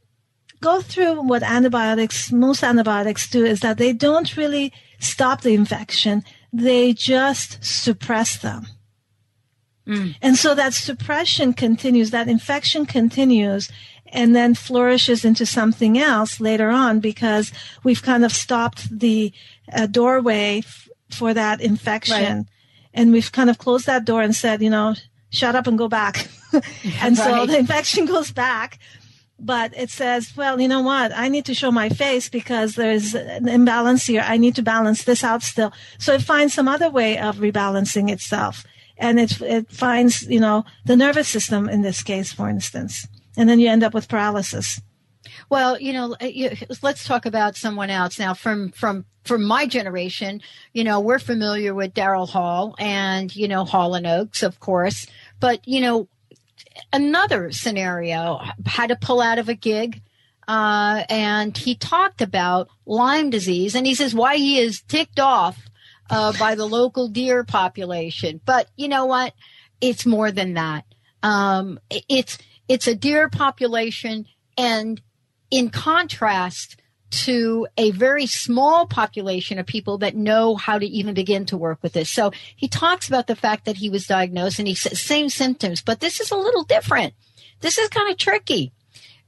go 0.61 0.80
through 0.80 1.22
what 1.22 1.42
antibiotics, 1.42 2.32
most 2.32 2.62
antibiotics 2.62 3.28
do 3.28 3.44
is 3.44 3.61
that 3.61 3.78
they 3.78 3.92
don't 3.92 4.36
really 4.36 4.72
stop 4.98 5.42
the 5.42 5.55
infection. 5.55 6.24
They 6.53 6.92
just 6.92 7.62
suppress 7.64 8.38
them. 8.38 8.66
Mm. 9.86 10.14
And 10.22 10.36
so 10.36 10.55
that 10.55 10.74
suppression 10.74 11.53
continues, 11.53 12.12
that 12.12 12.28
infection 12.28 12.86
continues 12.86 13.68
and 14.07 14.36
then 14.36 14.55
flourishes 14.55 15.24
into 15.24 15.44
something 15.44 15.98
else 15.98 16.38
later 16.38 16.68
on 16.68 17.00
because 17.00 17.50
we've 17.82 18.03
kind 18.03 18.24
of 18.24 18.30
stopped 18.30 18.96
the 18.96 19.32
uh, 19.72 19.86
doorway 19.86 20.59
f- 20.59 20.88
for 21.11 21.34
that 21.34 21.61
infection. 21.61 22.36
Right 22.36 22.46
and 22.95 23.12
we've 23.12 23.32
kind 23.32 23.51
of 23.51 23.59
closed 23.59 23.86
that 23.86 24.05
door 24.05 24.22
and 24.22 24.34
said, 24.34 24.62
you 24.62 24.70
know, 24.70 24.95
shut 25.30 25.55
up 25.55 25.66
and 25.66 25.78
go 25.78 25.88
back. 25.88 26.28
and 26.53 27.16
right. 27.16 27.16
so 27.16 27.47
the 27.47 27.59
infection 27.59 28.07
goes 28.07 28.30
back. 28.30 28.78
But 29.38 29.76
it 29.76 29.90
says, 29.90 30.36
well, 30.36 30.61
you 30.61 30.68
know 30.68 30.82
what? 30.82 31.11
I 31.16 31.28
need 31.28 31.47
to 31.47 31.55
show 31.55 31.72
my 31.72 31.88
face 31.88 32.28
because 32.28 32.76
there's 32.76 33.14
an 33.14 33.49
imbalance 33.49 34.07
here. 34.07 34.24
I 34.24 34.36
need 34.36 34.55
to 34.55 34.62
balance 34.62 35.03
this 35.03 35.24
out 35.24 35.43
still. 35.43 35.72
So 35.99 36.12
it 36.12 36.22
finds 36.22 36.55
some 36.55 36.68
other 36.68 36.88
way 36.88 37.18
of 37.18 37.38
rebalancing 37.38 38.09
itself. 38.09 38.64
And 38.99 39.18
it, 39.18 39.40
it 39.40 39.68
finds, 39.68 40.22
you 40.22 40.38
know, 40.38 40.64
the 40.84 40.97
nervous 40.97 41.26
system 41.26 41.68
in 41.68 41.82
this 41.82 42.05
case, 42.05 42.32
for 42.32 42.49
instance. 42.49 43.09
And 43.36 43.49
then 43.49 43.59
you 43.59 43.68
end 43.68 43.82
up 43.82 43.95
with 43.95 44.09
paralysis. 44.09 44.80
Well, 45.49 45.81
you 45.81 45.93
know, 45.93 46.16
let's 46.83 47.05
talk 47.05 47.27
about 47.27 47.57
someone 47.57 47.91
else 47.91 48.18
now 48.18 48.35
from 48.35 48.70
from 48.70 49.05
from 49.25 49.45
my 49.45 49.66
generation. 49.66 50.41
You 50.73 50.85
know, 50.85 51.01
we're 51.01 51.18
familiar 51.18 51.75
with 51.75 51.95
Daryl 51.95 52.29
Hall 52.29 52.75
and 52.79 53.35
you 53.35 53.49
know 53.49 53.64
Hall 53.64 53.95
and 53.95 54.07
Oates, 54.07 54.43
of 54.43 54.61
course. 54.61 55.07
But 55.41 55.66
you 55.66 55.81
know, 55.81 56.09
another 56.93 57.53
scenario 57.53 58.41
had 58.66 58.89
to 58.89 58.97
pull 58.97 59.20
out 59.20 59.39
of 59.39 59.49
a 59.49 59.55
gig. 59.55 60.03
Uh, 60.49 61.05
and 61.09 61.57
he 61.57 61.77
talked 61.77 62.20
about 62.20 62.68
Lyme 62.85 63.31
disease, 63.31 63.77
and 63.77 63.87
he 63.87 63.95
says 63.95 64.14
why 64.14 64.37
he 64.37 64.59
is 64.59 64.83
ticked 64.83 65.20
off 65.20 65.57
uh, 66.11 66.33
by 66.39 66.55
the 66.57 66.66
local 66.66 67.09
deer 67.09 67.45
population. 67.45 68.41
But 68.45 68.68
you 68.77 68.89
know 68.89 69.07
what? 69.07 69.35
It's 69.81 70.05
more 70.05 70.33
than 70.33 70.55
that. 70.55 70.85
Um, 71.23 71.79
it's 71.91 72.39
it's 72.68 72.87
a 72.87 72.95
deer 72.95 73.29
population, 73.29 74.27
and 74.59 75.01
in 75.53 75.68
contrast 75.68 76.80
to 77.11 77.66
a 77.76 77.90
very 77.90 78.24
small 78.24 78.86
population 78.86 79.59
of 79.59 79.66
people 79.66 79.98
that 79.98 80.16
know 80.16 80.57
how 80.57 80.78
to 80.78 80.86
even 80.86 81.12
begin 81.12 81.44
to 81.44 81.59
work 81.59 81.78
with 81.82 81.92
this. 81.92 82.09
So 82.09 82.32
he 82.57 82.68
talks 82.68 83.07
about 83.07 83.26
the 83.26 83.36
fact 83.36 83.66
that 83.66 83.76
he 83.76 83.90
was 83.90 84.07
diagnosed 84.07 84.59
and 84.59 84.66
he 84.66 84.74
says 84.74 84.98
same 84.98 85.28
symptoms, 85.28 85.82
but 85.82 86.00
this 86.00 86.20
is 86.20 86.30
a 86.30 86.36
little 86.36 86.64
different. 86.64 87.12
This 87.61 87.76
is 87.76 87.90
kind 87.90 88.11
of 88.11 88.16
tricky. 88.16 88.72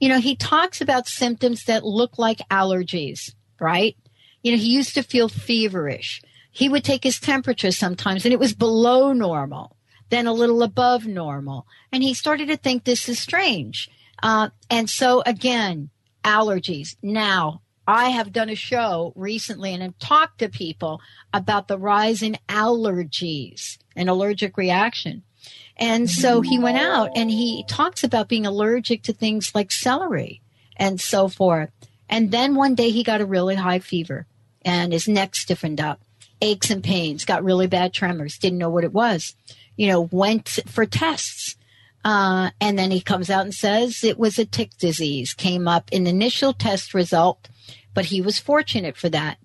You 0.00 0.08
know, 0.08 0.18
he 0.18 0.34
talks 0.34 0.80
about 0.80 1.06
symptoms 1.06 1.64
that 1.64 1.84
look 1.84 2.18
like 2.18 2.38
allergies, 2.50 3.34
right? 3.60 3.94
You 4.42 4.52
know, 4.52 4.58
he 4.58 4.74
used 4.74 4.94
to 4.94 5.02
feel 5.02 5.28
feverish. 5.28 6.22
He 6.50 6.70
would 6.70 6.84
take 6.84 7.04
his 7.04 7.20
temperature 7.20 7.70
sometimes 7.70 8.24
and 8.24 8.32
it 8.32 8.40
was 8.40 8.54
below 8.54 9.12
normal, 9.12 9.76
then 10.08 10.26
a 10.26 10.32
little 10.32 10.62
above 10.62 11.06
normal. 11.06 11.66
And 11.92 12.02
he 12.02 12.14
started 12.14 12.48
to 12.48 12.56
think 12.56 12.84
this 12.84 13.10
is 13.10 13.18
strange. 13.18 13.90
Uh, 14.22 14.48
and 14.70 14.88
so 14.88 15.22
again, 15.26 15.90
allergies. 16.24 16.96
Now, 17.02 17.60
I 17.86 18.10
have 18.10 18.32
done 18.32 18.48
a 18.48 18.54
show 18.54 19.12
recently 19.14 19.72
and 19.74 19.82
have 19.82 19.98
talked 19.98 20.38
to 20.38 20.48
people 20.48 21.00
about 21.32 21.68
the 21.68 21.78
rise 21.78 22.22
in 22.22 22.38
allergies 22.48 23.78
and 23.94 24.08
allergic 24.08 24.56
reaction. 24.56 25.22
And 25.76 26.08
so 26.08 26.40
he 26.40 26.58
went 26.58 26.78
out 26.78 27.10
and 27.16 27.30
he 27.30 27.64
talks 27.68 28.04
about 28.04 28.28
being 28.28 28.46
allergic 28.46 29.02
to 29.02 29.12
things 29.12 29.54
like 29.54 29.72
celery 29.72 30.40
and 30.76 31.00
so 31.00 31.28
forth. 31.28 31.70
And 32.08 32.30
then 32.30 32.54
one 32.54 32.74
day 32.74 32.90
he 32.90 33.02
got 33.02 33.20
a 33.20 33.26
really 33.26 33.56
high 33.56 33.80
fever 33.80 34.26
and 34.64 34.92
his 34.92 35.08
neck 35.08 35.34
stiffened 35.34 35.80
up, 35.80 36.00
aches 36.40 36.70
and 36.70 36.82
pains, 36.82 37.24
got 37.24 37.44
really 37.44 37.66
bad 37.66 37.92
tremors, 37.92 38.38
didn't 38.38 38.58
know 38.58 38.70
what 38.70 38.84
it 38.84 38.92
was. 38.92 39.34
You 39.76 39.88
know, 39.88 40.08
went 40.12 40.48
for 40.66 40.86
tests 40.86 41.56
uh, 42.04 42.50
and 42.60 42.78
then 42.78 42.90
he 42.90 43.00
comes 43.00 43.30
out 43.30 43.44
and 43.44 43.54
says 43.54 44.04
it 44.04 44.18
was 44.18 44.38
a 44.38 44.44
tick 44.44 44.70
disease, 44.78 45.32
came 45.32 45.66
up 45.66 45.90
in 45.90 46.06
initial 46.06 46.52
test 46.52 46.92
result, 46.92 47.48
but 47.94 48.06
he 48.06 48.20
was 48.20 48.38
fortunate 48.38 48.96
for 48.96 49.08
that. 49.08 49.38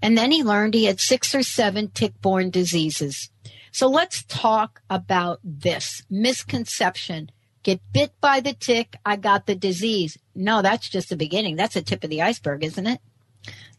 And 0.00 0.18
then 0.18 0.32
he 0.32 0.42
learned 0.42 0.74
he 0.74 0.84
had 0.86 1.00
six 1.00 1.34
or 1.34 1.42
seven 1.42 1.90
tick 1.90 2.20
borne 2.20 2.50
diseases. 2.50 3.30
So 3.70 3.88
let's 3.88 4.24
talk 4.24 4.82
about 4.90 5.40
this 5.44 6.02
misconception. 6.10 7.30
Get 7.62 7.80
bit 7.92 8.12
by 8.20 8.40
the 8.40 8.52
tick, 8.52 8.96
I 9.06 9.16
got 9.16 9.46
the 9.46 9.54
disease. 9.54 10.18
No, 10.34 10.60
that's 10.62 10.88
just 10.88 11.08
the 11.08 11.16
beginning. 11.16 11.56
That's 11.56 11.74
the 11.74 11.82
tip 11.82 12.02
of 12.02 12.10
the 12.10 12.22
iceberg, 12.22 12.64
isn't 12.64 12.86
it? 12.86 13.00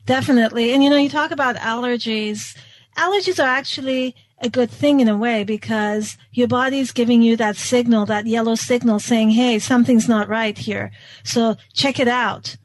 Definitely. 0.06 0.74
And 0.74 0.84
you 0.84 0.90
know, 0.90 0.98
you 0.98 1.10
talk 1.10 1.32
about 1.32 1.58
allergies. 1.58 2.58
Allergies 2.98 3.44
are 3.44 3.48
actually 3.48 4.16
a 4.44 4.50
good 4.50 4.70
thing 4.70 5.00
in 5.00 5.08
a 5.08 5.18
way 5.18 5.44
because 5.44 6.18
your 6.32 6.48
body's 6.48 6.92
giving 6.92 7.22
you 7.22 7.38
that 7.38 7.56
signal, 7.56 8.06
that 8.06 8.28
yellow 8.28 8.56
signal 8.56 9.00
saying, 9.00 9.32
Hey, 9.32 9.58
something's 9.58 10.10
not 10.10 10.28
right 10.28 10.58
here. 10.58 10.92
So 11.24 11.56
check 11.74 12.00
it 12.00 12.08
out. 12.08 12.58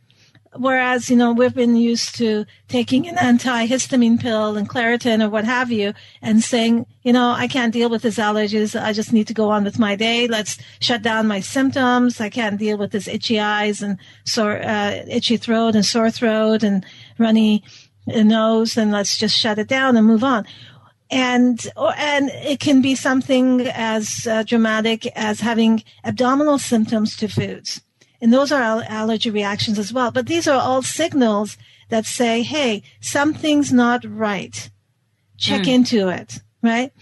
Whereas, 0.57 1.09
you 1.09 1.17
know, 1.17 1.33
we've 1.33 1.55
been 1.55 1.77
used 1.77 2.17
to 2.17 2.45
taking 2.69 3.07
an 3.07 3.17
antihistamine 3.17 4.19
pill 4.19 4.57
and 4.57 4.69
Claritin 4.69 5.23
or 5.23 5.29
what 5.29 5.45
have 5.45 5.71
you 5.71 5.93
and 6.23 6.43
saying, 6.43 6.87
you 7.03 7.13
know, 7.13 7.31
I 7.31 7.47
can't 7.47 7.73
deal 7.73 7.91
with 7.91 8.03
these 8.03 8.17
allergies. 8.17 8.81
I 8.81 8.93
just 8.93 9.13
need 9.13 9.29
to 9.29 9.35
go 9.35 9.51
on 9.51 9.63
with 9.63 9.79
my 9.79 9.95
day. 9.95 10.27
Let's 10.27 10.59
shut 10.81 11.03
down 11.03 11.29
my 11.29 11.41
symptoms. 11.41 12.21
I 12.21 12.31
can't 12.31 12.59
deal 12.59 12.79
with 12.79 12.93
this 12.93 13.07
itchy 13.07 13.39
eyes 13.39 13.83
and 13.83 13.99
sore, 14.25 14.61
uh, 14.63 15.05
itchy 15.07 15.37
throat 15.37 15.75
and 15.75 15.85
sore 15.85 16.11
throat 16.11 16.63
and 16.63 16.85
runny 17.19 17.63
nose. 18.07 18.77
And 18.77 18.91
let's 18.91 19.17
just 19.19 19.37
shut 19.37 19.59
it 19.59 19.69
down 19.69 19.97
and 19.97 20.07
move 20.07 20.25
on 20.25 20.47
and 21.11 21.71
and 21.77 22.31
it 22.31 22.61
can 22.61 22.83
be 22.83 22.95
something 22.95 23.63
as 23.69 24.27
uh, 24.27 24.43
dramatic 24.43 25.07
as 25.17 25.41
having 25.41 25.83
abdominal 26.05 26.59
symptoms 26.59 27.17
to 27.17 27.29
foods 27.29 27.81
and 28.21 28.33
those 28.33 28.51
are 28.51 28.83
allergy 28.89 29.31
reactions 29.31 29.79
as 29.79 29.93
well. 29.93 30.11
But 30.11 30.27
these 30.27 30.49
are 30.49 30.61
all 30.61 30.83
signals 30.83 31.57
that 31.89 32.05
say, 32.05 32.43
hey, 32.43 32.83
something's 33.01 33.73
not 33.73 34.05
right. 34.05 34.71
Check 35.37 35.63
mm. 35.63 35.75
into 35.75 36.09
it, 36.09 36.41
right? 36.63 36.93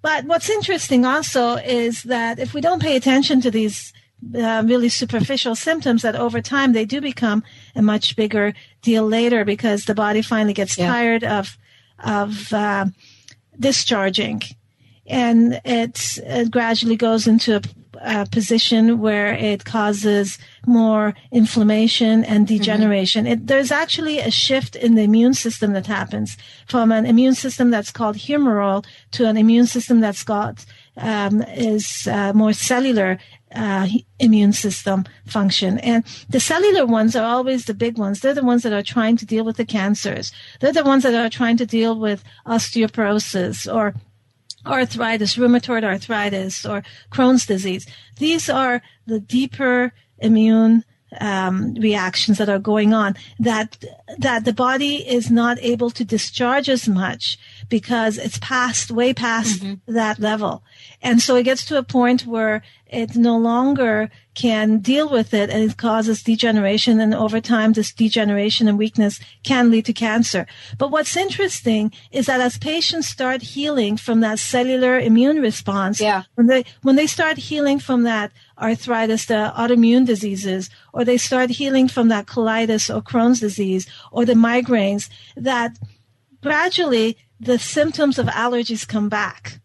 But 0.00 0.26
what's 0.26 0.50
interesting 0.50 1.04
also 1.04 1.56
is 1.56 2.04
that 2.04 2.38
if 2.38 2.54
we 2.54 2.60
don't 2.60 2.82
pay 2.82 2.94
attention 2.96 3.40
to 3.40 3.50
these 3.50 3.92
uh, 4.34 4.62
really 4.64 4.88
superficial 4.88 5.54
symptoms, 5.54 6.02
that 6.02 6.14
over 6.14 6.40
time 6.40 6.72
they 6.72 6.84
do 6.84 7.00
become 7.00 7.42
a 7.74 7.82
much 7.82 8.14
bigger 8.14 8.54
deal 8.80 9.06
later 9.06 9.44
because 9.44 9.84
the 9.84 9.94
body 9.94 10.22
finally 10.22 10.54
gets 10.54 10.78
yeah. 10.78 10.86
tired 10.86 11.24
of 11.24 11.58
of 12.02 12.52
uh, 12.52 12.86
discharging, 13.58 14.42
and 15.06 15.60
it, 15.64 16.18
it 16.24 16.50
gradually 16.50 16.96
goes 16.96 17.26
into 17.26 17.56
a 17.56 17.62
uh, 18.00 18.24
position 18.26 18.98
where 18.98 19.32
it 19.34 19.64
causes 19.64 20.38
more 20.66 21.14
inflammation 21.30 22.24
and 22.24 22.46
mm-hmm. 22.46 22.56
degeneration. 22.56 23.24
Mm-hmm. 23.24 23.32
It, 23.32 23.46
there's 23.46 23.70
actually 23.70 24.18
a 24.18 24.30
shift 24.30 24.76
in 24.76 24.94
the 24.94 25.02
immune 25.02 25.34
system 25.34 25.72
that 25.72 25.86
happens 25.86 26.36
from 26.66 26.92
an 26.92 27.06
immune 27.06 27.34
system 27.34 27.70
that's 27.70 27.92
called 27.92 28.16
humoral 28.16 28.84
to 29.12 29.26
an 29.26 29.36
immune 29.36 29.66
system 29.66 30.00
that's 30.00 30.24
got 30.24 30.64
um, 30.96 31.42
is 31.42 32.06
uh, 32.06 32.32
more 32.32 32.52
cellular 32.52 33.18
uh, 33.54 33.86
immune 34.18 34.52
system 34.52 35.04
function. 35.26 35.78
And 35.78 36.04
the 36.28 36.40
cellular 36.40 36.86
ones 36.86 37.16
are 37.16 37.24
always 37.24 37.64
the 37.64 37.74
big 37.74 37.98
ones. 37.98 38.20
They're 38.20 38.34
the 38.34 38.44
ones 38.44 38.62
that 38.62 38.72
are 38.72 38.82
trying 38.82 39.16
to 39.18 39.26
deal 39.26 39.44
with 39.44 39.56
the 39.56 39.64
cancers. 39.64 40.32
They're 40.60 40.72
the 40.72 40.84
ones 40.84 41.02
that 41.04 41.14
are 41.14 41.30
trying 41.30 41.56
to 41.58 41.66
deal 41.66 41.98
with 41.98 42.24
osteoporosis 42.46 43.72
or 43.72 43.94
arthritis, 44.66 45.36
rheumatoid 45.36 45.84
arthritis, 45.84 46.64
or 46.64 46.82
Crohn's 47.10 47.46
disease. 47.46 47.86
These 48.18 48.48
are 48.48 48.82
the 49.06 49.20
deeper 49.20 49.92
immune 50.18 50.84
um, 51.20 51.74
reactions 51.74 52.38
that 52.38 52.48
are 52.48 52.58
going 52.58 52.92
on 52.92 53.14
that 53.38 53.84
that 54.18 54.44
the 54.44 54.52
body 54.52 54.96
is 55.08 55.30
not 55.30 55.58
able 55.60 55.90
to 55.90 56.04
discharge 56.04 56.68
as 56.68 56.88
much 56.88 57.38
because 57.68 58.18
it's 58.18 58.38
past 58.38 58.90
way 58.90 59.12
past 59.12 59.62
mm-hmm. 59.62 59.92
that 59.92 60.18
level 60.18 60.62
and 61.02 61.20
so 61.20 61.36
it 61.36 61.44
gets 61.44 61.64
to 61.64 61.78
a 61.78 61.82
point 61.82 62.26
where 62.26 62.62
it 62.94 63.16
no 63.16 63.36
longer 63.36 64.10
can 64.34 64.78
deal 64.78 65.08
with 65.08 65.34
it 65.34 65.50
and 65.50 65.70
it 65.70 65.76
causes 65.76 66.22
degeneration 66.22 67.00
and 67.00 67.14
over 67.14 67.40
time 67.40 67.72
this 67.72 67.92
degeneration 67.92 68.68
and 68.68 68.78
weakness 68.78 69.20
can 69.42 69.70
lead 69.70 69.84
to 69.86 69.92
cancer. 69.92 70.46
But 70.78 70.90
what's 70.90 71.16
interesting 71.16 71.92
is 72.10 72.26
that 72.26 72.40
as 72.40 72.58
patients 72.58 73.08
start 73.08 73.42
healing 73.42 73.96
from 73.96 74.20
that 74.20 74.38
cellular 74.38 74.98
immune 74.98 75.40
response, 75.40 76.00
yeah. 76.00 76.24
when 76.34 76.46
they 76.46 76.64
when 76.82 76.96
they 76.96 77.06
start 77.06 77.36
healing 77.36 77.78
from 77.78 78.02
that 78.04 78.32
arthritis, 78.58 79.26
the 79.26 79.52
autoimmune 79.56 80.06
diseases, 80.06 80.70
or 80.92 81.04
they 81.04 81.16
start 81.16 81.50
healing 81.50 81.88
from 81.88 82.08
that 82.08 82.26
colitis 82.26 82.94
or 82.94 83.02
Crohn's 83.02 83.40
disease 83.40 83.86
or 84.12 84.24
the 84.24 84.34
migraines, 84.34 85.08
that 85.36 85.76
gradually 86.44 87.16
the 87.40 87.58
symptoms 87.58 88.18
of 88.18 88.26
allergies 88.26 88.86
come 88.86 89.08
back. 89.08 89.60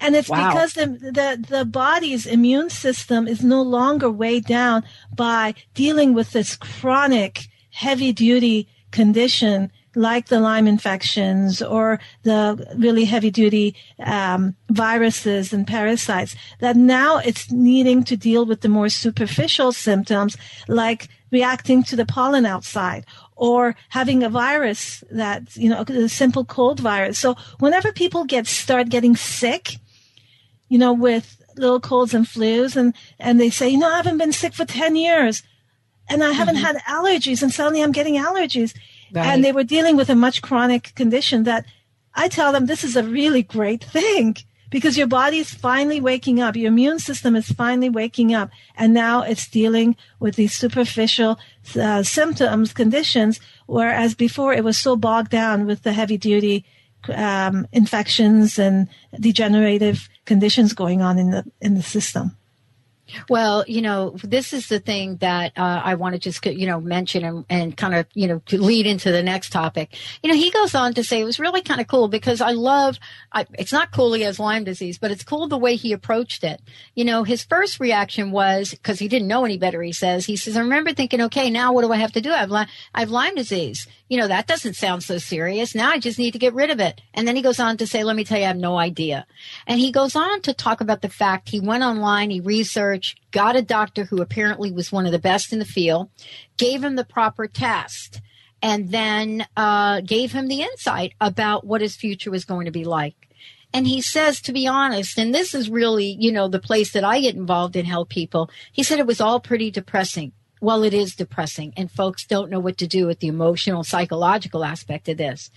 And 0.00 0.14
it's 0.14 0.28
wow. 0.28 0.48
because 0.48 0.74
the, 0.74 0.86
the, 0.86 1.44
the 1.48 1.64
body's 1.64 2.24
immune 2.24 2.70
system 2.70 3.26
is 3.26 3.42
no 3.42 3.60
longer 3.60 4.08
weighed 4.08 4.46
down 4.46 4.84
by 5.12 5.54
dealing 5.74 6.14
with 6.14 6.30
this 6.30 6.54
chronic 6.54 7.48
heavy 7.70 8.12
duty 8.12 8.68
condition 8.92 9.72
like 9.96 10.28
the 10.28 10.38
Lyme 10.38 10.68
infections 10.68 11.60
or 11.60 11.98
the 12.22 12.64
really 12.76 13.04
heavy 13.04 13.32
duty 13.32 13.74
um, 13.98 14.54
viruses 14.70 15.52
and 15.52 15.66
parasites, 15.66 16.36
that 16.60 16.76
now 16.76 17.18
it's 17.18 17.50
needing 17.50 18.04
to 18.04 18.16
deal 18.16 18.46
with 18.46 18.60
the 18.60 18.68
more 18.68 18.88
superficial 18.88 19.72
symptoms 19.72 20.36
like 20.68 21.08
reacting 21.32 21.82
to 21.82 21.96
the 21.96 22.06
pollen 22.06 22.46
outside 22.46 23.04
or 23.38 23.76
having 23.90 24.24
a 24.24 24.28
virus 24.28 25.04
that, 25.12 25.56
you 25.56 25.70
know, 25.70 25.84
a 25.86 26.08
simple 26.08 26.44
cold 26.44 26.80
virus. 26.80 27.18
So 27.18 27.36
whenever 27.60 27.92
people 27.92 28.24
get, 28.24 28.48
start 28.48 28.88
getting 28.88 29.14
sick, 29.14 29.76
you 30.68 30.76
know, 30.76 30.92
with 30.92 31.40
little 31.56 31.78
colds 31.78 32.14
and 32.14 32.26
flus 32.26 32.74
and, 32.74 32.94
and 33.18 33.40
they 33.40 33.48
say, 33.48 33.68
you 33.68 33.78
know, 33.78 33.88
I 33.88 33.96
haven't 33.96 34.18
been 34.18 34.32
sick 34.32 34.54
for 34.54 34.64
10 34.64 34.96
years 34.96 35.44
and 36.10 36.24
I 36.24 36.32
haven't 36.32 36.56
mm-hmm. 36.56 36.64
had 36.64 36.76
allergies 36.78 37.40
and 37.40 37.52
suddenly 37.52 37.80
I'm 37.80 37.92
getting 37.92 38.16
allergies. 38.16 38.76
Right. 39.12 39.26
And 39.26 39.44
they 39.44 39.52
were 39.52 39.64
dealing 39.64 39.96
with 39.96 40.10
a 40.10 40.16
much 40.16 40.42
chronic 40.42 40.92
condition 40.96 41.44
that 41.44 41.64
I 42.14 42.26
tell 42.26 42.50
them 42.50 42.66
this 42.66 42.82
is 42.82 42.96
a 42.96 43.04
really 43.04 43.44
great 43.44 43.84
thing 43.84 44.36
because 44.70 44.96
your 44.96 45.06
body 45.06 45.38
is 45.38 45.52
finally 45.52 46.00
waking 46.00 46.40
up. 46.40 46.56
Your 46.56 46.68
immune 46.68 46.98
system 46.98 47.36
is 47.36 47.50
finally 47.50 47.88
waking 47.88 48.34
up. 48.34 48.50
And 48.76 48.94
now 48.94 49.22
it's 49.22 49.48
dealing 49.48 49.96
with 50.20 50.36
these 50.36 50.54
superficial 50.54 51.38
uh, 51.78 52.02
symptoms, 52.02 52.72
conditions, 52.72 53.40
whereas 53.66 54.14
before 54.14 54.52
it 54.52 54.64
was 54.64 54.78
so 54.78 54.96
bogged 54.96 55.30
down 55.30 55.66
with 55.66 55.82
the 55.82 55.92
heavy 55.92 56.16
duty 56.16 56.64
um, 57.14 57.66
infections 57.72 58.58
and 58.58 58.88
degenerative 59.18 60.08
conditions 60.24 60.72
going 60.72 61.02
on 61.02 61.18
in 61.18 61.30
the 61.30 61.44
in 61.60 61.74
the 61.74 61.82
system. 61.82 62.37
Well, 63.28 63.64
you 63.66 63.82
know, 63.82 64.16
this 64.22 64.52
is 64.52 64.68
the 64.68 64.80
thing 64.80 65.16
that 65.16 65.52
uh, 65.56 65.82
I 65.84 65.94
want 65.94 66.14
to 66.14 66.18
just, 66.18 66.44
you 66.44 66.66
know, 66.66 66.80
mention 66.80 67.24
and, 67.24 67.44
and 67.48 67.76
kind 67.76 67.94
of, 67.94 68.06
you 68.14 68.26
know, 68.26 68.42
lead 68.52 68.86
into 68.86 69.10
the 69.10 69.22
next 69.22 69.50
topic. 69.50 69.96
You 70.22 70.30
know, 70.30 70.36
he 70.36 70.50
goes 70.50 70.74
on 70.74 70.94
to 70.94 71.04
say 71.04 71.20
it 71.20 71.24
was 71.24 71.40
really 71.40 71.62
kind 71.62 71.80
of 71.80 71.86
cool 71.86 72.08
because 72.08 72.40
I 72.40 72.50
love, 72.50 72.98
I, 73.32 73.46
it's 73.58 73.72
not 73.72 73.92
cool 73.92 74.12
he 74.12 74.22
has 74.22 74.38
Lyme 74.38 74.64
disease, 74.64 74.98
but 74.98 75.10
it's 75.10 75.24
cool 75.24 75.48
the 75.48 75.58
way 75.58 75.76
he 75.76 75.92
approached 75.92 76.44
it. 76.44 76.60
You 76.94 77.04
know, 77.04 77.24
his 77.24 77.44
first 77.44 77.80
reaction 77.80 78.30
was, 78.30 78.70
because 78.70 78.98
he 78.98 79.08
didn't 79.08 79.28
know 79.28 79.44
any 79.44 79.58
better, 79.58 79.82
he 79.82 79.92
says, 79.92 80.26
he 80.26 80.36
says, 80.36 80.56
I 80.56 80.60
remember 80.60 80.92
thinking, 80.92 81.22
okay, 81.22 81.50
now 81.50 81.72
what 81.72 81.82
do 81.82 81.92
I 81.92 81.96
have 81.96 82.12
to 82.12 82.20
do? 82.20 82.32
I 82.32 82.38
have, 82.38 82.52
I 82.52 82.66
have 82.94 83.10
Lyme 83.10 83.34
disease. 83.34 83.86
You 84.08 84.16
know, 84.18 84.28
that 84.28 84.46
doesn't 84.46 84.74
sound 84.74 85.02
so 85.02 85.18
serious. 85.18 85.74
Now 85.74 85.90
I 85.90 85.98
just 85.98 86.18
need 86.18 86.32
to 86.32 86.38
get 86.38 86.54
rid 86.54 86.70
of 86.70 86.80
it. 86.80 87.00
And 87.12 87.28
then 87.28 87.36
he 87.36 87.42
goes 87.42 87.60
on 87.60 87.76
to 87.76 87.86
say, 87.86 88.04
let 88.04 88.16
me 88.16 88.24
tell 88.24 88.38
you, 88.38 88.44
I 88.44 88.48
have 88.48 88.56
no 88.56 88.78
idea. 88.78 89.26
And 89.66 89.78
he 89.78 89.92
goes 89.92 90.16
on 90.16 90.40
to 90.42 90.54
talk 90.54 90.80
about 90.80 91.02
the 91.02 91.10
fact 91.10 91.50
he 91.50 91.60
went 91.60 91.84
online, 91.84 92.30
he 92.30 92.40
researched, 92.40 93.20
got 93.30 93.56
a 93.56 93.62
doctor 93.62 94.04
who 94.04 94.22
apparently 94.22 94.72
was 94.72 94.90
one 94.90 95.04
of 95.04 95.12
the 95.12 95.18
best 95.18 95.52
in 95.52 95.58
the 95.58 95.64
field, 95.64 96.08
gave 96.56 96.82
him 96.82 96.96
the 96.96 97.04
proper 97.04 97.46
test, 97.46 98.22
and 98.62 98.90
then 98.90 99.46
uh, 99.56 100.00
gave 100.00 100.32
him 100.32 100.48
the 100.48 100.62
insight 100.62 101.12
about 101.20 101.66
what 101.66 101.80
his 101.80 101.94
future 101.94 102.30
was 102.30 102.44
going 102.44 102.64
to 102.64 102.72
be 102.72 102.84
like. 102.84 103.28
And 103.72 103.86
he 103.86 104.00
says, 104.00 104.40
to 104.42 104.52
be 104.52 104.66
honest, 104.66 105.18
and 105.18 105.34
this 105.34 105.54
is 105.54 105.68
really, 105.68 106.16
you 106.18 106.32
know, 106.32 106.48
the 106.48 106.58
place 106.58 106.92
that 106.92 107.04
I 107.04 107.20
get 107.20 107.36
involved 107.36 107.76
in 107.76 107.84
help 107.84 108.08
people. 108.08 108.50
He 108.72 108.82
said 108.82 108.98
it 108.98 109.06
was 109.06 109.20
all 109.20 109.40
pretty 109.40 109.70
depressing. 109.70 110.32
Well, 110.60 110.82
it 110.82 110.94
is 110.94 111.14
depressing, 111.14 111.72
and 111.76 111.90
folks 111.90 112.26
don't 112.26 112.50
know 112.50 112.60
what 112.60 112.78
to 112.78 112.86
do 112.86 113.06
with 113.06 113.20
the 113.20 113.28
emotional, 113.28 113.84
psychological 113.84 114.64
aspect 114.64 115.08
of 115.08 115.16
this. 115.16 115.50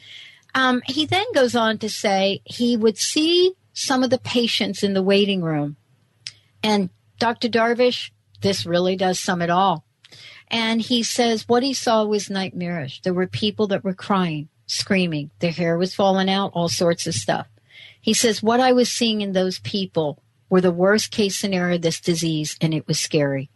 Um, 0.54 0.82
he 0.86 1.06
then 1.06 1.26
goes 1.34 1.56
on 1.56 1.78
to 1.80 1.90
say 1.90 2.42
he 2.44 2.76
would 2.78 2.98
see 2.98 3.54
some 3.74 4.04
of 4.04 4.10
the 4.10 4.20
patients 4.20 4.84
in 4.84 4.94
the 4.94 5.04
waiting 5.04 5.42
room 5.42 5.78
and 6.64 6.90
Dr. 7.20 7.50
Darvish, 7.50 8.12
this 8.42 8.66
really 8.66 8.96
does 8.96 9.20
sum 9.20 9.42
it 9.42 9.50
all. 9.50 9.86
And 10.48 10.82
he 10.82 11.04
says 11.04 11.48
what 11.48 11.64
he 11.64 11.74
saw 11.74 12.04
was 12.04 12.30
nightmarish. 12.30 13.02
There 13.02 13.14
were 13.14 13.28
people 13.28 13.68
that 13.68 13.84
were 13.84 13.94
crying, 13.94 14.50
screaming, 14.66 15.32
their 15.40 15.52
hair 15.52 15.78
was 15.78 15.96
falling 15.96 16.30
out, 16.30 16.52
all 16.54 16.70
sorts 16.70 17.08
of 17.08 17.14
stuff. 17.14 17.48
He 18.02 18.14
says 18.14 18.44
what 18.44 18.60
I 18.60 18.74
was 18.74 18.92
seeing 18.92 19.22
in 19.22 19.32
those 19.32 19.60
people 19.60 20.22
were 20.50 20.62
the 20.62 20.72
worst 20.72 21.12
case 21.12 21.38
scenario 21.38 21.76
of 21.76 21.82
this 21.82 22.02
disease, 22.02 22.58
and 22.60 22.74
it 22.74 22.88
was 22.88 23.00
scary. 23.00 23.50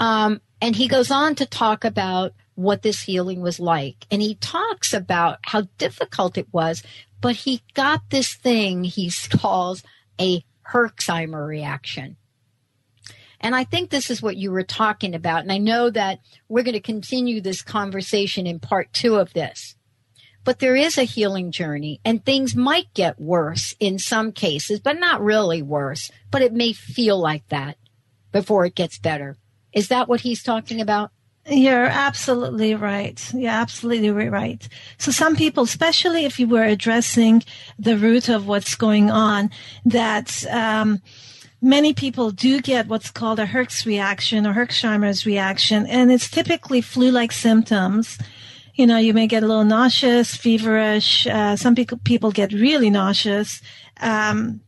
Um, 0.00 0.40
and 0.60 0.76
he 0.76 0.88
goes 0.88 1.10
on 1.10 1.34
to 1.36 1.46
talk 1.46 1.84
about 1.84 2.32
what 2.54 2.82
this 2.82 3.02
healing 3.02 3.40
was 3.40 3.58
like. 3.58 4.06
And 4.10 4.20
he 4.20 4.34
talks 4.34 4.92
about 4.92 5.38
how 5.42 5.68
difficult 5.78 6.36
it 6.36 6.48
was, 6.52 6.82
but 7.20 7.34
he 7.36 7.62
got 7.74 8.10
this 8.10 8.34
thing 8.34 8.84
he 8.84 9.10
calls 9.30 9.82
a 10.20 10.44
Herxheimer 10.72 11.46
reaction. 11.46 12.16
And 13.40 13.56
I 13.56 13.64
think 13.64 13.88
this 13.88 14.10
is 14.10 14.20
what 14.20 14.36
you 14.36 14.50
were 14.50 14.62
talking 14.62 15.14
about. 15.14 15.40
And 15.42 15.50
I 15.50 15.56
know 15.56 15.88
that 15.88 16.20
we're 16.48 16.62
going 16.62 16.74
to 16.74 16.80
continue 16.80 17.40
this 17.40 17.62
conversation 17.62 18.46
in 18.46 18.60
part 18.60 18.92
two 18.92 19.16
of 19.16 19.32
this. 19.32 19.76
but 20.44 20.58
there 20.58 20.76
is 20.76 20.96
a 20.96 21.04
healing 21.04 21.50
journey 21.52 22.00
and 22.04 22.24
things 22.24 22.56
might 22.56 22.92
get 22.94 23.20
worse 23.20 23.74
in 23.78 23.98
some 23.98 24.32
cases, 24.32 24.80
but 24.80 24.98
not 24.98 25.22
really 25.22 25.62
worse, 25.62 26.10
but 26.30 26.42
it 26.42 26.52
may 26.52 26.72
feel 26.72 27.18
like 27.18 27.46
that 27.48 27.76
before 28.32 28.64
it 28.64 28.74
gets 28.74 28.98
better. 28.98 29.36
Is 29.72 29.88
that 29.88 30.08
what 30.08 30.20
he's 30.20 30.42
talking 30.42 30.80
about? 30.80 31.10
You're 31.46 31.86
absolutely 31.86 32.74
right. 32.74 33.18
You're 33.34 33.50
absolutely 33.50 34.28
right. 34.28 34.68
So 34.98 35.10
some 35.10 35.36
people, 35.36 35.64
especially 35.64 36.24
if 36.24 36.38
you 36.38 36.46
were 36.46 36.64
addressing 36.64 37.42
the 37.78 37.96
root 37.96 38.28
of 38.28 38.46
what's 38.46 38.74
going 38.74 39.10
on, 39.10 39.50
that 39.84 40.46
um, 40.50 41.00
many 41.62 41.94
people 41.94 42.30
do 42.30 42.60
get 42.60 42.88
what's 42.88 43.10
called 43.10 43.38
a 43.38 43.46
Herx 43.46 43.86
reaction 43.86 44.46
or 44.46 44.52
Herxheimer's 44.52 45.24
reaction, 45.24 45.86
and 45.86 46.12
it's 46.12 46.30
typically 46.30 46.82
flu-like 46.82 47.32
symptoms. 47.32 48.18
You 48.74 48.86
know, 48.86 48.98
you 48.98 49.14
may 49.14 49.26
get 49.26 49.42
a 49.42 49.46
little 49.46 49.64
nauseous, 49.64 50.36
feverish. 50.36 51.26
Uh, 51.26 51.56
some 51.56 51.74
people 51.74 51.98
people 52.04 52.32
get 52.32 52.52
really 52.52 52.90
nauseous. 52.90 53.60
Um, 54.00 54.60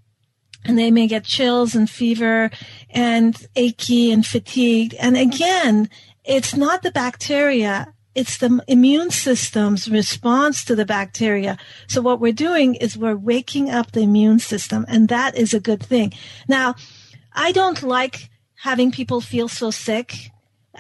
and 0.65 0.79
they 0.79 0.91
may 0.91 1.07
get 1.07 1.25
chills 1.25 1.75
and 1.75 1.89
fever 1.89 2.51
and 2.91 3.47
achy 3.57 4.11
and 4.11 4.27
fatigued. 4.27 4.95
And 4.95 5.17
again, 5.17 5.89
it's 6.25 6.57
not 6.57 6.83
the 6.83 6.93
bacteria. 6.93 7.93
It's 8.15 8.39
the 8.39 8.63
immune 8.69 9.11
system's 9.11 9.91
response 9.91 10.65
to 10.67 10.77
the 10.77 10.85
bacteria. 10.85 11.59
So 11.89 12.03
what 12.03 12.21
we're 12.21 12.33
doing 12.33 12.75
is 12.75 12.97
we're 12.97 13.17
waking 13.17 13.71
up 13.71 13.93
the 13.93 14.03
immune 14.03 14.39
system 14.39 14.85
and 14.89 15.09
that 15.09 15.37
is 15.37 15.55
a 15.55 15.61
good 15.61 15.83
thing. 15.83 16.13
Now, 16.47 16.75
I 17.33 17.53
don't 17.53 17.83
like 17.83 18.31
having 18.57 18.93
people 18.93 19.21
feel 19.21 19.49
so 19.49 19.71
sick, 19.71 20.31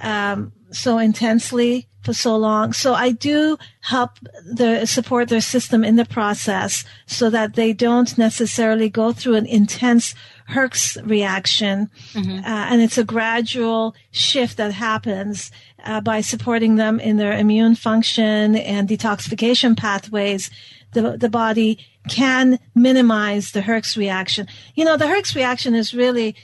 um, 0.00 0.52
so 0.70 0.98
intensely 0.98 1.88
for 2.02 2.12
so 2.12 2.36
long. 2.36 2.72
So 2.72 2.94
I 2.94 3.10
do 3.10 3.58
help 3.80 4.18
the 4.44 4.86
support 4.86 5.28
their 5.28 5.40
system 5.40 5.84
in 5.84 5.96
the 5.96 6.04
process 6.04 6.84
so 7.06 7.30
that 7.30 7.54
they 7.54 7.72
don't 7.72 8.16
necessarily 8.18 8.88
go 8.88 9.12
through 9.12 9.36
an 9.36 9.46
intense 9.46 10.14
Herx 10.50 10.98
reaction. 11.08 11.90
Mm-hmm. 12.12 12.44
Uh, 12.44 12.66
and 12.70 12.82
it's 12.82 12.98
a 12.98 13.04
gradual 13.04 13.94
shift 14.10 14.56
that 14.56 14.72
happens 14.72 15.50
uh, 15.84 16.00
by 16.00 16.20
supporting 16.20 16.76
them 16.76 17.00
in 17.00 17.16
their 17.16 17.32
immune 17.32 17.74
function 17.74 18.56
and 18.56 18.88
detoxification 18.88 19.76
pathways. 19.76 20.50
The, 20.92 21.16
the 21.16 21.30
body 21.30 21.78
can 22.08 22.58
minimize 22.74 23.52
the 23.52 23.60
Herx 23.60 23.96
reaction. 23.96 24.46
You 24.74 24.84
know, 24.84 24.96
the 24.96 25.06
Herx 25.06 25.34
reaction 25.34 25.74
is 25.74 25.94
really 25.94 26.36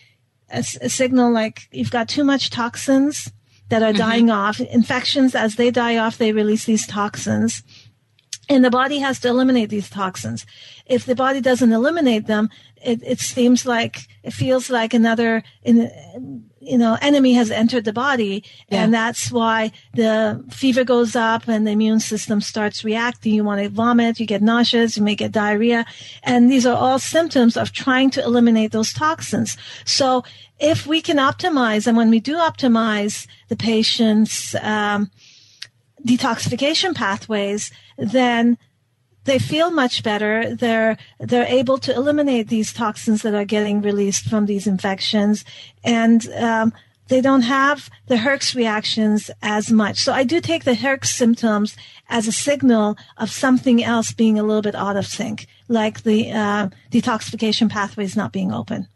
a, 0.50 0.64
a 0.80 0.88
signal 0.88 1.30
like 1.32 1.68
you've 1.70 1.90
got 1.90 2.08
too 2.08 2.24
much 2.24 2.50
toxins 2.50 3.30
that 3.68 3.82
are 3.82 3.88
mm-hmm. 3.88 3.98
dying 3.98 4.30
off. 4.30 4.60
Infections, 4.60 5.34
as 5.34 5.56
they 5.56 5.70
die 5.70 5.96
off, 5.96 6.18
they 6.18 6.32
release 6.32 6.64
these 6.64 6.86
toxins. 6.86 7.62
And 8.48 8.64
the 8.64 8.70
body 8.70 8.98
has 8.98 9.20
to 9.20 9.28
eliminate 9.28 9.68
these 9.68 9.90
toxins. 9.90 10.46
If 10.86 11.04
the 11.04 11.14
body 11.14 11.40
doesn't 11.40 11.72
eliminate 11.72 12.26
them, 12.26 12.48
it, 12.82 13.02
it 13.04 13.20
seems 13.20 13.66
like 13.66 14.08
it 14.22 14.32
feels 14.32 14.70
like 14.70 14.94
another 14.94 15.42
in, 15.62 15.90
you 16.60 16.78
know 16.78 16.98
enemy 17.00 17.32
has 17.32 17.50
entered 17.50 17.84
the 17.84 17.92
body 17.92 18.44
yeah. 18.68 18.82
and 18.82 18.92
that's 18.92 19.30
why 19.30 19.72
the 19.94 20.44
fever 20.50 20.84
goes 20.84 21.16
up 21.16 21.48
and 21.48 21.66
the 21.66 21.70
immune 21.70 22.00
system 22.00 22.40
starts 22.40 22.84
reacting 22.84 23.34
you 23.34 23.44
want 23.44 23.60
to 23.60 23.68
vomit 23.68 24.20
you 24.20 24.26
get 24.26 24.42
nauseous 24.42 24.96
you 24.96 25.02
may 25.02 25.14
get 25.14 25.32
diarrhea 25.32 25.84
and 26.22 26.50
these 26.50 26.66
are 26.66 26.76
all 26.76 26.98
symptoms 26.98 27.56
of 27.56 27.72
trying 27.72 28.10
to 28.10 28.22
eliminate 28.22 28.72
those 28.72 28.92
toxins 28.92 29.56
so 29.84 30.22
if 30.58 30.86
we 30.86 31.00
can 31.00 31.16
optimize 31.16 31.86
and 31.86 31.96
when 31.96 32.10
we 32.10 32.20
do 32.20 32.36
optimize 32.36 33.26
the 33.48 33.56
patient's 33.56 34.54
um, 34.56 35.10
detoxification 36.08 36.94
pathways 36.94 37.70
then 37.96 38.56
they 39.28 39.38
feel 39.38 39.70
much 39.70 40.02
better. 40.02 40.54
They're 40.54 40.96
they're 41.20 41.44
able 41.44 41.78
to 41.78 41.94
eliminate 41.94 42.48
these 42.48 42.72
toxins 42.72 43.22
that 43.22 43.34
are 43.34 43.44
getting 43.44 43.82
released 43.82 44.24
from 44.24 44.46
these 44.46 44.66
infections, 44.66 45.44
and 45.84 46.26
um, 46.34 46.72
they 47.08 47.20
don't 47.20 47.42
have 47.42 47.90
the 48.06 48.16
Herx 48.16 48.54
reactions 48.54 49.30
as 49.42 49.70
much. 49.70 49.98
So 49.98 50.12
I 50.14 50.24
do 50.24 50.40
take 50.40 50.64
the 50.64 50.72
Herx 50.72 51.06
symptoms 51.06 51.76
as 52.08 52.26
a 52.26 52.32
signal 52.32 52.96
of 53.18 53.30
something 53.30 53.84
else 53.84 54.12
being 54.12 54.38
a 54.38 54.42
little 54.42 54.62
bit 54.62 54.74
out 54.74 54.96
of 54.96 55.06
sync, 55.06 55.46
like 55.68 56.02
the 56.02 56.32
uh, 56.32 56.68
detoxification 56.90 57.68
pathways 57.70 58.16
not 58.16 58.32
being 58.32 58.50
open. 58.50 58.88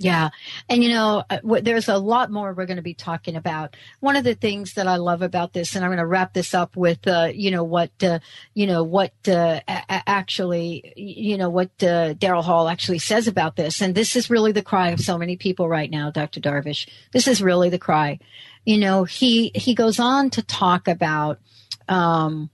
Yeah. 0.00 0.30
And 0.70 0.82
you 0.82 0.88
know, 0.88 1.24
uh, 1.28 1.60
there's 1.60 1.88
a 1.88 1.98
lot 1.98 2.30
more 2.30 2.54
we're 2.54 2.64
going 2.64 2.78
to 2.78 2.82
be 2.82 2.94
talking 2.94 3.36
about. 3.36 3.76
One 4.00 4.16
of 4.16 4.24
the 4.24 4.34
things 4.34 4.72
that 4.74 4.86
I 4.86 4.96
love 4.96 5.20
about 5.20 5.52
this, 5.52 5.76
and 5.76 5.84
I'm 5.84 5.90
going 5.90 5.98
to 5.98 6.06
wrap 6.06 6.32
this 6.32 6.54
up 6.54 6.74
with, 6.74 7.06
uh, 7.06 7.30
you 7.34 7.50
know, 7.50 7.64
what, 7.64 7.90
uh, 8.02 8.20
you 8.54 8.66
know, 8.66 8.82
what, 8.82 9.12
uh, 9.28 9.60
a- 9.68 10.02
actually, 10.08 10.94
you 10.96 11.36
know, 11.36 11.50
what, 11.50 11.68
uh, 11.82 12.14
Daryl 12.14 12.42
Hall 12.42 12.66
actually 12.66 12.98
says 12.98 13.28
about 13.28 13.56
this. 13.56 13.82
And 13.82 13.94
this 13.94 14.16
is 14.16 14.30
really 14.30 14.52
the 14.52 14.62
cry 14.62 14.88
of 14.88 15.00
so 15.00 15.18
many 15.18 15.36
people 15.36 15.68
right 15.68 15.90
now, 15.90 16.10
Dr. 16.10 16.40
Darvish. 16.40 16.88
This 17.12 17.28
is 17.28 17.42
really 17.42 17.68
the 17.68 17.78
cry. 17.78 18.20
You 18.64 18.78
know, 18.78 19.04
he, 19.04 19.52
he 19.54 19.74
goes 19.74 20.00
on 20.00 20.30
to 20.30 20.42
talk 20.42 20.88
about, 20.88 21.40
um, 21.88 22.48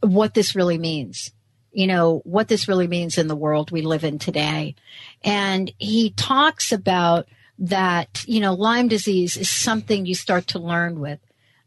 what 0.00 0.34
this 0.34 0.54
really 0.54 0.78
means 0.78 1.32
you 1.74 1.86
know, 1.86 2.22
what 2.24 2.48
this 2.48 2.68
really 2.68 2.86
means 2.86 3.18
in 3.18 3.26
the 3.26 3.36
world 3.36 3.70
we 3.70 3.82
live 3.82 4.04
in 4.04 4.18
today. 4.18 4.76
And 5.22 5.72
he 5.78 6.10
talks 6.10 6.72
about 6.72 7.26
that, 7.58 8.24
you 8.26 8.40
know, 8.40 8.54
Lyme 8.54 8.88
disease 8.88 9.36
is 9.36 9.50
something 9.50 10.06
you 10.06 10.14
start 10.14 10.46
to 10.48 10.58
learn 10.58 11.00
with. 11.00 11.18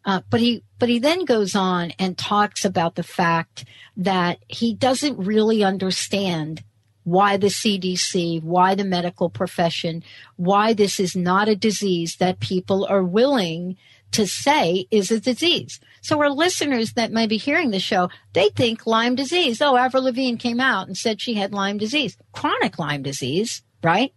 Uh, 0.06 0.22
but 0.30 0.40
he, 0.40 0.64
but 0.80 0.88
he 0.88 1.00
then 1.00 1.26
goes 1.26 1.56
on 1.56 1.92
and 2.00 2.18
talks 2.18 2.64
about 2.64 2.96
the 2.96 3.04
fact 3.04 3.66
that 3.98 4.40
he 4.48 4.74
doesn't 4.74 5.18
really 5.18 5.64
understand 5.64 6.64
why 7.04 7.38
the 7.38 7.48
CDC, 7.48 8.42
why 8.44 8.76
the 8.76 8.84
medical 8.86 9.30
profession, 9.30 10.04
why 10.36 10.74
this 10.74 11.00
is 11.00 11.16
not 11.16 11.50
a 11.50 11.56
disease 11.56 12.18
that 12.18 12.40
people 12.40 12.86
are 12.90 13.04
willing 13.04 13.78
to 14.12 14.26
say 14.28 14.88
is 14.92 15.12
a 15.12 15.20
disease. 15.20 15.80
So 16.02 16.20
our 16.22 16.30
listeners 16.30 16.94
that 16.94 17.12
may 17.12 17.28
be 17.28 17.38
hearing 17.38 17.72
the 17.72 17.80
show, 17.80 18.10
they 18.34 18.50
think 18.50 18.88
Lyme 18.88 19.16
disease. 19.16 19.62
Oh, 19.62 19.76
Avril 19.76 20.04
Lavigne 20.04 20.38
came 20.38 20.60
out 20.60 20.88
and 20.88 20.98
said 20.98 21.22
she 21.22 21.34
had 21.34 21.54
Lyme 21.54 21.78
disease, 21.78 22.18
chronic 22.32 22.80
Lyme 22.80 23.04
disease, 23.04 23.64
right? 23.84 24.14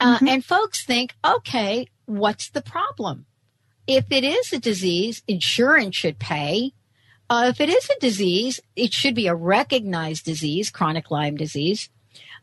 Uh, 0.00 0.16
mm-hmm. 0.16 0.26
Uh, 0.26 0.32
and 0.32 0.44
folks 0.44 0.84
think, 0.84 1.14
okay, 1.24 1.86
what's 2.06 2.50
the 2.50 2.62
problem? 2.62 3.26
If 3.86 4.06
it 4.10 4.24
is 4.24 4.52
a 4.52 4.58
disease, 4.58 5.22
insurance 5.28 5.96
should 5.96 6.18
pay. 6.18 6.72
Uh, 7.30 7.46
if 7.48 7.60
it 7.60 7.68
is 7.68 7.88
a 7.90 8.00
disease, 8.00 8.60
it 8.76 8.92
should 8.92 9.14
be 9.14 9.26
a 9.26 9.34
recognized 9.34 10.24
disease, 10.24 10.70
chronic 10.70 11.10
Lyme 11.10 11.36
disease. 11.36 11.88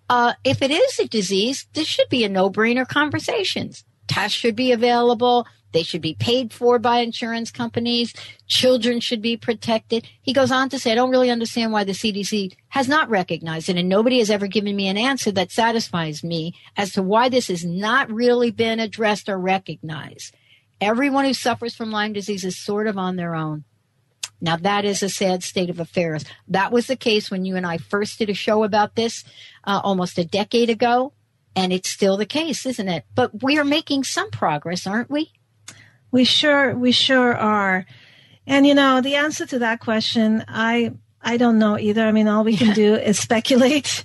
Uh, 0.10 0.34
if 0.44 0.62
it 0.62 0.72
is 0.72 1.00
a 1.00 1.08
disease, 1.08 1.68
this 1.74 1.88
should 1.88 2.10
be 2.10 2.24
a 2.24 2.30
no-brainer 2.30 2.88
conversations. 2.88 3.86
Tests 4.08 4.38
should 4.38 4.56
be 4.56 4.72
available. 4.72 5.48
They 5.72 5.84
should 5.84 6.02
be 6.02 6.14
paid 6.14 6.54
for 6.54 6.80
by 6.80 7.00
insurance 7.00 7.52
companies. 7.52 8.14
Children 8.48 9.00
should 9.00 9.22
be 9.22 9.38
protected. 9.38 10.08
He 10.22 10.34
goes 10.34 10.52
on 10.52 10.70
to 10.70 10.80
say, 10.80 10.92
I 10.92 10.96
don't 10.96 11.12
really 11.12 11.30
understand 11.30 11.72
why 11.72 11.84
the 11.84 11.94
CDC 11.94 12.54
has 12.70 12.88
not 12.88 13.10
recognized 13.10 13.70
it, 13.70 13.78
and 13.78 13.90
nobody 13.90 14.20
has 14.20 14.30
ever 14.30 14.48
given 14.48 14.76
me 14.76 14.88
an 14.88 14.98
answer 14.98 15.32
that 15.32 15.52
satisfies 15.52 16.24
me 16.24 16.56
as 16.76 16.92
to 16.94 17.04
why 17.04 17.30
this 17.30 17.48
has 17.48 17.64
not 17.64 18.12
really 18.12 18.52
been 18.52 18.80
addressed 18.80 19.30
or 19.30 19.38
recognized. 19.38 20.36
Everyone 20.80 21.26
who 21.26 21.34
suffers 21.34 21.76
from 21.76 21.92
Lyme 21.92 22.14
disease 22.14 22.44
is 22.44 22.58
sort 22.58 22.88
of 22.88 22.98
on 22.98 23.16
their 23.16 23.36
own. 23.36 23.64
Now, 24.42 24.58
that 24.58 24.86
is 24.86 25.04
a 25.04 25.10
sad 25.10 25.44
state 25.44 25.70
of 25.70 25.80
affairs. 25.80 26.26
That 26.48 26.72
was 26.72 26.88
the 26.88 26.96
case 26.96 27.30
when 27.30 27.46
you 27.46 27.56
and 27.56 27.66
I 27.66 27.78
first 27.78 28.18
did 28.18 28.30
a 28.30 28.34
show 28.34 28.64
about 28.64 28.96
this 28.96 29.24
uh, 29.64 29.80
almost 29.84 30.18
a 30.18 30.26
decade 30.26 30.72
ago, 30.72 31.14
and 31.56 31.72
it's 31.72 31.90
still 31.90 32.18
the 32.18 32.26
case, 32.26 32.66
isn't 32.66 32.90
it? 32.90 33.06
But 33.14 33.44
we 33.44 33.60
are 33.60 33.64
making 33.64 34.04
some 34.04 34.32
progress, 34.32 34.88
aren't 34.88 35.12
we? 35.12 35.32
We 36.12 36.24
sure, 36.26 36.76
we 36.76 36.92
sure 36.92 37.36
are. 37.36 37.86
And 38.46 38.68
you 38.68 38.74
know, 38.74 39.02
the 39.02 39.16
answer 39.16 39.46
to 39.48 39.60
that 39.60 39.80
question, 39.80 40.44
I, 40.48 40.94
I 41.22 41.38
don't 41.38 41.60
know 41.60 41.78
either. 41.78 42.06
I 42.06 42.12
mean, 42.12 42.28
all 42.28 42.44
we 42.44 42.58
can 42.58 42.74
do 42.74 42.96
is 42.96 43.20
speculate. 43.20 44.04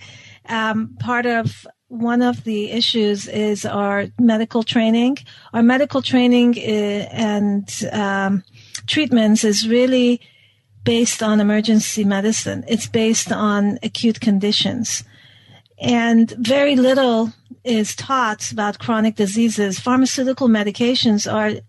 Um, 0.48 0.96
part 1.00 1.26
of 1.26 1.66
one 1.88 2.22
of 2.22 2.44
the 2.44 2.70
issues 2.70 3.26
is 3.26 3.64
our 3.64 4.06
medical 4.18 4.62
training. 4.62 5.18
Our 5.52 5.62
medical 5.62 6.02
training 6.02 6.54
is, 6.56 7.06
and 7.10 7.68
um, 7.92 8.44
treatments 8.86 9.44
is 9.44 9.68
really 9.68 10.20
based 10.84 11.22
on 11.22 11.40
emergency 11.40 12.04
medicine. 12.04 12.64
It's 12.68 12.86
based 12.86 13.32
on 13.32 13.78
acute 13.82 14.20
conditions. 14.20 15.04
And 15.78 16.30
very 16.38 16.76
little 16.76 17.32
is 17.64 17.94
taught 17.96 18.50
about 18.52 18.78
chronic 18.78 19.16
diseases. 19.16 19.78
Pharmaceutical 19.78 20.48
medications 20.48 21.30
are 21.30 21.60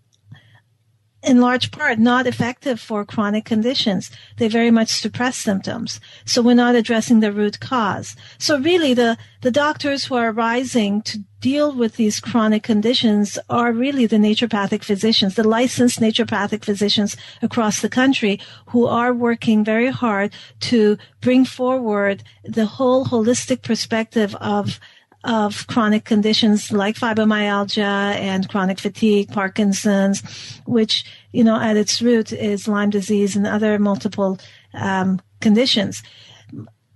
in 1.22 1.40
large 1.40 1.70
part 1.70 1.98
not 1.98 2.26
effective 2.26 2.80
for 2.80 3.04
chronic 3.04 3.44
conditions. 3.44 4.10
They 4.36 4.48
very 4.48 4.70
much 4.70 4.88
suppress 4.88 5.36
symptoms. 5.36 6.00
So 6.24 6.42
we're 6.42 6.54
not 6.54 6.74
addressing 6.74 7.20
the 7.20 7.32
root 7.32 7.60
cause. 7.60 8.14
So 8.38 8.58
really 8.58 8.94
the, 8.94 9.18
the 9.40 9.50
doctors 9.50 10.04
who 10.04 10.14
are 10.14 10.32
rising 10.32 11.02
to 11.02 11.18
deal 11.40 11.74
with 11.74 11.96
these 11.96 12.20
chronic 12.20 12.62
conditions 12.62 13.38
are 13.48 13.72
really 13.72 14.06
the 14.06 14.16
naturopathic 14.16 14.82
physicians, 14.82 15.34
the 15.34 15.46
licensed 15.46 16.00
naturopathic 16.00 16.64
physicians 16.64 17.16
across 17.42 17.80
the 17.80 17.88
country 17.88 18.40
who 18.66 18.86
are 18.86 19.12
working 19.12 19.64
very 19.64 19.90
hard 19.90 20.32
to 20.60 20.98
bring 21.20 21.44
forward 21.44 22.22
the 22.44 22.66
whole 22.66 23.06
holistic 23.06 23.62
perspective 23.62 24.34
of 24.36 24.80
of 25.24 25.66
chronic 25.66 26.04
conditions 26.04 26.70
like 26.70 26.96
fibromyalgia 26.96 27.82
and 27.82 28.48
chronic 28.48 28.78
fatigue, 28.78 29.28
Parkinson's, 29.30 30.22
which, 30.64 31.04
you 31.32 31.42
know, 31.42 31.60
at 31.60 31.76
its 31.76 32.00
root 32.00 32.32
is 32.32 32.68
Lyme 32.68 32.90
disease 32.90 33.36
and 33.36 33.46
other 33.46 33.78
multiple 33.78 34.38
um, 34.74 35.20
conditions. 35.40 36.02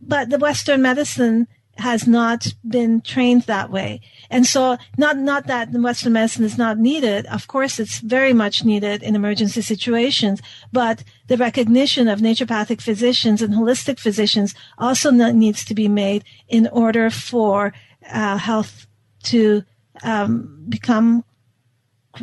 But 0.00 0.30
the 0.30 0.38
Western 0.38 0.82
medicine 0.82 1.48
has 1.78 2.06
not 2.06 2.46
been 2.68 3.00
trained 3.00 3.42
that 3.42 3.70
way. 3.70 4.00
And 4.30 4.46
so 4.46 4.76
not, 4.98 5.16
not 5.16 5.46
that 5.46 5.70
Western 5.72 6.12
medicine 6.12 6.44
is 6.44 6.58
not 6.58 6.78
needed. 6.78 7.26
Of 7.26 7.48
course, 7.48 7.80
it's 7.80 7.98
very 8.00 8.32
much 8.32 8.64
needed 8.64 9.02
in 9.02 9.16
emergency 9.16 9.62
situations, 9.62 10.42
but 10.70 11.02
the 11.28 11.36
recognition 11.36 12.08
of 12.08 12.20
naturopathic 12.20 12.80
physicians 12.80 13.40
and 13.40 13.54
holistic 13.54 13.98
physicians 13.98 14.54
also 14.76 15.10
needs 15.10 15.64
to 15.64 15.74
be 15.74 15.88
made 15.88 16.24
in 16.48 16.68
order 16.68 17.08
for 17.08 17.72
uh, 18.10 18.36
health 18.36 18.86
to 19.24 19.62
um, 20.02 20.64
become 20.68 21.24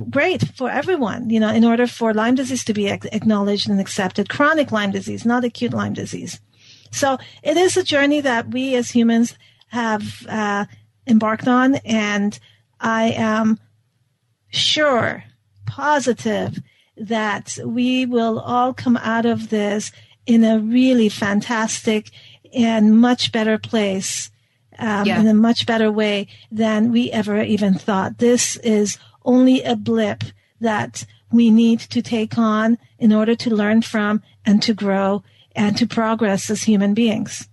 great 0.10 0.44
for 0.56 0.70
everyone, 0.70 1.30
you 1.30 1.40
know, 1.40 1.50
in 1.50 1.64
order 1.64 1.88
for 1.88 2.14
Lyme 2.14 2.36
disease 2.36 2.64
to 2.66 2.74
be 2.74 2.88
acknowledged 2.88 3.70
and 3.70 3.80
accepted, 3.80 4.30
chronic 4.30 4.72
Lyme 4.72 4.92
disease, 4.92 5.26
not 5.26 5.44
acute 5.44 5.74
Lyme 5.74 5.94
disease. 5.94 6.40
So 6.92 7.18
it 7.44 7.58
is 7.58 7.78
a 7.78 7.84
journey 7.84 8.22
that 8.22 8.50
we 8.50 8.76
as 8.76 8.92
humans 8.92 9.36
have 9.68 10.26
uh, 10.28 10.66
embarked 11.08 11.48
on, 11.48 11.76
and 11.86 12.40
I 12.80 13.12
am 13.12 13.60
sure, 14.50 15.24
positive 15.66 16.60
that 16.98 17.58
we 17.64 18.06
will 18.06 18.40
all 18.40 18.74
come 18.74 18.98
out 18.98 19.26
of 19.26 19.50
this 19.50 19.92
in 20.26 20.44
a 20.44 20.60
really 20.60 21.10
fantastic 21.10 22.10
and 22.54 23.00
much 23.00 23.32
better 23.32 23.58
place 23.58 24.32
um, 24.80 25.06
yeah. 25.06 25.20
in 25.20 25.28
a 25.28 25.34
much 25.34 25.66
better 25.66 25.92
way 25.92 26.28
than 26.52 26.92
we 26.92 27.12
ever 27.12 27.42
even 27.42 27.74
thought. 27.74 28.18
This 28.18 28.56
is 28.58 28.98
only 29.24 29.62
a 29.62 29.76
blip 29.76 30.24
that 30.62 31.06
we 31.32 31.52
need 31.52 31.80
to 31.80 32.02
take 32.02 32.38
on 32.38 32.78
in 32.98 33.14
order 33.14 33.36
to 33.36 33.50
learn 33.50 33.82
from 33.82 34.24
and 34.46 34.62
to 34.64 34.74
grow 34.74 35.24
and 35.56 35.78
to 35.78 35.86
progress 35.86 36.50
as 36.50 36.64
human 36.64 36.94
beings. 36.94 37.48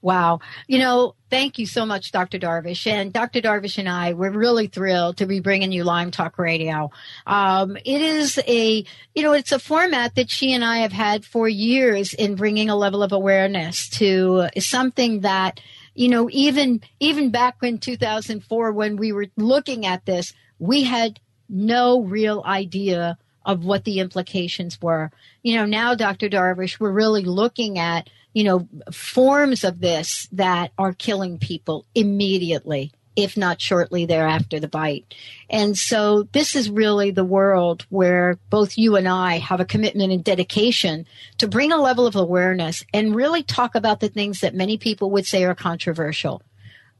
Wow. 0.00 0.40
You 0.66 0.80
know, 0.80 1.14
thank 1.30 1.58
you 1.58 1.64
so 1.64 1.86
much, 1.86 2.12
Dr. 2.12 2.38
Darvish. 2.38 2.86
And 2.86 3.10
Dr. 3.10 3.40
Darvish 3.40 3.78
and 3.78 3.88
I, 3.88 4.12
we're 4.12 4.30
really 4.30 4.66
thrilled 4.66 5.16
to 5.16 5.26
be 5.26 5.40
bringing 5.40 5.72
you 5.72 5.82
Lyme 5.82 6.10
Talk 6.10 6.38
Radio. 6.38 6.90
Um, 7.26 7.78
it 7.78 8.02
is 8.02 8.38
a, 8.46 8.84
you 9.14 9.22
know, 9.22 9.32
it's 9.32 9.50
a 9.50 9.58
format 9.58 10.14
that 10.16 10.28
she 10.28 10.52
and 10.52 10.62
I 10.62 10.78
have 10.78 10.92
had 10.92 11.24
for 11.24 11.48
years 11.48 12.12
in 12.12 12.34
bringing 12.34 12.68
a 12.68 12.76
level 12.76 13.02
of 13.02 13.12
awareness 13.12 13.88
to 13.90 14.48
something 14.58 15.20
that 15.20 15.58
you 15.94 16.08
know, 16.08 16.28
even 16.30 16.82
even 17.00 17.30
back 17.30 17.56
in 17.62 17.78
2004 17.78 18.72
when 18.72 18.96
we 18.96 19.12
were 19.12 19.26
looking 19.36 19.86
at 19.86 20.04
this, 20.06 20.32
we 20.58 20.84
had 20.84 21.20
no 21.48 22.02
real 22.02 22.42
idea 22.44 23.18
of 23.46 23.64
what 23.64 23.84
the 23.84 24.00
implications 24.00 24.80
were. 24.80 25.10
You 25.42 25.56
know, 25.56 25.66
now 25.66 25.94
Dr. 25.94 26.28
Darvish, 26.28 26.80
we're 26.80 26.90
really 26.90 27.22
looking 27.22 27.78
at, 27.78 28.08
you 28.32 28.44
know, 28.44 28.68
forms 28.90 29.64
of 29.64 29.80
this 29.80 30.28
that 30.32 30.72
are 30.78 30.94
killing 30.94 31.38
people 31.38 31.84
immediately 31.94 32.92
if 33.16 33.36
not 33.36 33.60
shortly 33.60 34.06
thereafter 34.06 34.58
the 34.58 34.68
bite. 34.68 35.14
And 35.48 35.76
so 35.76 36.24
this 36.32 36.56
is 36.56 36.70
really 36.70 37.10
the 37.10 37.24
world 37.24 37.86
where 37.90 38.38
both 38.50 38.76
you 38.76 38.96
and 38.96 39.08
I 39.08 39.38
have 39.38 39.60
a 39.60 39.64
commitment 39.64 40.12
and 40.12 40.24
dedication 40.24 41.06
to 41.38 41.48
bring 41.48 41.72
a 41.72 41.80
level 41.80 42.06
of 42.06 42.16
awareness 42.16 42.84
and 42.92 43.14
really 43.14 43.42
talk 43.42 43.74
about 43.74 44.00
the 44.00 44.08
things 44.08 44.40
that 44.40 44.54
many 44.54 44.78
people 44.78 45.10
would 45.12 45.26
say 45.26 45.44
are 45.44 45.54
controversial. 45.54 46.42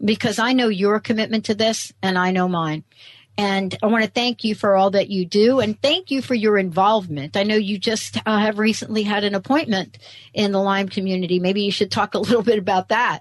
Because 0.04 0.38
I 0.38 0.52
know 0.52 0.68
your 0.68 1.00
commitment 1.00 1.46
to 1.46 1.54
this 1.54 1.92
and 2.02 2.18
I 2.18 2.30
know 2.30 2.48
mine. 2.48 2.84
And 3.36 3.76
I 3.82 3.86
want 3.86 4.04
to 4.04 4.10
thank 4.10 4.44
you 4.44 4.54
for 4.54 4.76
all 4.76 4.90
that 4.90 5.10
you 5.10 5.24
do 5.24 5.58
and 5.58 5.80
thank 5.80 6.10
you 6.10 6.22
for 6.22 6.34
your 6.34 6.56
involvement. 6.56 7.36
I 7.36 7.42
know 7.42 7.56
you 7.56 7.78
just 7.78 8.16
uh, 8.24 8.38
have 8.38 8.58
recently 8.58 9.02
had 9.02 9.24
an 9.24 9.34
appointment 9.34 9.98
in 10.32 10.52
the 10.52 10.60
Lyme 10.60 10.88
community. 10.88 11.40
Maybe 11.40 11.62
you 11.62 11.72
should 11.72 11.90
talk 11.90 12.14
a 12.14 12.20
little 12.20 12.42
bit 12.42 12.58
about 12.58 12.90
that. 12.90 13.20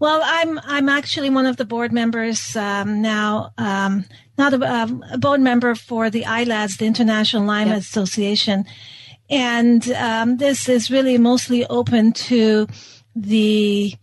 Well, 0.00 0.20
I'm 0.24 0.58
I'm 0.64 0.88
actually 0.88 1.30
one 1.30 1.46
of 1.46 1.56
the 1.56 1.64
board 1.64 1.92
members 1.92 2.56
um, 2.56 3.02
now. 3.02 3.52
Um, 3.58 4.04
not 4.36 4.54
a, 4.54 4.72
um, 4.72 5.04
a, 5.10 5.18
board 5.18 5.40
member 5.40 5.74
for 5.74 6.10
the 6.10 6.22
ILADS, 6.22 6.78
the 6.78 6.86
International 6.86 7.42
Lyme 7.42 7.68
yep. 7.68 7.78
Association, 7.78 8.64
and 9.28 9.90
um, 9.92 10.36
this 10.36 10.68
is 10.68 10.90
really 10.90 11.18
mostly 11.18 11.66
open 11.66 12.12
to 12.12 12.68
the 13.16 13.94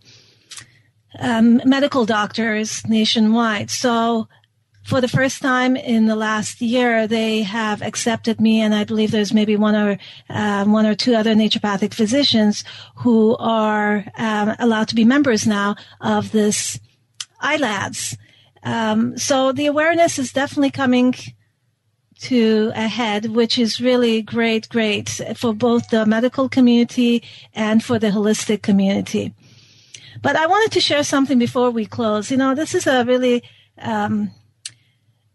um, 1.18 1.62
medical 1.64 2.04
doctors 2.04 2.86
nationwide. 2.86 3.70
So 3.70 4.28
for 4.86 5.00
the 5.00 5.08
first 5.08 5.42
time 5.42 5.76
in 5.76 6.06
the 6.06 6.14
last 6.14 6.60
year, 6.62 7.08
they 7.08 7.42
have 7.42 7.82
accepted 7.82 8.40
me, 8.40 8.60
and 8.60 8.72
I 8.72 8.84
believe 8.84 9.10
there's 9.10 9.34
maybe 9.34 9.56
one 9.56 9.74
or 9.74 9.98
um, 10.30 10.72
one 10.72 10.86
or 10.86 10.94
two 10.94 11.16
other 11.16 11.34
naturopathic 11.34 11.92
physicians 11.92 12.62
who 12.94 13.36
are 13.38 14.04
um, 14.16 14.54
allowed 14.60 14.88
to 14.88 14.94
be 14.94 15.04
members 15.04 15.44
now 15.46 15.74
of 16.00 16.30
this 16.30 16.78
ILADS. 17.42 18.16
Um, 18.62 19.18
so 19.18 19.50
the 19.50 19.66
awareness 19.66 20.20
is 20.20 20.32
definitely 20.32 20.70
coming 20.70 21.14
to 22.20 22.70
a 22.76 22.86
head, 22.86 23.26
which 23.26 23.58
is 23.58 23.80
really 23.80 24.22
great, 24.22 24.68
great 24.68 25.08
for 25.34 25.52
both 25.52 25.88
the 25.90 26.06
medical 26.06 26.48
community 26.48 27.24
and 27.54 27.82
for 27.82 27.98
the 27.98 28.10
holistic 28.10 28.62
community. 28.62 29.34
But 30.22 30.36
I 30.36 30.46
wanted 30.46 30.72
to 30.72 30.80
share 30.80 31.02
something 31.02 31.38
before 31.38 31.70
we 31.70 31.86
close. 31.86 32.30
You 32.30 32.36
know, 32.36 32.54
this 32.54 32.74
is 32.74 32.86
a 32.86 33.04
really 33.04 33.42
um, 33.78 34.30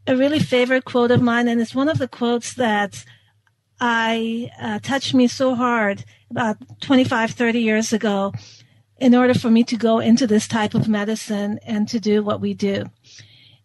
a 0.08 0.16
really 0.16 0.39
favorite 0.39 0.86
quote 0.86 1.12
of 1.12 1.22
mine, 1.22 1.47
and 1.47 1.62
it's 1.62 1.76
one 1.76 1.89
of 1.89 1.97
the 1.97 2.08
quotes 2.08 2.56
that 2.56 3.06
I 3.80 4.52
uh, 4.60 4.80
touched 4.80 5.14
me 5.14 5.28
so 5.28 5.56
hard 5.56 6.06
about 6.30 6.58
25, 6.82 7.32
30 7.32 7.60
years 7.60 7.93
ago 7.93 8.34
in 8.97 9.16
order 9.16 9.34
for 9.34 9.49
me 9.49 9.64
to 9.64 9.76
go 9.76 9.99
into 9.99 10.28
this 10.28 10.47
type 10.47 10.76
of 10.76 10.88
medicine 10.88 11.60
and 11.66 11.88
to 11.89 11.99
do 11.99 12.24
what 12.24 12.39
we 12.39 12.54
do. 12.54 12.86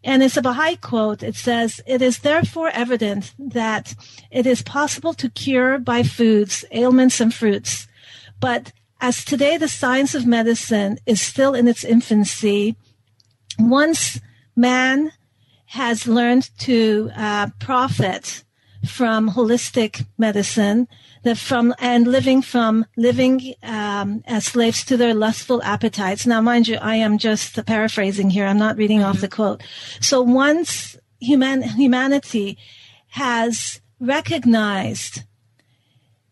And 0.02 0.22
it's 0.22 0.36
a 0.36 0.42
Baha'i 0.42 0.76
quote. 0.76 1.22
It 1.22 1.34
says, 1.34 1.80
It 1.86 2.00
is 2.00 2.20
therefore 2.20 2.70
evident 2.70 3.34
that 3.38 3.94
it 4.30 4.46
is 4.46 4.62
possible 4.62 5.12
to 5.14 5.28
cure 5.28 5.78
by 5.78 6.02
foods 6.02 6.64
ailments 6.70 7.20
and 7.20 7.34
fruits. 7.34 7.86
But 8.40 8.72
as 9.00 9.24
today 9.24 9.58
the 9.58 9.68
science 9.68 10.14
of 10.14 10.26
medicine 10.26 10.98
is 11.06 11.20
still 11.20 11.54
in 11.54 11.68
its 11.68 11.84
infancy, 11.84 12.76
once 13.58 14.20
man 14.54 15.12
has 15.66 16.06
learned 16.06 16.50
to 16.58 17.10
uh, 17.16 17.48
profit 17.58 18.44
from 18.86 19.30
holistic 19.30 20.06
medicine 20.16 20.88
that 21.24 21.36
from 21.36 21.74
and 21.78 22.06
living 22.06 22.40
from 22.40 22.86
living 22.96 23.54
um, 23.62 24.22
as 24.26 24.46
slaves 24.46 24.84
to 24.84 24.96
their 24.96 25.14
lustful 25.14 25.62
appetites. 25.62 26.26
Now 26.26 26.40
mind 26.40 26.68
you 26.68 26.76
i 26.76 26.94
am 26.94 27.18
just 27.18 27.64
paraphrasing 27.66 28.30
here. 28.30 28.46
I'm 28.46 28.58
not 28.58 28.76
reading 28.76 29.00
mm-hmm. 29.00 29.10
off 29.10 29.20
the 29.20 29.28
quote. 29.28 29.62
So 30.00 30.22
once 30.22 30.96
human 31.18 31.62
humanity 31.62 32.58
has 33.08 33.80
recognized 33.98 35.22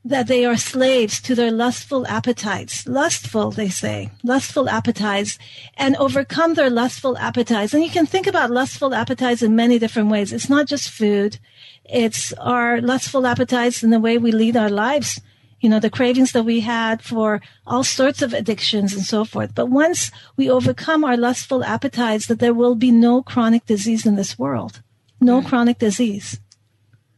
that 0.04 0.26
they 0.26 0.44
are 0.44 0.56
slaves 0.56 1.20
to 1.22 1.34
their 1.34 1.50
lustful 1.50 2.06
appetites. 2.06 2.86
Lustful, 2.86 3.50
they 3.50 3.70
say, 3.70 4.10
lustful 4.22 4.68
appetites, 4.68 5.38
and 5.78 5.96
overcome 5.96 6.54
their 6.54 6.68
lustful 6.68 7.16
appetites. 7.16 7.72
And 7.72 7.82
you 7.82 7.88
can 7.88 8.04
think 8.04 8.26
about 8.26 8.50
lustful 8.50 8.94
appetites 8.94 9.42
in 9.42 9.56
many 9.56 9.78
different 9.78 10.10
ways. 10.10 10.32
It's 10.32 10.50
not 10.50 10.66
just 10.66 10.90
food. 10.90 11.38
It's 11.86 12.34
our 12.34 12.82
lustful 12.82 13.26
appetites 13.26 13.82
in 13.82 13.90
the 13.90 14.00
way 14.00 14.18
we 14.18 14.30
lead 14.30 14.56
our 14.56 14.68
lives. 14.68 15.22
You 15.60 15.70
know, 15.70 15.80
the 15.80 15.88
cravings 15.88 16.32
that 16.32 16.44
we 16.44 16.60
had 16.60 17.00
for 17.00 17.40
all 17.66 17.84
sorts 17.84 18.20
of 18.20 18.34
addictions 18.34 18.92
and 18.92 19.02
so 19.02 19.24
forth. 19.24 19.54
But 19.54 19.70
once 19.70 20.10
we 20.36 20.50
overcome 20.50 21.04
our 21.04 21.16
lustful 21.16 21.64
appetites, 21.64 22.26
that 22.26 22.40
there 22.40 22.52
will 22.52 22.74
be 22.74 22.90
no 22.90 23.22
chronic 23.22 23.64
disease 23.64 24.04
in 24.04 24.16
this 24.16 24.38
world. 24.38 24.82
No 25.22 25.40
mm. 25.40 25.46
chronic 25.46 25.78
disease. 25.78 26.38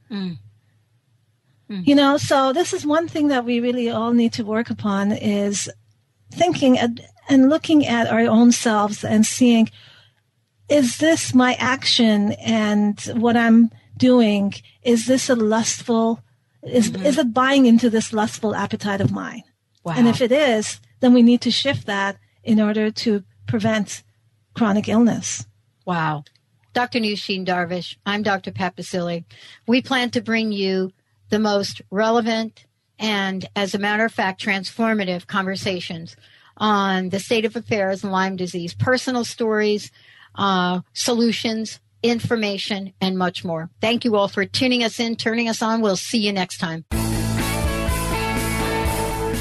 Mm. 0.09 0.39
Mm-hmm. 1.71 1.83
You 1.85 1.95
know, 1.95 2.17
so 2.17 2.53
this 2.53 2.73
is 2.73 2.87
one 2.87 3.09
thing 3.09 3.29
that 3.29 3.45
we 3.45 3.61
really 3.61 3.91
all 3.91 4.13
need 4.13 4.33
to 4.35 4.45
work 4.45 4.71
upon 4.71 5.13
is 5.13 5.69
thinking 6.31 6.79
and 6.79 7.49
looking 7.49 7.87
at 7.87 8.07
our 8.07 8.21
own 8.21 8.53
selves 8.53 9.05
and 9.05 9.27
seeing 9.27 9.71
is 10.69 10.99
this 10.99 11.35
my 11.35 11.55
action 11.55 12.33
and 12.33 13.01
what 13.15 13.37
I'm 13.37 13.71
doing? 13.97 14.55
Is 14.83 15.07
this 15.07 15.29
a 15.29 15.37
lustful, 15.37 16.23
is, 16.63 16.91
Mm-hmm. 16.91 17.07
is 17.07 17.19
it 17.19 17.33
buying 17.33 17.67
into 17.67 17.89
this 17.89 18.13
lustful 18.13 18.55
appetite 18.55 19.01
of 19.01 19.13
mine? 19.13 19.43
Wow. 19.85 19.95
And 19.97 20.09
if 20.09 20.21
it 20.21 20.33
is, 20.33 20.81
then 21.01 21.13
we 21.15 21.23
need 21.23 21.41
to 21.43 21.51
shift 21.51 21.87
that 21.87 22.17
in 22.43 22.61
order 22.61 22.91
to 22.91 23.23
prevent 23.47 24.03
chronic 24.55 24.89
illness. 24.89 25.47
Wow. 25.85 26.25
Dr. 26.73 26.99
Nooshin 26.99 27.47
Darvish, 27.47 27.97
I'm 28.05 28.23
Dr. 28.23 28.51
Pat 28.51 28.77
Baccili. 28.77 29.25
We 29.67 29.81
plan 29.81 30.11
to 30.11 30.21
bring 30.21 30.53
you 30.53 30.93
the 31.29 31.39
most 31.39 31.83
relevant 31.91 32.65
and, 32.99 33.47
as 33.55 33.75
a 33.75 33.79
matter 33.79 34.05
of 34.05 34.13
fact, 34.13 34.43
transformative 34.43 35.27
conversations 35.27 36.17
on 36.57 37.11
the 37.11 37.21
state 37.21 37.45
of 37.45 37.57
affairs 37.57 38.03
in 38.03 38.11
Lyme 38.11 38.37
disease, 38.37 38.75
personal 38.75 39.25
stories, 39.25 39.91
uh, 40.35 40.81
solutions, 40.95 41.81
information, 42.03 42.93
and 43.01 43.19
much 43.19 43.45
more. 43.45 43.69
Thank 43.81 44.05
you 44.05 44.17
all 44.17 44.29
for 44.29 44.45
tuning 44.45 44.83
us 44.83 45.01
in, 45.01 45.17
turning 45.17 45.49
us 45.49 45.63
on. 45.63 45.81
We'll 45.83 45.97
see 45.97 46.19
you 46.19 46.33
next 46.33 46.59
time. 46.59 46.85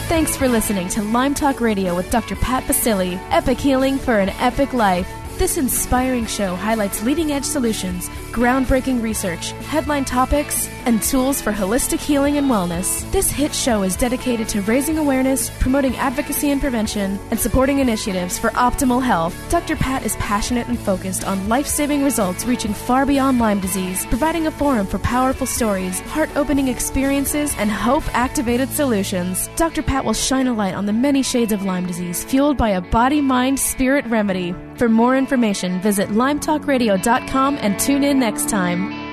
Thanks 0.07 0.37
for 0.37 0.47
listening 0.47 0.87
to 0.89 1.01
Lyme 1.01 1.33
Talk 1.33 1.59
Radio 1.59 1.95
with 1.95 2.09
Dr. 2.11 2.35
Pat 2.35 2.63
Baccili, 2.65 3.19
Epic 3.31 3.57
Healing 3.57 3.97
for 3.97 4.19
an 4.19 4.29
Epic 4.29 4.71
Life. 4.73 5.09
This 5.37 5.57
inspiring 5.57 6.25
show 6.27 6.55
highlights 6.55 7.03
leading 7.03 7.31
edge 7.31 7.43
solutions, 7.43 8.09
groundbreaking 8.35 9.01
research, 9.01 9.51
headline 9.71 10.03
topics, 10.03 10.67
and 10.85 11.01
tools 11.01 11.41
for 11.41 11.53
holistic 11.53 11.99
healing 11.99 12.37
and 12.37 12.51
wellness. 12.51 13.09
This 13.13 13.31
hit 13.31 13.55
show 13.55 13.83
is 13.83 13.95
dedicated 13.95 14.49
to 14.49 14.61
raising 14.63 14.97
awareness, 14.97 15.49
promoting 15.61 15.95
advocacy 15.95 16.51
and 16.51 16.59
prevention, 16.59 17.17
and 17.31 17.39
supporting 17.39 17.79
initiatives 17.79 18.37
for 18.37 18.49
optimal 18.49 19.01
health. 19.01 19.33
Dr. 19.49 19.77
Pat 19.77 20.05
is 20.05 20.17
passionate 20.17 20.67
and 20.67 20.77
focused 20.77 21.25
on 21.25 21.47
life 21.47 21.65
saving 21.65 22.03
results 22.03 22.43
reaching 22.43 22.73
far 22.73 23.05
beyond 23.05 23.39
Lyme 23.39 23.61
disease, 23.61 24.05
providing 24.07 24.47
a 24.47 24.51
forum 24.51 24.85
for 24.85 24.99
powerful 24.99 25.47
stories, 25.47 26.01
heart 26.01 26.29
opening 26.35 26.67
experiences, 26.67 27.55
and 27.57 27.71
hope 27.71 28.03
activated 28.13 28.67
solutions. 28.69 29.47
Dr. 29.55 29.81
Pat 29.81 30.03
will 30.03 30.13
shine 30.13 30.47
a 30.47 30.53
light 30.53 30.73
on 30.73 30.85
the 30.85 30.93
many 30.93 31.23
shades 31.23 31.53
of 31.53 31.63
Lyme 31.63 31.85
disease, 31.85 32.25
fueled 32.25 32.57
by 32.57 32.71
a 32.71 32.81
body 32.81 33.21
mind 33.21 33.57
spirit 33.57 34.05
remedy. 34.07 34.53
For 34.75 34.89
more 34.89 35.15
information, 35.15 35.79
visit 35.79 36.09
lymetalkradio.com 36.09 37.57
and 37.61 37.79
tune 37.79 38.03
in 38.03 38.19
next 38.25 38.49
time. 38.49 39.04